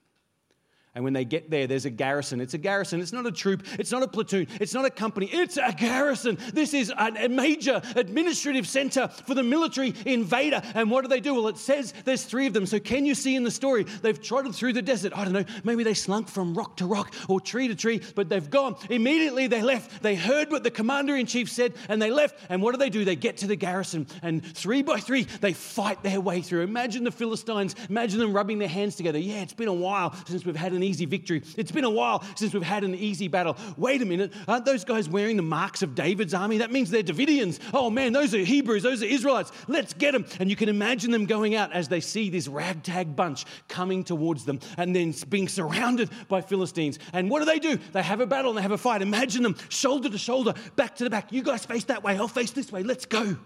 And 0.94 1.06
when 1.06 1.14
they 1.14 1.24
get 1.24 1.50
there, 1.50 1.68
there's 1.68 1.86
a 1.86 1.90
garrison. 1.90 2.42
It's 2.42 2.54
a 2.54 2.58
garrison. 2.58 3.00
It's 3.00 3.14
not 3.14 3.26
a 3.26 3.32
troop. 3.32 3.66
It's 3.80 3.94
not 3.94 4.04
a 4.04 4.10
platoon. 4.10 4.48
It's 4.60 4.74
not 4.74 4.84
a 4.84 4.90
company. 4.90 5.28
It's 5.32 5.56
a 5.56 5.72
garrison. 5.72 6.38
This 6.54 6.74
is 6.74 6.92
a 6.98 7.30
major 7.30 7.82
administrative 7.96 8.68
center 8.68 9.08
for 9.08 9.34
the 9.34 9.44
military 9.44 9.94
invader. 10.06 10.62
And 10.76 10.92
what 10.92 11.04
do 11.04 11.08
they 11.08 11.22
do? 11.22 11.34
Well, 11.34 11.48
it 11.48 11.58
says 11.58 11.94
there's 12.04 12.26
three 12.26 12.46
of 12.46 12.54
them. 12.54 12.66
So 12.66 12.78
can 12.78 13.06
you 13.06 13.16
see 13.16 13.38
in 13.38 13.44
the 13.46 13.52
story? 13.52 13.86
They've 14.02 14.22
trotted 14.22 14.54
through 14.54 14.74
the 14.74 14.82
desert. 14.82 15.14
I 15.16 15.24
don't 15.24 15.32
know. 15.32 15.46
Maybe 15.64 15.86
they 15.86 15.94
slunk 15.94 16.28
from 16.28 16.54
rock 16.54 16.76
to 16.78 16.86
rock 16.86 17.14
or 17.30 17.40
tree 17.40 17.70
to 17.70 17.76
tree, 17.76 18.02
but 18.16 18.28
they've 18.28 18.50
gone. 18.50 18.76
Immediately 18.90 19.48
they 19.48 19.62
left. 19.62 20.04
They 20.04 20.16
heard 20.16 20.52
what 20.52 20.64
the 20.64 20.72
commander 20.72 21.16
in 21.16 21.26
chief 21.26 21.50
said 21.50 21.74
and 21.88 22.02
they 22.02 22.12
left. 22.12 22.36
And 22.50 22.62
what 22.62 22.74
do 22.74 22.78
they 22.78 22.90
do? 22.90 23.06
They 23.06 23.16
get 23.16 23.38
to 23.38 23.48
the 23.48 23.56
garrison 23.56 24.08
and 24.22 24.46
three 24.46 24.82
by 24.82 25.00
three, 25.00 25.24
they 25.24 25.54
fight 25.54 26.04
their 26.04 26.20
way 26.20 26.42
through. 26.42 26.64
Imagine 26.64 27.06
the 27.06 27.12
Philistines. 27.12 27.76
Imagine 27.90 28.20
them 28.20 28.34
rubbing 28.34 28.60
their 28.60 28.68
hands 28.68 28.98
together. 28.98 29.20
Yeah, 29.20 29.42
it's 29.42 29.54
been 29.54 29.70
a 29.70 29.74
while 29.74 30.14
since 30.26 30.46
we've 30.46 30.56
had 30.56 30.74
an 30.74 30.81
an 30.82 30.88
easy 30.88 31.06
victory. 31.06 31.44
It's 31.58 31.72
been 31.72 31.84
a 31.84 31.90
while 31.90 32.24
since 32.36 32.54
we've 32.54 32.64
had 32.64 32.84
an 32.84 32.96
easy 32.96 33.28
battle. 33.28 33.56
Wait 33.78 34.02
a 34.02 34.06
minute, 34.06 34.34
aren't 34.48 34.66
those 34.66 34.84
guys 34.84 35.08
wearing 35.08 35.38
the 35.38 35.44
marks 35.44 35.82
of 35.82 35.96
David's 35.96 36.34
army? 36.34 36.58
That 36.58 36.72
means 36.72 36.90
they're 36.90 37.04
Davidians. 37.04 37.60
Oh 37.74 37.90
man, 37.90 38.14
those 38.14 38.34
are 38.34 38.40
Hebrews, 38.40 38.84
those 38.84 39.04
are 39.04 39.06
Israelites. 39.06 39.52
Let's 39.68 39.94
get 39.94 40.14
them. 40.14 40.26
And 40.40 40.50
you 40.50 40.56
can 40.56 40.70
imagine 40.70 41.12
them 41.12 41.26
going 41.26 41.56
out 41.56 41.72
as 41.72 41.88
they 41.88 42.00
see 42.00 42.30
this 42.30 42.48
ragtag 42.48 43.16
bunch 43.16 43.46
coming 43.68 44.04
towards 44.04 44.46
them 44.46 44.60
and 44.78 44.96
then 44.96 45.14
being 45.30 45.48
surrounded 45.48 46.10
by 46.28 46.42
Philistines. 46.42 46.98
And 47.14 47.30
what 47.30 47.40
do 47.40 47.46
they 47.46 47.60
do? 47.60 47.78
They 47.94 48.02
have 48.02 48.22
a 48.22 48.28
battle 48.28 48.52
and 48.52 48.58
they 48.58 48.64
have 48.64 48.72
a 48.72 48.78
fight. 48.78 49.02
Imagine 49.02 49.44
them 49.44 49.56
shoulder 49.70 50.10
to 50.10 50.18
shoulder, 50.18 50.54
back 50.76 50.96
to 50.96 51.04
the 51.04 51.10
back. 51.10 51.32
You 51.32 51.44
guys 51.44 51.66
face 51.66 51.86
that 51.86 52.04
way, 52.04 52.18
I'll 52.18 52.28
face 52.28 52.52
this 52.52 52.72
way. 52.72 52.84
Let's 52.84 53.06
go 53.06 53.38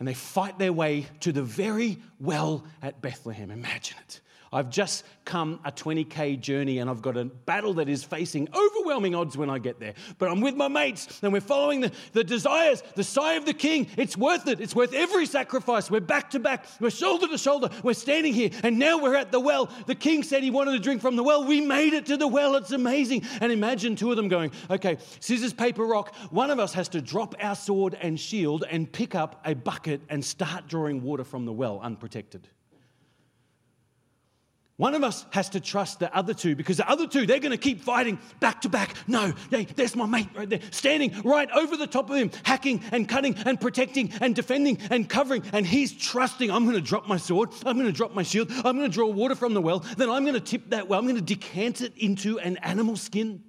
and 0.00 0.08
they 0.08 0.14
fight 0.14 0.58
their 0.58 0.72
way 0.72 1.06
to 1.20 1.30
the 1.30 1.42
very 1.42 1.98
well 2.18 2.64
at 2.82 3.00
Bethlehem. 3.02 3.50
Imagine 3.50 3.98
it. 4.08 4.20
I've 4.52 4.68
just 4.68 5.04
come 5.24 5.60
a 5.64 5.70
20k 5.70 6.40
journey 6.40 6.78
and 6.78 6.90
I've 6.90 7.02
got 7.02 7.16
a 7.16 7.24
battle 7.24 7.74
that 7.74 7.88
is 7.88 8.02
facing 8.02 8.48
overwhelming 8.52 9.14
odds 9.14 9.36
when 9.36 9.48
I 9.48 9.60
get 9.60 9.78
there. 9.78 9.94
But 10.18 10.28
I'm 10.28 10.40
with 10.40 10.56
my 10.56 10.66
mates 10.66 11.20
and 11.22 11.32
we're 11.32 11.40
following 11.40 11.82
the, 11.82 11.92
the 12.12 12.24
desires, 12.24 12.82
the 12.96 13.04
sigh 13.04 13.34
of 13.34 13.46
the 13.46 13.54
king. 13.54 13.86
It's 13.96 14.16
worth 14.16 14.48
it. 14.48 14.60
It's 14.60 14.74
worth 14.74 14.92
every 14.92 15.26
sacrifice. 15.26 15.88
We're 15.88 16.00
back 16.00 16.30
to 16.30 16.40
back. 16.40 16.66
We're 16.80 16.90
shoulder 16.90 17.28
to 17.28 17.38
shoulder. 17.38 17.70
We're 17.84 17.94
standing 17.94 18.34
here 18.34 18.50
and 18.64 18.76
now 18.76 18.98
we're 18.98 19.14
at 19.14 19.30
the 19.30 19.38
well. 19.38 19.70
The 19.86 19.94
king 19.94 20.24
said 20.24 20.42
he 20.42 20.50
wanted 20.50 20.72
to 20.72 20.80
drink 20.80 21.00
from 21.00 21.14
the 21.14 21.22
well. 21.22 21.44
We 21.44 21.60
made 21.60 21.92
it 21.92 22.06
to 22.06 22.16
the 22.16 22.26
well. 22.26 22.56
It's 22.56 22.72
amazing. 22.72 23.22
And 23.40 23.52
imagine 23.52 23.94
two 23.94 24.10
of 24.10 24.16
them 24.16 24.26
going, 24.26 24.50
okay, 24.68 24.98
scissors, 25.20 25.52
paper, 25.52 25.86
rock. 25.86 26.12
One 26.30 26.50
of 26.50 26.58
us 26.58 26.72
has 26.74 26.88
to 26.88 27.00
drop 27.00 27.36
our 27.40 27.54
sword 27.54 27.96
and 28.00 28.18
shield 28.18 28.64
and 28.68 28.90
pick 28.90 29.14
up 29.14 29.40
a 29.44 29.54
bucket 29.54 30.00
and 30.08 30.24
start 30.24 30.66
drawing 30.66 31.02
water 31.02 31.22
from 31.22 31.44
the 31.44 31.52
well 31.52 31.78
unprotected. 31.80 32.48
One 34.80 34.94
of 34.94 35.04
us 35.04 35.26
has 35.28 35.50
to 35.50 35.60
trust 35.60 35.98
the 35.98 36.10
other 36.16 36.32
two 36.32 36.56
because 36.56 36.78
the 36.78 36.88
other 36.88 37.06
two, 37.06 37.26
they're 37.26 37.38
going 37.38 37.50
to 37.50 37.58
keep 37.58 37.82
fighting 37.82 38.18
back 38.40 38.62
to 38.62 38.70
back. 38.70 38.94
No, 39.06 39.34
they, 39.50 39.66
there's 39.66 39.94
my 39.94 40.06
mate 40.06 40.28
right 40.34 40.48
there, 40.48 40.60
standing 40.70 41.20
right 41.22 41.50
over 41.50 41.76
the 41.76 41.86
top 41.86 42.08
of 42.08 42.16
him, 42.16 42.30
hacking 42.44 42.82
and 42.90 43.06
cutting 43.06 43.34
and 43.44 43.60
protecting 43.60 44.10
and 44.22 44.34
defending 44.34 44.78
and 44.88 45.06
covering. 45.06 45.42
And 45.52 45.66
he's 45.66 45.92
trusting, 45.92 46.50
I'm 46.50 46.64
going 46.64 46.76
to 46.76 46.80
drop 46.80 47.06
my 47.06 47.18
sword, 47.18 47.50
I'm 47.66 47.76
going 47.76 47.88
to 47.88 47.92
drop 47.92 48.14
my 48.14 48.22
shield, 48.22 48.50
I'm 48.50 48.78
going 48.78 48.88
to 48.90 48.94
draw 48.94 49.06
water 49.06 49.34
from 49.34 49.52
the 49.52 49.60
well, 49.60 49.80
then 49.98 50.08
I'm 50.08 50.22
going 50.22 50.32
to 50.32 50.40
tip 50.40 50.70
that 50.70 50.88
well, 50.88 50.98
I'm 50.98 51.04
going 51.04 51.16
to 51.16 51.20
decant 51.20 51.82
it 51.82 51.92
into 51.98 52.38
an 52.38 52.56
animal 52.62 52.96
skin. 52.96 53.44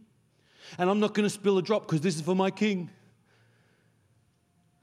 And 0.78 0.90
I'm 0.90 1.00
not 1.00 1.14
going 1.14 1.26
to 1.26 1.30
spill 1.30 1.58
a 1.58 1.62
drop 1.62 1.84
because 1.84 2.02
this 2.02 2.18
is 2.18 2.22
for 2.24 2.36
my 2.36 2.52
king. 2.52 2.90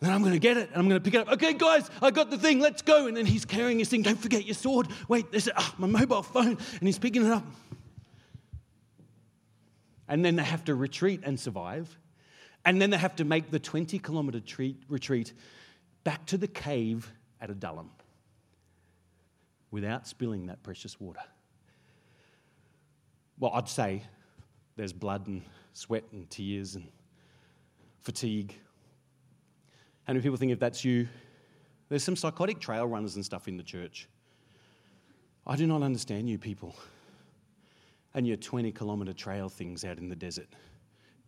Then 0.01 0.13
I'm 0.13 0.21
going 0.21 0.33
to 0.33 0.39
get 0.39 0.57
it 0.57 0.69
and 0.69 0.77
I'm 0.77 0.89
going 0.89 1.01
to 1.01 1.05
pick 1.05 1.15
it 1.15 1.27
up. 1.27 1.33
Okay, 1.35 1.55
guys, 1.55 1.91
I 2.01 2.11
got 2.11 2.31
the 2.31 2.39
thing. 2.39 2.61
Let's 2.61 2.83
go. 2.83 3.09
And 3.09 3.17
then 3.17 3.27
he's 3.27 3.45
carrying 3.45 3.81
his 3.81 3.89
thing. 3.89 4.03
Don't 4.03 4.19
forget 4.19 4.45
your 4.45 4.55
sword. 4.55 4.89
Wait, 5.09 5.31
there's 5.33 5.49
oh, 5.49 5.53
ah, 5.57 5.75
my 5.77 5.89
mobile 5.89 6.23
phone. 6.23 6.57
And 6.57 6.83
he's 6.83 6.99
picking 6.99 7.27
it 7.27 7.33
up. 7.33 7.45
And 10.09 10.25
then 10.25 10.37
they 10.37 10.45
have 10.45 10.65
to 10.67 10.75
retreat 10.75 11.23
and 11.25 11.39
survive. 11.39 11.99
And 12.65 12.81
then 12.81 12.91
they 12.91 12.97
have 12.97 13.17
to 13.17 13.25
make 13.25 13.51
the 13.51 13.59
20 13.59 13.99
kilometer 13.99 14.41
retreat 14.89 15.33
back 16.05 16.27
to 16.27 16.39
the 16.39 16.49
cave 16.49 17.11
at 17.41 17.51
Adullam 17.51 17.91
without 19.71 20.07
spilling 20.07 20.47
that 20.47 20.63
precious 20.63 21.01
water. 21.01 21.21
Well, 23.39 23.53
I'd 23.53 23.69
say 23.69 24.03
there's 24.77 24.93
blood 24.93 25.27
and 25.27 25.43
sweat 25.73 26.05
and 26.13 26.29
tears 26.31 26.77
and 26.77 26.89
fatigue 28.01 28.55
how 30.09 30.15
many 30.15 30.23
people 30.23 30.39
think 30.39 30.53
if 30.53 30.59
that's 30.59 30.87
you, 30.87 31.07
there's 31.91 32.03
some 32.03 32.17
psychotic 32.17 32.61
trail 32.61 32.87
runners 32.87 33.17
and 33.17 33.25
stuff 33.25 33.47
in 33.47 33.59
the 33.59 33.63
church. 33.63 34.09
I 35.47 35.55
do 35.55 35.67
not 35.67 35.83
understand 35.83 36.31
you 36.31 36.39
people 36.39 36.75
and 38.15 38.27
your 38.27 38.39
20 38.39 38.73
kilometer 38.73 39.13
trail 39.13 39.51
things 39.51 39.85
out 39.85 39.99
in 39.99 40.09
the 40.09 40.17
desert. 40.17 40.49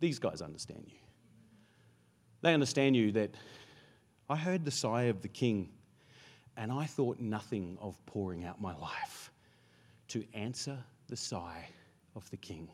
These 0.00 0.18
guys 0.18 0.40
understand 0.40 0.84
you. 0.86 0.96
They 2.40 2.54
understand 2.54 2.96
you 2.96 3.12
that 3.12 3.34
I 4.30 4.36
heard 4.36 4.64
the 4.64 4.70
sigh 4.70 5.04
of 5.04 5.20
the 5.20 5.28
king 5.28 5.68
and 6.56 6.72
I 6.72 6.86
thought 6.86 7.20
nothing 7.20 7.76
of 7.82 7.94
pouring 8.06 8.46
out 8.46 8.62
my 8.62 8.74
life 8.78 9.30
to 10.08 10.24
answer 10.32 10.78
the 11.08 11.16
sigh 11.18 11.68
of 12.16 12.30
the 12.30 12.38
king. 12.38 12.66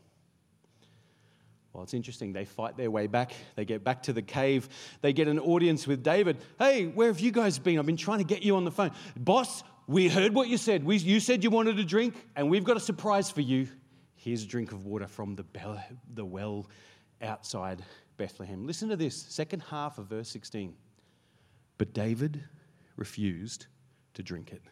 Well, 1.77 1.83
it's 1.83 1.93
interesting. 1.93 2.33
They 2.33 2.45
fight 2.45 2.75
their 2.75 2.89
way 2.89 3.05
back. 3.05 3.33
They 3.55 3.63
get 3.63 3.83
back 3.83 4.01
to 4.03 4.13
the 4.13 4.23
cave. 4.23 4.67
They 5.01 5.13
get 5.13 5.27
an 5.27 5.37
audience 5.37 5.85
with 5.85 6.01
David. 6.01 6.37
Hey, 6.57 6.87
where 6.87 7.07
have 7.07 7.19
you 7.19 7.29
guys 7.31 7.59
been? 7.59 7.77
I've 7.77 7.85
been 7.85 7.95
trying 7.95 8.17
to 8.17 8.23
get 8.23 8.41
you 8.41 8.55
on 8.55 8.65
the 8.65 8.71
phone. 8.71 8.89
Boss, 9.15 9.61
we 9.85 10.07
heard 10.07 10.33
what 10.33 10.47
you 10.47 10.57
said. 10.57 10.83
We, 10.83 10.97
you 10.97 11.19
said 11.19 11.43
you 11.43 11.51
wanted 11.51 11.77
a 11.77 11.83
drink, 11.83 12.15
and 12.35 12.49
we've 12.49 12.63
got 12.63 12.77
a 12.77 12.79
surprise 12.79 13.29
for 13.29 13.41
you. 13.41 13.67
Here's 14.15 14.41
a 14.41 14.47
drink 14.47 14.71
of 14.71 14.87
water 14.87 15.05
from 15.05 15.35
the, 15.35 15.43
bell, 15.43 15.79
the 16.15 16.25
well 16.25 16.65
outside 17.21 17.83
Bethlehem. 18.17 18.65
Listen 18.65 18.89
to 18.89 18.95
this, 18.95 19.15
second 19.15 19.59
half 19.69 19.99
of 19.99 20.07
verse 20.07 20.29
16. 20.29 20.73
But 21.77 21.93
David 21.93 22.43
refused 22.95 23.67
to 24.15 24.23
drink 24.23 24.51
it. 24.51 24.63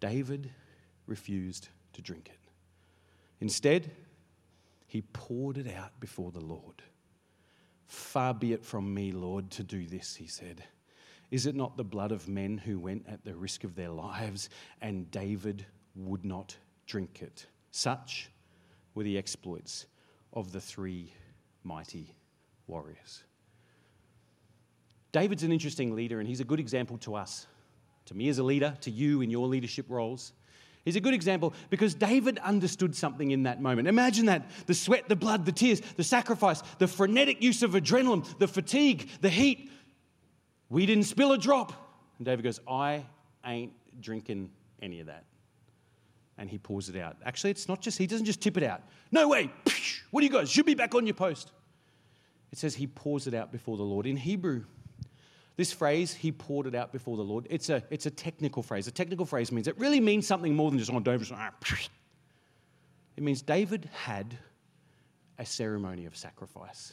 David 0.00 0.50
refused 1.06 1.70
to 1.94 2.02
drink 2.02 2.28
it. 2.30 2.50
Instead, 3.40 3.90
he 4.94 5.02
poured 5.12 5.58
it 5.58 5.66
out 5.74 5.90
before 5.98 6.30
the 6.30 6.38
Lord. 6.38 6.80
Far 7.88 8.32
be 8.32 8.52
it 8.52 8.64
from 8.64 8.94
me, 8.94 9.10
Lord, 9.10 9.50
to 9.50 9.64
do 9.64 9.86
this, 9.86 10.14
he 10.14 10.28
said. 10.28 10.62
Is 11.32 11.46
it 11.46 11.56
not 11.56 11.76
the 11.76 11.82
blood 11.82 12.12
of 12.12 12.28
men 12.28 12.58
who 12.58 12.78
went 12.78 13.04
at 13.08 13.24
the 13.24 13.34
risk 13.34 13.64
of 13.64 13.74
their 13.74 13.88
lives, 13.88 14.50
and 14.80 15.10
David 15.10 15.66
would 15.96 16.24
not 16.24 16.56
drink 16.86 17.22
it? 17.22 17.44
Such 17.72 18.30
were 18.94 19.02
the 19.02 19.18
exploits 19.18 19.86
of 20.32 20.52
the 20.52 20.60
three 20.60 21.12
mighty 21.64 22.14
warriors. 22.68 23.24
David's 25.10 25.42
an 25.42 25.50
interesting 25.50 25.96
leader, 25.96 26.20
and 26.20 26.28
he's 26.28 26.38
a 26.38 26.44
good 26.44 26.60
example 26.60 26.98
to 26.98 27.16
us, 27.16 27.48
to 28.04 28.14
me 28.14 28.28
as 28.28 28.38
a 28.38 28.44
leader, 28.44 28.76
to 28.82 28.92
you 28.92 29.22
in 29.22 29.30
your 29.30 29.48
leadership 29.48 29.86
roles. 29.88 30.34
He's 30.84 30.96
a 30.96 31.00
good 31.00 31.14
example 31.14 31.54
because 31.70 31.94
David 31.94 32.38
understood 32.40 32.94
something 32.94 33.30
in 33.30 33.44
that 33.44 33.62
moment. 33.62 33.88
Imagine 33.88 34.26
that 34.26 34.50
the 34.66 34.74
sweat, 34.74 35.08
the 35.08 35.16
blood, 35.16 35.46
the 35.46 35.52
tears, 35.52 35.80
the 35.96 36.04
sacrifice, 36.04 36.62
the 36.78 36.86
frenetic 36.86 37.42
use 37.42 37.62
of 37.62 37.72
adrenaline, 37.72 38.26
the 38.38 38.48
fatigue, 38.48 39.08
the 39.22 39.30
heat. 39.30 39.70
We 40.68 40.84
didn't 40.84 41.04
spill 41.04 41.32
a 41.32 41.38
drop. 41.38 41.72
And 42.18 42.26
David 42.26 42.42
goes, 42.42 42.60
I 42.68 43.04
ain't 43.46 43.72
drinking 44.00 44.50
any 44.82 45.00
of 45.00 45.06
that. 45.06 45.24
And 46.36 46.50
he 46.50 46.58
pours 46.58 46.88
it 46.88 46.96
out. 46.96 47.16
Actually, 47.24 47.50
it's 47.52 47.68
not 47.68 47.80
just, 47.80 47.96
he 47.96 48.06
doesn't 48.06 48.26
just 48.26 48.42
tip 48.42 48.56
it 48.56 48.62
out. 48.62 48.82
No 49.10 49.28
way. 49.28 49.50
What 50.10 50.20
do 50.20 50.26
you 50.26 50.32
guys? 50.32 50.42
you 50.42 50.60
should 50.60 50.66
be 50.66 50.74
back 50.74 50.94
on 50.94 51.06
your 51.06 51.14
post. 51.14 51.50
It 52.52 52.58
says 52.58 52.74
he 52.74 52.86
pours 52.86 53.26
it 53.26 53.34
out 53.34 53.50
before 53.50 53.76
the 53.76 53.82
Lord. 53.82 54.06
In 54.06 54.16
Hebrew, 54.16 54.64
this 55.56 55.72
phrase, 55.72 56.12
he 56.12 56.32
poured 56.32 56.66
it 56.66 56.74
out 56.74 56.92
before 56.92 57.16
the 57.16 57.22
Lord, 57.22 57.46
it's 57.48 57.68
a, 57.68 57.82
it's 57.90 58.06
a 58.06 58.10
technical 58.10 58.62
phrase. 58.62 58.88
A 58.88 58.90
technical 58.90 59.24
phrase 59.24 59.52
means 59.52 59.68
it 59.68 59.78
really 59.78 60.00
means 60.00 60.26
something 60.26 60.54
more 60.54 60.70
than 60.70 60.78
just, 60.78 60.90
on 60.90 60.96
oh, 60.96 61.00
David. 61.00 61.28
Ah, 61.32 61.50
it 63.16 63.22
means 63.22 63.42
David 63.42 63.88
had 63.92 64.36
a 65.38 65.46
ceremony 65.46 66.06
of 66.06 66.16
sacrifice. 66.16 66.92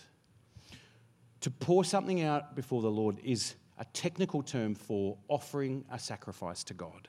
To 1.41 1.50
pour 1.50 1.84
something 1.84 2.21
out 2.21 2.56
before 2.56 2.84
the 2.84 2.91
Lord 2.91 3.17
is 3.24 3.56
a 3.80 3.86
technical 3.86 4.44
term 4.44 4.75
for 4.75 5.17
offering 5.27 5.83
a 5.92 5.98
sacrifice 5.98 6.63
to 6.65 6.75
God. 6.75 7.08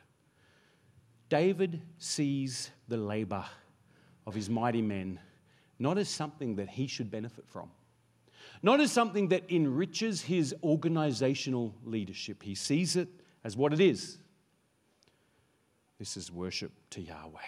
David 1.29 1.83
sees 1.99 2.71
the 2.89 2.97
labor 2.97 3.45
of 4.27 4.35
his 4.35 4.49
mighty 4.49 4.83
men 4.83 5.21
not 5.79 5.99
as 5.99 6.09
something 6.09 6.57
that 6.57 6.69
he 6.69 6.87
should 6.87 7.11
benefit 7.11 7.47
from, 7.49 7.69
not 8.63 8.81
as 8.81 8.93
something 8.93 9.29
that 9.29 9.51
enriches 9.51 10.23
his 10.23 10.55
organizational 10.63 11.75
leadership. 11.85 12.43
He 12.43 12.55
sees 12.55 12.97
it 12.97 13.09
as 13.45 13.57
what 13.57 13.73
it 13.73 13.81
is. 13.81 14.19
This 15.99 16.17
is 16.17 16.31
worship 16.33 16.73
to 16.91 17.01
Yahweh. 17.01 17.41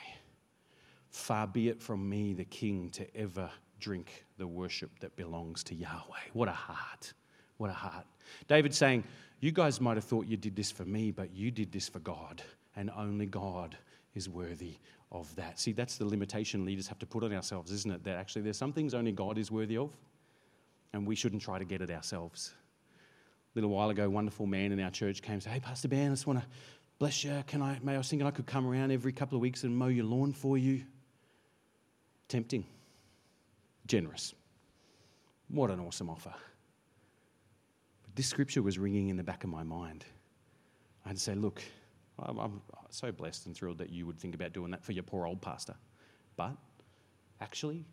Far 1.10 1.46
be 1.46 1.68
it 1.68 1.80
from 1.80 2.08
me, 2.08 2.34
the 2.34 2.44
king, 2.44 2.90
to 2.90 3.16
ever 3.16 3.50
drink 3.78 4.24
the 4.38 4.46
worship 4.46 4.90
that 5.00 5.14
belongs 5.16 5.62
to 5.64 5.74
Yahweh. 5.74 6.30
What 6.32 6.48
a 6.48 6.52
heart. 6.52 7.12
What 7.56 7.70
a 7.70 7.74
heart. 7.74 8.06
David 8.48 8.74
saying, 8.74 9.04
You 9.40 9.52
guys 9.52 9.80
might 9.80 9.96
have 9.96 10.04
thought 10.04 10.26
you 10.26 10.36
did 10.36 10.56
this 10.56 10.70
for 10.70 10.84
me, 10.84 11.10
but 11.10 11.32
you 11.32 11.50
did 11.50 11.70
this 11.70 11.88
for 11.88 12.00
God 12.00 12.42
and 12.76 12.90
only 12.96 13.26
God 13.26 13.76
is 14.14 14.28
worthy 14.28 14.76
of 15.12 15.34
that. 15.36 15.58
See, 15.60 15.72
that's 15.72 15.96
the 15.96 16.04
limitation 16.04 16.64
leaders 16.64 16.86
have 16.88 16.98
to 17.00 17.06
put 17.06 17.22
on 17.22 17.32
ourselves, 17.32 17.70
isn't 17.70 17.90
it? 17.90 18.04
That 18.04 18.16
actually 18.16 18.42
there's 18.42 18.58
some 18.58 18.72
things 18.72 18.94
only 18.94 19.12
God 19.12 19.38
is 19.38 19.50
worthy 19.50 19.76
of, 19.76 19.90
and 20.94 21.04
we 21.04 21.16
shouldn't 21.16 21.42
try 21.42 21.58
to 21.58 21.64
get 21.64 21.82
it 21.82 21.90
ourselves. 21.90 22.54
A 23.54 23.58
little 23.58 23.70
while 23.70 23.90
ago, 23.90 24.04
a 24.04 24.10
wonderful 24.10 24.46
man 24.46 24.70
in 24.70 24.80
our 24.80 24.92
church 24.92 25.22
came 25.22 25.34
and 25.34 25.42
said, 25.42 25.52
Hey, 25.52 25.60
Pastor 25.60 25.88
Ben, 25.88 26.06
I 26.06 26.10
just 26.10 26.26
want 26.26 26.38
to 26.38 26.46
bless 27.00 27.24
you. 27.24 27.42
Can 27.48 27.60
I, 27.60 27.78
may 27.82 27.94
I 27.94 27.98
was 27.98 28.08
thinking 28.08 28.26
I 28.26 28.30
could 28.30 28.46
come 28.46 28.64
around 28.64 28.92
every 28.92 29.12
couple 29.12 29.36
of 29.36 29.42
weeks 29.42 29.64
and 29.64 29.76
mow 29.76 29.88
your 29.88 30.04
lawn 30.04 30.32
for 30.32 30.56
you. 30.56 30.84
Tempting, 32.28 32.64
generous. 33.86 34.34
What 35.48 35.70
an 35.70 35.80
awesome 35.80 36.08
offer. 36.08 36.32
But 38.02 38.14
this 38.14 38.28
scripture 38.28 38.62
was 38.62 38.78
ringing 38.78 39.08
in 39.08 39.16
the 39.16 39.24
back 39.24 39.42
of 39.42 39.50
my 39.50 39.64
mind. 39.64 40.04
I 41.04 41.08
had 41.08 41.16
to 41.16 41.22
say, 41.22 41.34
Look, 41.34 41.60
I'm, 42.20 42.38
I'm 42.38 42.62
so 42.90 43.10
blessed 43.10 43.46
and 43.46 43.56
thrilled 43.56 43.78
that 43.78 43.90
you 43.90 44.06
would 44.06 44.18
think 44.18 44.36
about 44.36 44.52
doing 44.52 44.70
that 44.70 44.84
for 44.84 44.92
your 44.92 45.02
poor 45.02 45.26
old 45.26 45.42
pastor. 45.42 45.74
But 46.36 46.52
actually, 47.40 47.84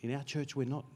in 0.00 0.14
our 0.14 0.24
church, 0.24 0.56
we're 0.56 0.64
not. 0.64 0.86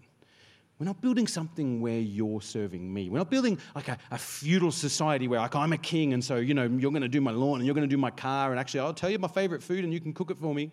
We're 0.80 0.86
not 0.86 1.02
building 1.02 1.26
something 1.26 1.82
where 1.82 1.98
you're 1.98 2.40
serving 2.40 2.90
me. 2.90 3.10
We're 3.10 3.18
not 3.18 3.30
building 3.30 3.58
like 3.74 3.88
a, 3.88 3.98
a 4.10 4.16
feudal 4.16 4.72
society 4.72 5.28
where 5.28 5.38
like 5.38 5.54
I'm 5.54 5.74
a 5.74 5.78
king 5.78 6.14
and 6.14 6.24
so 6.24 6.36
you 6.36 6.54
know 6.54 6.62
you're 6.62 6.90
going 6.90 7.02
to 7.02 7.08
do 7.08 7.20
my 7.20 7.32
lawn 7.32 7.58
and 7.58 7.66
you're 7.66 7.74
going 7.74 7.86
to 7.86 7.94
do 7.94 7.98
my 7.98 8.10
car 8.10 8.50
and 8.50 8.58
actually 8.58 8.80
I'll 8.80 8.94
tell 8.94 9.10
you 9.10 9.18
my 9.18 9.28
favorite 9.28 9.62
food 9.62 9.84
and 9.84 9.92
you 9.92 10.00
can 10.00 10.14
cook 10.14 10.30
it 10.30 10.38
for 10.38 10.54
me, 10.54 10.72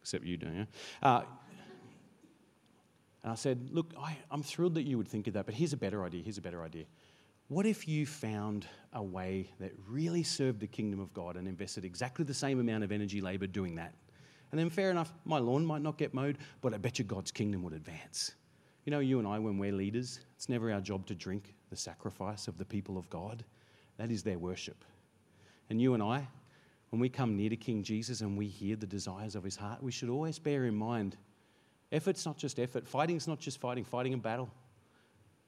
except 0.00 0.24
you 0.24 0.38
do. 0.38 0.48
Yeah. 0.48 0.64
Uh, 1.02 1.22
and 3.24 3.32
I 3.32 3.34
said, 3.34 3.68
look, 3.72 3.92
I, 4.00 4.16
I'm 4.30 4.42
thrilled 4.42 4.74
that 4.76 4.84
you 4.84 4.96
would 4.96 5.08
think 5.08 5.26
of 5.26 5.34
that, 5.34 5.44
but 5.44 5.54
here's 5.54 5.74
a 5.74 5.76
better 5.76 6.02
idea. 6.02 6.22
Here's 6.22 6.38
a 6.38 6.42
better 6.42 6.62
idea. 6.62 6.84
What 7.48 7.66
if 7.66 7.86
you 7.86 8.06
found 8.06 8.66
a 8.94 9.02
way 9.02 9.50
that 9.60 9.72
really 9.86 10.22
served 10.22 10.60
the 10.60 10.66
kingdom 10.66 10.98
of 10.98 11.12
God 11.12 11.36
and 11.36 11.46
invested 11.46 11.84
exactly 11.84 12.24
the 12.24 12.32
same 12.32 12.58
amount 12.58 12.84
of 12.84 12.90
energy, 12.90 13.20
labor 13.20 13.46
doing 13.46 13.74
that? 13.74 13.92
And 14.50 14.58
then, 14.58 14.70
fair 14.70 14.90
enough, 14.90 15.12
my 15.26 15.38
lawn 15.38 15.66
might 15.66 15.82
not 15.82 15.98
get 15.98 16.14
mowed, 16.14 16.38
but 16.62 16.72
I 16.72 16.78
bet 16.78 16.98
you 16.98 17.04
God's 17.04 17.30
kingdom 17.30 17.62
would 17.64 17.74
advance. 17.74 18.34
You 18.86 18.92
know, 18.92 19.00
you 19.00 19.18
and 19.18 19.28
I, 19.28 19.38
when 19.38 19.58
we're 19.58 19.72
leaders, 19.72 20.20
it's 20.36 20.48
never 20.48 20.72
our 20.72 20.80
job 20.80 21.06
to 21.06 21.14
drink 21.14 21.54
the 21.68 21.76
sacrifice 21.76 22.48
of 22.48 22.56
the 22.56 22.64
people 22.64 22.96
of 22.96 23.10
God. 23.10 23.44
That 23.98 24.10
is 24.10 24.22
their 24.22 24.38
worship. 24.38 24.82
And 25.68 25.80
you 25.80 25.92
and 25.92 26.02
I, 26.02 26.26
when 26.90 27.00
we 27.00 27.08
come 27.08 27.36
near 27.36 27.50
to 27.50 27.56
King 27.56 27.82
Jesus 27.82 28.20
and 28.20 28.38
we 28.38 28.46
hear 28.46 28.76
the 28.76 28.86
desires 28.86 29.34
of 29.34 29.44
his 29.44 29.56
heart, 29.56 29.82
we 29.82 29.92
should 29.92 30.08
always 30.08 30.38
bear 30.38 30.64
in 30.64 30.74
mind 30.74 31.16
effort's 31.92 32.24
not 32.24 32.36
just 32.36 32.58
effort, 32.58 32.86
fighting's 32.86 33.28
not 33.28 33.38
just 33.38 33.60
fighting, 33.60 33.84
fighting 33.84 34.14
a 34.14 34.16
battle, 34.16 34.50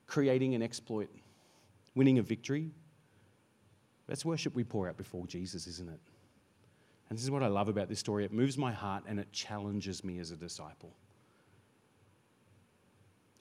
creating 0.06 0.54
an 0.54 0.62
exploit 0.62 1.08
winning 1.98 2.18
a 2.18 2.22
victory. 2.22 2.70
That's 4.06 4.24
worship 4.24 4.54
we 4.54 4.62
pour 4.62 4.88
out 4.88 4.96
before 4.96 5.26
Jesus, 5.26 5.66
isn't 5.66 5.88
it? 5.88 6.00
And 7.10 7.18
this 7.18 7.24
is 7.24 7.30
what 7.30 7.42
I 7.42 7.48
love 7.48 7.68
about 7.68 7.88
this 7.88 7.98
story. 7.98 8.24
It 8.24 8.32
moves 8.32 8.56
my 8.56 8.72
heart 8.72 9.02
and 9.08 9.18
it 9.18 9.32
challenges 9.32 10.04
me 10.04 10.20
as 10.20 10.30
a 10.30 10.36
disciple. 10.36 10.94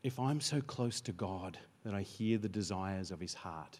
If 0.04 0.20
I'm 0.20 0.39
so 0.39 0.62
close 0.62 1.02
to 1.02 1.12
God 1.12 1.58
that 1.84 1.93
I 1.93 2.02
hear 2.02 2.38
the 2.38 2.50
desires 2.50 3.12
of 3.12 3.20
his 3.20 3.34
heart, 3.34 3.80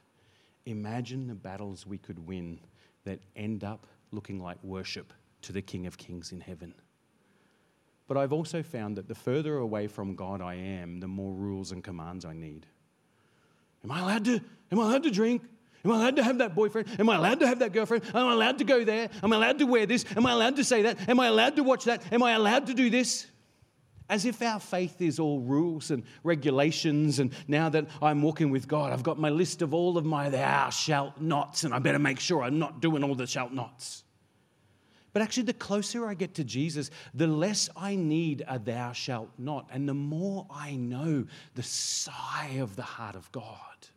imagine 0.65 1.28
the 1.28 1.36
battles 1.36 1.86
we 1.86 1.97
could 1.97 2.28
win 2.28 2.59
that 3.05 3.20
end 3.36 3.63
up 3.63 3.88
looking 4.11 4.41
like 4.41 4.57
worship 4.63 5.13
to 5.43 5.53
the 5.53 5.61
King 5.61 5.86
of 5.86 5.97
Kings 5.97 6.32
in 6.32 6.41
heaven. 6.41 6.74
But 8.07 8.18
I've 8.18 8.34
also 8.34 8.63
found 8.63 8.97
that 8.97 9.07
the 9.07 9.15
further 9.15 9.57
away 9.57 9.88
from 9.88 10.15
God 10.15 10.41
I 10.41 10.55
am, 10.55 10.99
the 10.99 11.07
more 11.07 11.34
rules 11.34 11.72
and 11.72 11.84
commands 11.84 12.26
I 12.26 12.34
need. 12.34 12.65
Am 13.84 13.91
I 13.91 13.99
allowed 13.99 14.26
to, 14.26 14.41
am 14.72 14.80
I 14.80 14.84
allowed 14.84 15.03
to 15.03 15.11
drink? 15.11 15.43
Am 15.86 15.91
I 15.91 15.95
allowed 15.95 16.15
to 16.15 16.24
have 16.24 16.39
that 16.39 16.55
boyfriend? 16.55 16.88
Am 16.99 17.09
I 17.09 17.15
allowed 17.15 17.39
to 17.41 17.47
have 17.47 17.59
that 17.59 17.72
girlfriend? 17.72 18.03
Am 18.13 18.28
I 18.28 18.34
allowed 18.34 18.57
to 18.57 18.63
go 18.63 18.84
there? 18.84 19.09
Am 19.22 19.32
I 19.32 19.36
allowed 19.36 19.59
to 19.59 19.65
wear 19.65 19.86
this? 19.86 20.05
Am 20.15 20.26
I 20.26 20.32
allowed 20.32 20.55
to 20.55 20.63
say 20.63 20.82
that? 20.84 21.07
Am 21.07 21.20
I 21.20 21.28
allowed 21.28 21.55
to 21.57 21.63
watch 21.63 21.86
that? 21.86 22.01
Am 22.11 22.24
I 22.24 22.32
allowed 22.32 22.68
to 22.68 22.74
do 22.74 22.89
this? 22.89 23.28
As 24.09 24.25
if 24.25 24.41
our 24.41 24.59
faith 24.59 25.01
is 25.01 25.19
all 25.19 25.41
rules 25.41 25.91
and 25.91 26.03
regulations. 26.23 27.19
And 27.19 27.33
now 27.47 27.69
that 27.69 27.87
I'm 28.01 28.21
walking 28.21 28.51
with 28.51 28.67
God, 28.67 28.93
I've 28.93 29.03
got 29.03 29.19
my 29.19 29.29
list 29.29 29.61
of 29.61 29.73
all 29.73 29.97
of 29.97 30.05
my 30.05 30.29
thou 30.29 30.69
shalt 30.69 31.19
nots, 31.19 31.63
and 31.63 31.73
I 31.73 31.79
better 31.79 31.99
make 31.99 32.19
sure 32.19 32.43
I'm 32.43 32.59
not 32.59 32.81
doing 32.81 33.03
all 33.03 33.15
the 33.15 33.27
shalt 33.27 33.51
nots. 33.51 34.03
But 35.13 35.21
actually, 35.23 35.43
the 35.43 35.53
closer 35.53 36.05
I 36.05 36.13
get 36.13 36.35
to 36.35 36.43
Jesus, 36.43 36.91
the 37.13 37.27
less 37.27 37.69
I 37.75 37.95
need 37.95 38.43
a 38.47 38.59
thou 38.59 38.91
shalt 38.91 39.31
not, 39.37 39.67
and 39.71 39.89
the 39.89 39.93
more 39.93 40.45
I 40.49 40.75
know 40.75 41.25
the 41.55 41.63
sigh 41.63 42.57
of 42.59 42.75
the 42.75 42.83
heart 42.83 43.15
of 43.15 43.31
God. 43.31 43.87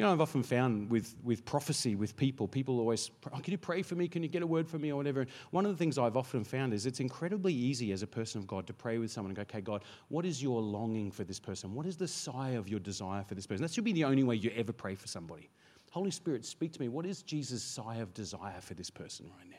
You 0.00 0.06
know, 0.06 0.12
I've 0.12 0.22
often 0.22 0.42
found 0.42 0.88
with, 0.88 1.14
with 1.22 1.44
prophecy, 1.44 1.94
with 1.94 2.16
people, 2.16 2.48
people 2.48 2.78
always, 2.78 3.10
oh, 3.34 3.38
can 3.38 3.52
you 3.52 3.58
pray 3.58 3.82
for 3.82 3.96
me? 3.96 4.08
Can 4.08 4.22
you 4.22 4.30
get 4.30 4.40
a 4.40 4.46
word 4.46 4.66
for 4.66 4.78
me 4.78 4.90
or 4.90 4.96
whatever? 4.96 5.26
One 5.50 5.66
of 5.66 5.72
the 5.72 5.76
things 5.76 5.98
I've 5.98 6.16
often 6.16 6.42
found 6.42 6.72
is 6.72 6.86
it's 6.86 7.00
incredibly 7.00 7.52
easy 7.52 7.92
as 7.92 8.02
a 8.02 8.06
person 8.06 8.40
of 8.40 8.46
God 8.46 8.66
to 8.68 8.72
pray 8.72 8.96
with 8.96 9.12
someone 9.12 9.28
and 9.32 9.36
go, 9.36 9.42
okay, 9.42 9.60
God, 9.60 9.84
what 10.08 10.24
is 10.24 10.42
your 10.42 10.62
longing 10.62 11.10
for 11.10 11.24
this 11.24 11.38
person? 11.38 11.74
What 11.74 11.84
is 11.84 11.98
the 11.98 12.08
sigh 12.08 12.52
of 12.52 12.66
your 12.66 12.80
desire 12.80 13.22
for 13.24 13.34
this 13.34 13.46
person? 13.46 13.60
That 13.60 13.72
should 13.74 13.84
be 13.84 13.92
the 13.92 14.04
only 14.04 14.22
way 14.22 14.36
you 14.36 14.50
ever 14.56 14.72
pray 14.72 14.94
for 14.94 15.06
somebody. 15.06 15.50
Holy 15.90 16.10
Spirit, 16.10 16.46
speak 16.46 16.72
to 16.72 16.80
me. 16.80 16.88
What 16.88 17.04
is 17.04 17.20
Jesus' 17.20 17.62
sigh 17.62 17.96
of 17.96 18.14
desire 18.14 18.62
for 18.62 18.72
this 18.72 18.88
person 18.88 19.30
right 19.36 19.50
now? 19.50 19.56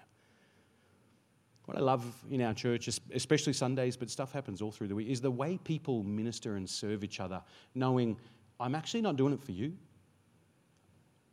What 1.65 1.77
I 1.77 1.81
love 1.81 2.03
in 2.31 2.41
our 2.41 2.55
church, 2.55 2.89
especially 3.13 3.53
Sundays, 3.53 3.95
but 3.95 4.09
stuff 4.09 4.31
happens 4.31 4.59
all 4.59 4.71
through 4.71 4.87
the 4.87 4.95
week, 4.95 5.07
is 5.07 5.21
the 5.21 5.29
way 5.29 5.59
people 5.63 6.01
minister 6.01 6.55
and 6.55 6.67
serve 6.67 7.03
each 7.03 7.19
other, 7.19 7.43
knowing 7.75 8.17
I'm 8.59 8.73
actually 8.73 9.01
not 9.01 9.17
doing 9.17 9.33
it 9.33 9.43
for 9.43 9.51
you. 9.51 9.73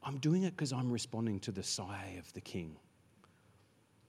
I'm 0.03 0.18
doing 0.18 0.44
it 0.44 0.57
because 0.57 0.72
I'm 0.72 0.90
responding 0.90 1.40
to 1.40 1.53
the 1.53 1.62
sigh 1.62 2.16
of 2.18 2.32
the 2.32 2.40
King. 2.40 2.76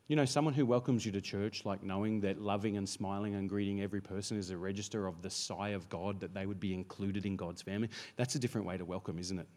You 0.08 0.16
know, 0.16 0.26
someone 0.26 0.54
who 0.54 0.66
welcomes 0.66 1.06
you 1.06 1.12
to 1.12 1.22
church, 1.22 1.66
like 1.66 1.84
knowing 1.84 2.22
that 2.22 2.42
loving 2.42 2.78
and 2.78 2.88
smiling 2.88 3.36
and 3.36 3.48
greeting 3.48 3.82
every 3.82 4.02
person 4.02 4.38
is 4.38 4.50
a 4.50 4.58
register 4.58 5.06
of 5.06 5.22
the 5.22 5.30
sigh 5.30 5.70
of 5.70 5.88
God, 5.90 6.20
that 6.22 6.34
they 6.34 6.46
would 6.46 6.60
be 6.60 6.74
included 6.74 7.26
in 7.26 7.36
God's 7.36 7.62
family, 7.62 7.90
that's 8.16 8.34
a 8.36 8.40
different 8.40 8.66
way 8.66 8.78
to 8.78 8.86
welcome, 8.86 9.20
isn't 9.20 9.38
it? 9.38 9.48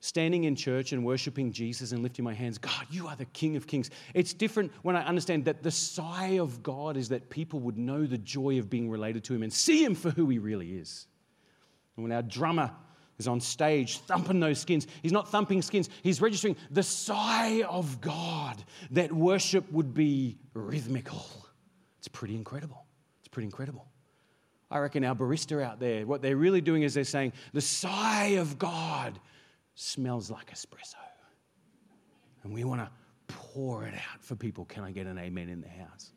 standing 0.00 0.44
in 0.44 0.54
church 0.54 0.92
and 0.92 1.04
worshiping 1.04 1.52
Jesus 1.52 1.92
and 1.92 2.02
lifting 2.02 2.24
my 2.24 2.34
hands, 2.34 2.58
God, 2.58 2.86
you 2.90 3.08
are 3.08 3.16
the 3.16 3.24
King 3.26 3.56
of 3.56 3.66
Kings. 3.66 3.90
It's 4.14 4.32
different 4.32 4.72
when 4.82 4.96
I 4.96 5.04
understand 5.04 5.44
that 5.46 5.62
the 5.62 5.70
sigh 5.70 6.38
of 6.38 6.62
God 6.62 6.96
is 6.96 7.08
that 7.08 7.28
people 7.30 7.60
would 7.60 7.78
know 7.78 8.06
the 8.06 8.18
joy 8.18 8.58
of 8.58 8.70
being 8.70 8.90
related 8.90 9.24
to 9.24 9.34
Him 9.34 9.42
and 9.42 9.52
see 9.52 9.82
Him 9.82 9.94
for 9.94 10.10
who 10.10 10.28
He 10.28 10.38
really 10.38 10.72
is. 10.72 11.06
And 11.96 12.04
when 12.04 12.12
our 12.12 12.22
drummer 12.22 12.70
is 13.18 13.28
on 13.28 13.40
stage 13.40 13.98
thumping 14.00 14.40
those 14.40 14.58
skins, 14.58 14.86
he's 15.02 15.12
not 15.12 15.28
thumping 15.28 15.62
skins, 15.62 15.88
he's 16.02 16.20
registering 16.20 16.56
the 16.70 16.82
sigh 16.82 17.62
of 17.62 18.00
God 18.00 18.62
that 18.90 19.12
worship 19.12 19.70
would 19.72 19.94
be 19.94 20.38
rhythmical. 20.54 21.24
It's 21.98 22.08
pretty 22.08 22.34
incredible. 22.34 22.84
It's 23.20 23.28
pretty 23.28 23.46
incredible. 23.46 23.86
I 24.70 24.78
reckon 24.78 25.04
our 25.04 25.14
barista 25.14 25.62
out 25.62 25.78
there, 25.78 26.06
what 26.06 26.22
they're 26.22 26.36
really 26.36 26.60
doing 26.60 26.82
is 26.82 26.94
they're 26.94 27.04
saying, 27.04 27.32
the 27.52 27.60
sigh 27.60 28.36
of 28.38 28.58
God 28.58 29.18
smells 29.74 30.30
like 30.30 30.52
espresso. 30.52 30.96
And 32.42 32.52
we 32.52 32.64
want 32.64 32.80
to 32.80 32.90
pour 33.28 33.84
it 33.84 33.94
out 33.94 34.22
for 34.22 34.34
people. 34.34 34.64
Can 34.64 34.84
I 34.84 34.90
get 34.90 35.06
an 35.06 35.18
amen 35.18 35.48
in 35.48 35.60
the 35.60 35.68
house? 35.68 36.12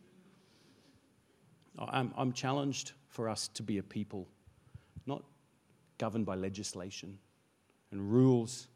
I'm, 1.78 2.14
I'm 2.18 2.34
challenged 2.34 2.93
for 3.08 3.30
us 3.30 3.47
to 3.50 3.64
be 3.64 3.78
a 3.78 3.84
people 3.84 4.28
governed 6.00 6.26
by 6.26 6.34
legislation 6.34 7.20
and 7.91 8.12
rules 8.12 8.68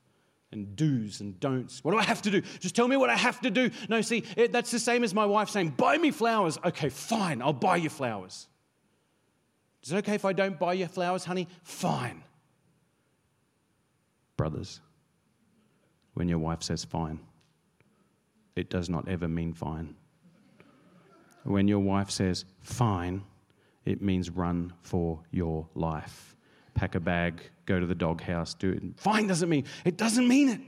and 0.51 0.76
do's 0.76 1.19
and 1.19 1.39
don'ts. 1.39 1.84
What 1.84 1.93
do 1.93 1.97
I 1.97 2.03
have 2.03 2.21
to 2.21 2.30
do? 2.30 2.41
Just 2.59 2.76
tell 2.76 2.88
me 2.88 2.95
what 2.95 3.09
I 3.09 3.15
have 3.15 3.41
to 3.41 3.49
do. 3.49 3.71
No, 3.89 4.01
see, 4.01 4.24
it, 4.38 4.51
that's 4.51 4.69
the 4.69 4.78
same 4.78 5.03
as 5.03 5.15
my 5.15 5.26
wife 5.26 5.49
saying, 5.49 5.69
Buy 5.69 5.97
me 5.97 6.11
flowers. 6.11 6.59
Okay, 6.63 6.89
fine, 6.89 7.41
I'll 7.41 7.53
buy 7.53 7.78
you 7.78 7.89
flowers. 7.89 8.47
Is 9.82 9.91
it 9.91 9.97
okay 9.97 10.13
if 10.13 10.26
I 10.26 10.34
don't 10.34 10.59
buy 10.59 10.74
you 10.74 10.86
flowers, 10.86 11.26
honey? 11.26 11.47
Fine 11.63 12.24
brothers, 14.38 14.82
when 16.15 16.28
your 16.28 16.39
wife 16.39 16.61
says 16.63 16.84
fine, 16.84 17.19
it 18.55 18.69
does 18.69 18.89
not 18.89 19.07
ever 19.07 19.28
mean 19.28 19.53
fine. 19.53 19.95
When 21.43 21.67
your 21.67 21.80
wife 21.80 22.09
says 22.09 22.45
fine, 22.61 23.24
it 23.86 24.01
means 24.01 24.30
run 24.30 24.74
for 24.82 25.21
your 25.32 25.67
life. 25.76 26.32
Pack 26.74 26.95
a 26.95 26.99
bag, 26.99 27.41
go 27.65 27.80
to 27.80 27.86
the 27.86 27.95
doghouse, 27.95 28.53
do 28.53 28.71
it. 28.71 28.84
Fine 28.97 29.28
doesn't 29.28 29.49
mean, 29.49 29.65
it 29.86 29.97
doesn't 29.97 30.28
mean 30.28 30.49
it. 30.49 30.59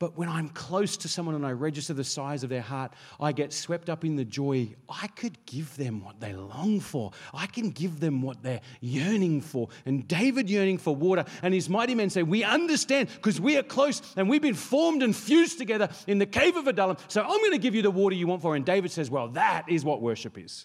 But 0.00 0.16
when 0.16 0.30
I'm 0.30 0.48
close 0.48 0.96
to 0.96 1.08
someone 1.08 1.34
and 1.34 1.44
I 1.44 1.52
register 1.52 1.92
the 1.92 2.04
size 2.04 2.42
of 2.42 2.48
their 2.48 2.62
heart, 2.62 2.94
I 3.20 3.32
get 3.32 3.52
swept 3.52 3.90
up 3.90 4.02
in 4.02 4.16
the 4.16 4.24
joy. 4.24 4.74
I 4.88 5.08
could 5.08 5.36
give 5.44 5.76
them 5.76 6.02
what 6.02 6.18
they 6.20 6.32
long 6.32 6.80
for. 6.80 7.12
I 7.34 7.44
can 7.44 7.68
give 7.68 8.00
them 8.00 8.22
what 8.22 8.42
they're 8.42 8.62
yearning 8.80 9.42
for. 9.42 9.68
And 9.84 10.08
David 10.08 10.48
yearning 10.48 10.78
for 10.78 10.96
water, 10.96 11.26
and 11.42 11.52
his 11.52 11.68
mighty 11.68 11.94
men 11.94 12.08
say, 12.08 12.22
We 12.22 12.42
understand 12.42 13.10
because 13.14 13.42
we 13.42 13.58
are 13.58 13.62
close 13.62 14.00
and 14.16 14.26
we've 14.26 14.40
been 14.40 14.54
formed 14.54 15.02
and 15.02 15.14
fused 15.14 15.58
together 15.58 15.90
in 16.06 16.16
the 16.18 16.24
cave 16.24 16.56
of 16.56 16.66
Adullam. 16.66 16.96
So 17.08 17.20
I'm 17.20 17.38
going 17.38 17.52
to 17.52 17.58
give 17.58 17.74
you 17.74 17.82
the 17.82 17.90
water 17.90 18.16
you 18.16 18.26
want 18.26 18.40
for. 18.40 18.56
And 18.56 18.64
David 18.64 18.90
says, 18.92 19.10
Well, 19.10 19.28
that 19.28 19.66
is 19.68 19.84
what 19.84 20.00
worship 20.00 20.38
is. 20.38 20.64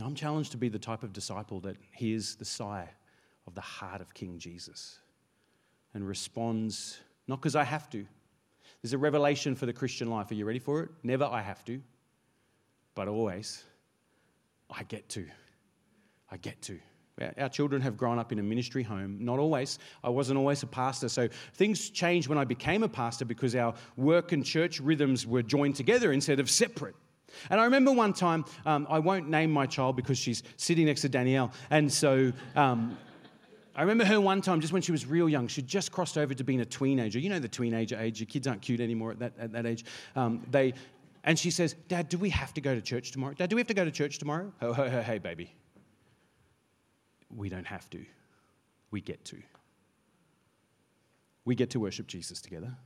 I'm 0.00 0.14
challenged 0.14 0.52
to 0.52 0.56
be 0.56 0.68
the 0.68 0.78
type 0.78 1.02
of 1.02 1.12
disciple 1.12 1.60
that 1.60 1.76
hears 1.92 2.34
the 2.34 2.44
sigh 2.44 2.88
of 3.46 3.54
the 3.54 3.60
heart 3.60 4.00
of 4.00 4.14
King 4.14 4.38
Jesus 4.38 4.98
and 5.94 6.06
responds, 6.06 6.98
not 7.28 7.40
because 7.40 7.56
I 7.56 7.64
have 7.64 7.90
to. 7.90 8.06
There's 8.80 8.94
a 8.94 8.98
revelation 8.98 9.54
for 9.54 9.66
the 9.66 9.72
Christian 9.72 10.08
life. 10.08 10.30
Are 10.30 10.34
you 10.34 10.44
ready 10.44 10.58
for 10.58 10.82
it? 10.82 10.90
Never 11.02 11.24
I 11.24 11.42
have 11.42 11.64
to, 11.66 11.80
but 12.94 13.06
always 13.06 13.64
I 14.70 14.82
get 14.84 15.08
to. 15.10 15.26
I 16.30 16.38
get 16.38 16.60
to. 16.62 16.78
Our 17.38 17.50
children 17.50 17.82
have 17.82 17.96
grown 17.96 18.18
up 18.18 18.32
in 18.32 18.38
a 18.38 18.42
ministry 18.42 18.82
home. 18.82 19.18
Not 19.20 19.38
always. 19.38 19.78
I 20.02 20.08
wasn't 20.08 20.38
always 20.38 20.62
a 20.62 20.66
pastor. 20.66 21.08
So 21.08 21.28
things 21.54 21.90
changed 21.90 22.26
when 22.28 22.38
I 22.38 22.44
became 22.44 22.82
a 22.82 22.88
pastor 22.88 23.26
because 23.26 23.54
our 23.54 23.74
work 23.96 24.32
and 24.32 24.44
church 24.44 24.80
rhythms 24.80 25.26
were 25.26 25.42
joined 25.42 25.76
together 25.76 26.12
instead 26.12 26.40
of 26.40 26.50
separate. 26.50 26.96
And 27.50 27.60
I 27.60 27.64
remember 27.64 27.92
one 27.92 28.12
time, 28.12 28.44
um, 28.66 28.86
I 28.90 28.98
won't 28.98 29.28
name 29.28 29.50
my 29.50 29.66
child 29.66 29.96
because 29.96 30.18
she's 30.18 30.42
sitting 30.56 30.86
next 30.86 31.02
to 31.02 31.08
Danielle. 31.08 31.52
And 31.70 31.92
so 31.92 32.32
um, 32.56 32.96
I 33.74 33.80
remember 33.82 34.04
her 34.04 34.20
one 34.20 34.42
time, 34.42 34.60
just 34.60 34.72
when 34.72 34.82
she 34.82 34.92
was 34.92 35.06
real 35.06 35.28
young, 35.28 35.48
she'd 35.48 35.66
just 35.66 35.92
crossed 35.92 36.18
over 36.18 36.34
to 36.34 36.44
being 36.44 36.60
a 36.60 36.64
teenager. 36.64 37.18
You 37.18 37.30
know 37.30 37.38
the 37.38 37.48
teenager 37.48 37.98
age, 37.98 38.20
your 38.20 38.26
kids 38.26 38.46
aren't 38.46 38.60
cute 38.60 38.80
anymore 38.80 39.12
at 39.12 39.18
that, 39.20 39.32
at 39.38 39.52
that 39.52 39.66
age. 39.66 39.84
Um, 40.14 40.42
they, 40.50 40.74
and 41.24 41.38
she 41.38 41.50
says, 41.50 41.74
Dad, 41.88 42.08
do 42.08 42.18
we 42.18 42.30
have 42.30 42.52
to 42.54 42.60
go 42.60 42.74
to 42.74 42.82
church 42.82 43.12
tomorrow? 43.12 43.34
Dad, 43.34 43.48
do 43.48 43.56
we 43.56 43.60
have 43.60 43.68
to 43.68 43.74
go 43.74 43.84
to 43.84 43.90
church 43.90 44.18
tomorrow? 44.18 44.52
Oh, 44.60 44.72
hey, 44.72 44.90
hey, 44.90 45.02
hey, 45.02 45.18
baby. 45.18 45.54
We 47.34 47.48
don't 47.48 47.66
have 47.66 47.88
to. 47.90 48.04
We 48.90 49.00
get 49.00 49.24
to. 49.26 49.38
We 51.44 51.54
get 51.54 51.70
to 51.70 51.80
worship 51.80 52.06
Jesus 52.06 52.40
together. 52.42 52.76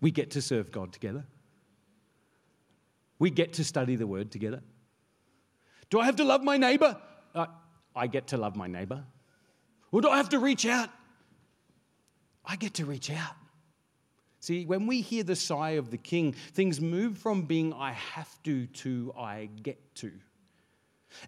We 0.00 0.10
get 0.10 0.30
to 0.32 0.42
serve 0.42 0.70
God 0.70 0.92
together. 0.92 1.26
We 3.20 3.30
get 3.30 3.52
to 3.54 3.64
study 3.64 3.94
the 3.94 4.06
word 4.06 4.32
together. 4.32 4.62
Do 5.90 6.00
I 6.00 6.06
have 6.06 6.16
to 6.16 6.24
love 6.24 6.42
my 6.42 6.56
neighbor? 6.56 6.96
Uh, 7.34 7.46
I 7.94 8.08
get 8.08 8.28
to 8.28 8.36
love 8.36 8.56
my 8.56 8.66
neighbor? 8.66 9.04
Or 9.92 10.00
do 10.00 10.08
I 10.08 10.16
have 10.16 10.30
to 10.30 10.38
reach 10.38 10.66
out? 10.66 10.88
I 12.44 12.56
get 12.56 12.74
to 12.74 12.86
reach 12.86 13.10
out. 13.10 13.36
See, 14.40 14.64
when 14.64 14.86
we 14.86 15.02
hear 15.02 15.22
the 15.22 15.36
sigh 15.36 15.72
of 15.72 15.90
the 15.90 15.98
king, 15.98 16.32
things 16.32 16.80
move 16.80 17.18
from 17.18 17.42
being 17.42 17.74
I 17.74 17.92
have 17.92 18.42
to 18.44 18.66
to 18.66 19.12
I 19.16 19.50
get 19.62 19.78
to. 19.96 20.10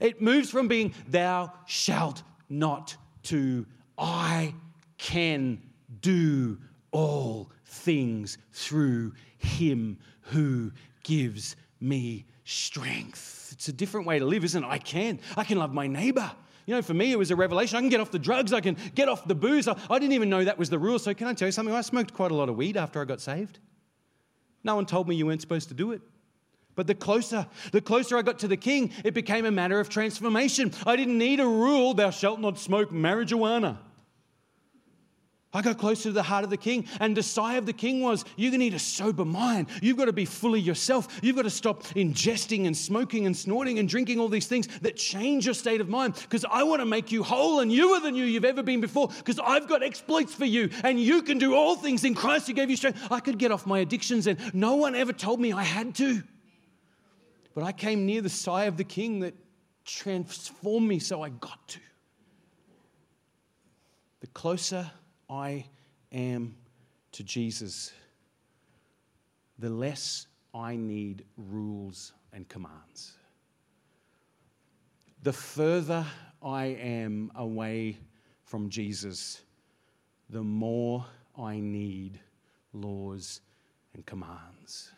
It 0.01 0.23
moves 0.23 0.51
from 0.51 0.69
being 0.69 0.95
thou 1.09 1.53
shalt 1.67 2.23
not 2.49 2.97
to 3.25 3.67
I 3.99 4.55
can 4.97 5.61
do 6.01 6.59
all 6.91 7.51
things 7.67 8.39
through 8.53 9.13
him 9.37 9.99
who 10.23 10.73
gives 11.03 11.57
me 11.83 12.27
strength. 12.45 13.51
It's 13.53 13.69
a 13.69 13.73
different 13.73 14.07
way 14.07 14.19
to 14.19 14.25
live, 14.25 14.45
isn't 14.45 14.65
it? 14.65 14.67
I 14.67 14.79
can. 14.79 15.19
I 15.37 15.45
can 15.45 15.59
love 15.59 15.73
my 15.73 15.87
neighbor. 15.87 16.31
You 16.67 16.75
know, 16.75 16.83
for 16.83 16.95
me, 16.95 17.11
it 17.11 17.19
was 17.19 17.31
a 17.31 17.37
revelation. 17.37 17.77
I 17.77 17.81
can 17.81 17.89
get 17.89 18.01
off 18.01 18.11
the 18.11 18.19
drugs, 18.19 18.53
I 18.53 18.61
can 18.61 18.77
get 18.95 19.09
off 19.09 19.27
the 19.27 19.35
booze. 19.35 19.67
I, 19.67 19.77
I 19.91 19.99
didn't 19.99 20.13
even 20.13 20.31
know 20.31 20.45
that 20.45 20.59
was 20.59 20.71
the 20.71 20.79
rule. 20.79 20.99
So, 20.99 21.13
can 21.13 21.27
I 21.27 21.35
tell 21.35 21.49
you 21.49 21.53
something? 21.53 21.75
I 21.75 21.81
smoked 21.81 22.15
quite 22.15 22.31
a 22.31 22.35
lot 22.35 22.49
of 22.49 22.57
weed 22.57 22.77
after 22.77 23.01
I 23.01 23.05
got 23.05 23.21
saved. 23.21 23.59
No 24.65 24.77
one 24.77 24.87
told 24.87 25.09
me 25.09 25.17
you 25.17 25.27
weren't 25.27 25.41
supposed 25.41 25.69
to 25.69 25.75
do 25.75 25.93
it. 25.93 26.01
But 26.75 26.87
the 26.87 26.95
closer, 26.95 27.47
the 27.73 27.81
closer 27.81 28.17
I 28.17 28.23
got 28.23 28.39
to 28.41 28.49
the 28.49 28.57
king, 28.57 28.93
it 29.05 29.13
became 29.13 29.45
a 29.45 29.51
matter 29.51 29.79
of 29.79 29.89
transformation. 29.89 30.73
I 30.87 30.97
didn't 30.97 31.19
need 31.19 31.41
a 31.41 31.47
rule, 31.47 31.95
thou 31.95 32.11
shalt 32.11 32.41
not 32.41 32.59
smoke 32.59 32.91
marijuana. 32.91 33.79
I 35.55 35.61
got 35.61 35.77
closer 35.77 36.05
to 36.05 36.13
the 36.13 36.23
heart 36.23 36.45
of 36.45 36.51
the 36.51 36.57
king. 36.57 36.87
And 36.99 37.15
the 37.15 37.23
sigh 37.23 37.55
of 37.55 37.67
the 37.67 37.75
king 37.75 38.01
was, 38.01 38.25
You 38.37 38.57
need 38.57 38.73
a 38.73 38.79
sober 38.79 39.25
mind. 39.25 39.69
You've 39.83 39.99
got 39.99 40.07
to 40.07 40.13
be 40.13 40.25
fully 40.25 40.61
yourself. 40.61 41.21
You've 41.23 41.37
got 41.37 41.43
to 41.43 41.51
stop 41.51 41.83
ingesting 41.89 42.67
and 42.67 42.77
smoking 42.77 43.27
and 43.27 43.37
snorting 43.37 43.79
and 43.79 43.89
drinking 43.89 44.19
all 44.19 44.29
these 44.29 44.47
things 44.47 44.67
that 44.81 44.97
change 44.97 45.45
your 45.45 45.55
state 45.55 45.83
of 45.83 45.89
mind 45.89 46.15
because 46.15 46.47
I 46.51 46.63
want 46.63 46.81
to 46.81 46.87
make 46.87 47.13
you 47.13 47.23
whole 47.23 47.61
and 47.61 47.71
you 47.71 47.91
are 47.91 48.01
than 48.01 48.15
you 48.15 48.25
you've 48.25 48.47
ever 48.47 48.63
been 48.63 48.81
before 48.81 49.09
because 49.09 49.39
I've 49.39 49.69
got 49.69 49.83
exploits 49.83 50.35
for 50.35 50.47
you 50.47 50.71
and 50.85 50.99
you 50.99 51.23
can 51.23 51.39
do 51.39 51.55
all 51.55 51.77
things 51.77 52.05
in 52.05 52.15
Christ 52.15 52.47
who 52.47 52.55
gave 52.55 52.71
you 52.71 52.77
strength. 52.77 53.07
I 53.11 53.21
could 53.21 53.39
get 53.39 53.53
off 53.53 53.67
my 53.67 53.81
addictions 53.81 54.27
and 54.27 54.39
no 54.55 54.77
one 54.77 54.95
ever 54.95 55.13
told 55.13 55.39
me 55.39 55.53
I 55.53 55.65
had 55.65 55.95
to. 55.97 56.23
But 57.55 57.65
I 57.65 57.73
came 57.73 58.07
near 58.07 58.23
the 58.23 58.31
sigh 58.31 58.65
of 58.65 58.79
the 58.79 58.85
king 58.85 59.21
that 59.21 59.35
transformed 59.85 60.89
me, 60.89 60.99
so 60.99 61.23
I 61.23 61.29
got 61.29 61.69
to. 61.69 61.81
The 64.21 64.29
closer 64.29 64.91
I 65.33 65.65
am 66.13 66.55
to 67.13 67.25
Jesus, 67.25 67.91
the 69.59 69.71
less 69.71 70.27
I 70.53 70.77
need 70.77 71.25
rules 71.39 72.13
and 72.35 72.47
commands. 72.51 73.15
The 75.23 75.33
further 75.33 76.05
I 76.43 76.65
am 76.65 77.33
away 77.35 77.97
from 78.45 78.69
Jesus, 78.69 79.41
the 80.29 80.43
more 80.43 81.07
I 81.39 81.61
need 81.61 82.21
laws 82.75 83.41
and 83.95 84.05
commands. 84.05 84.93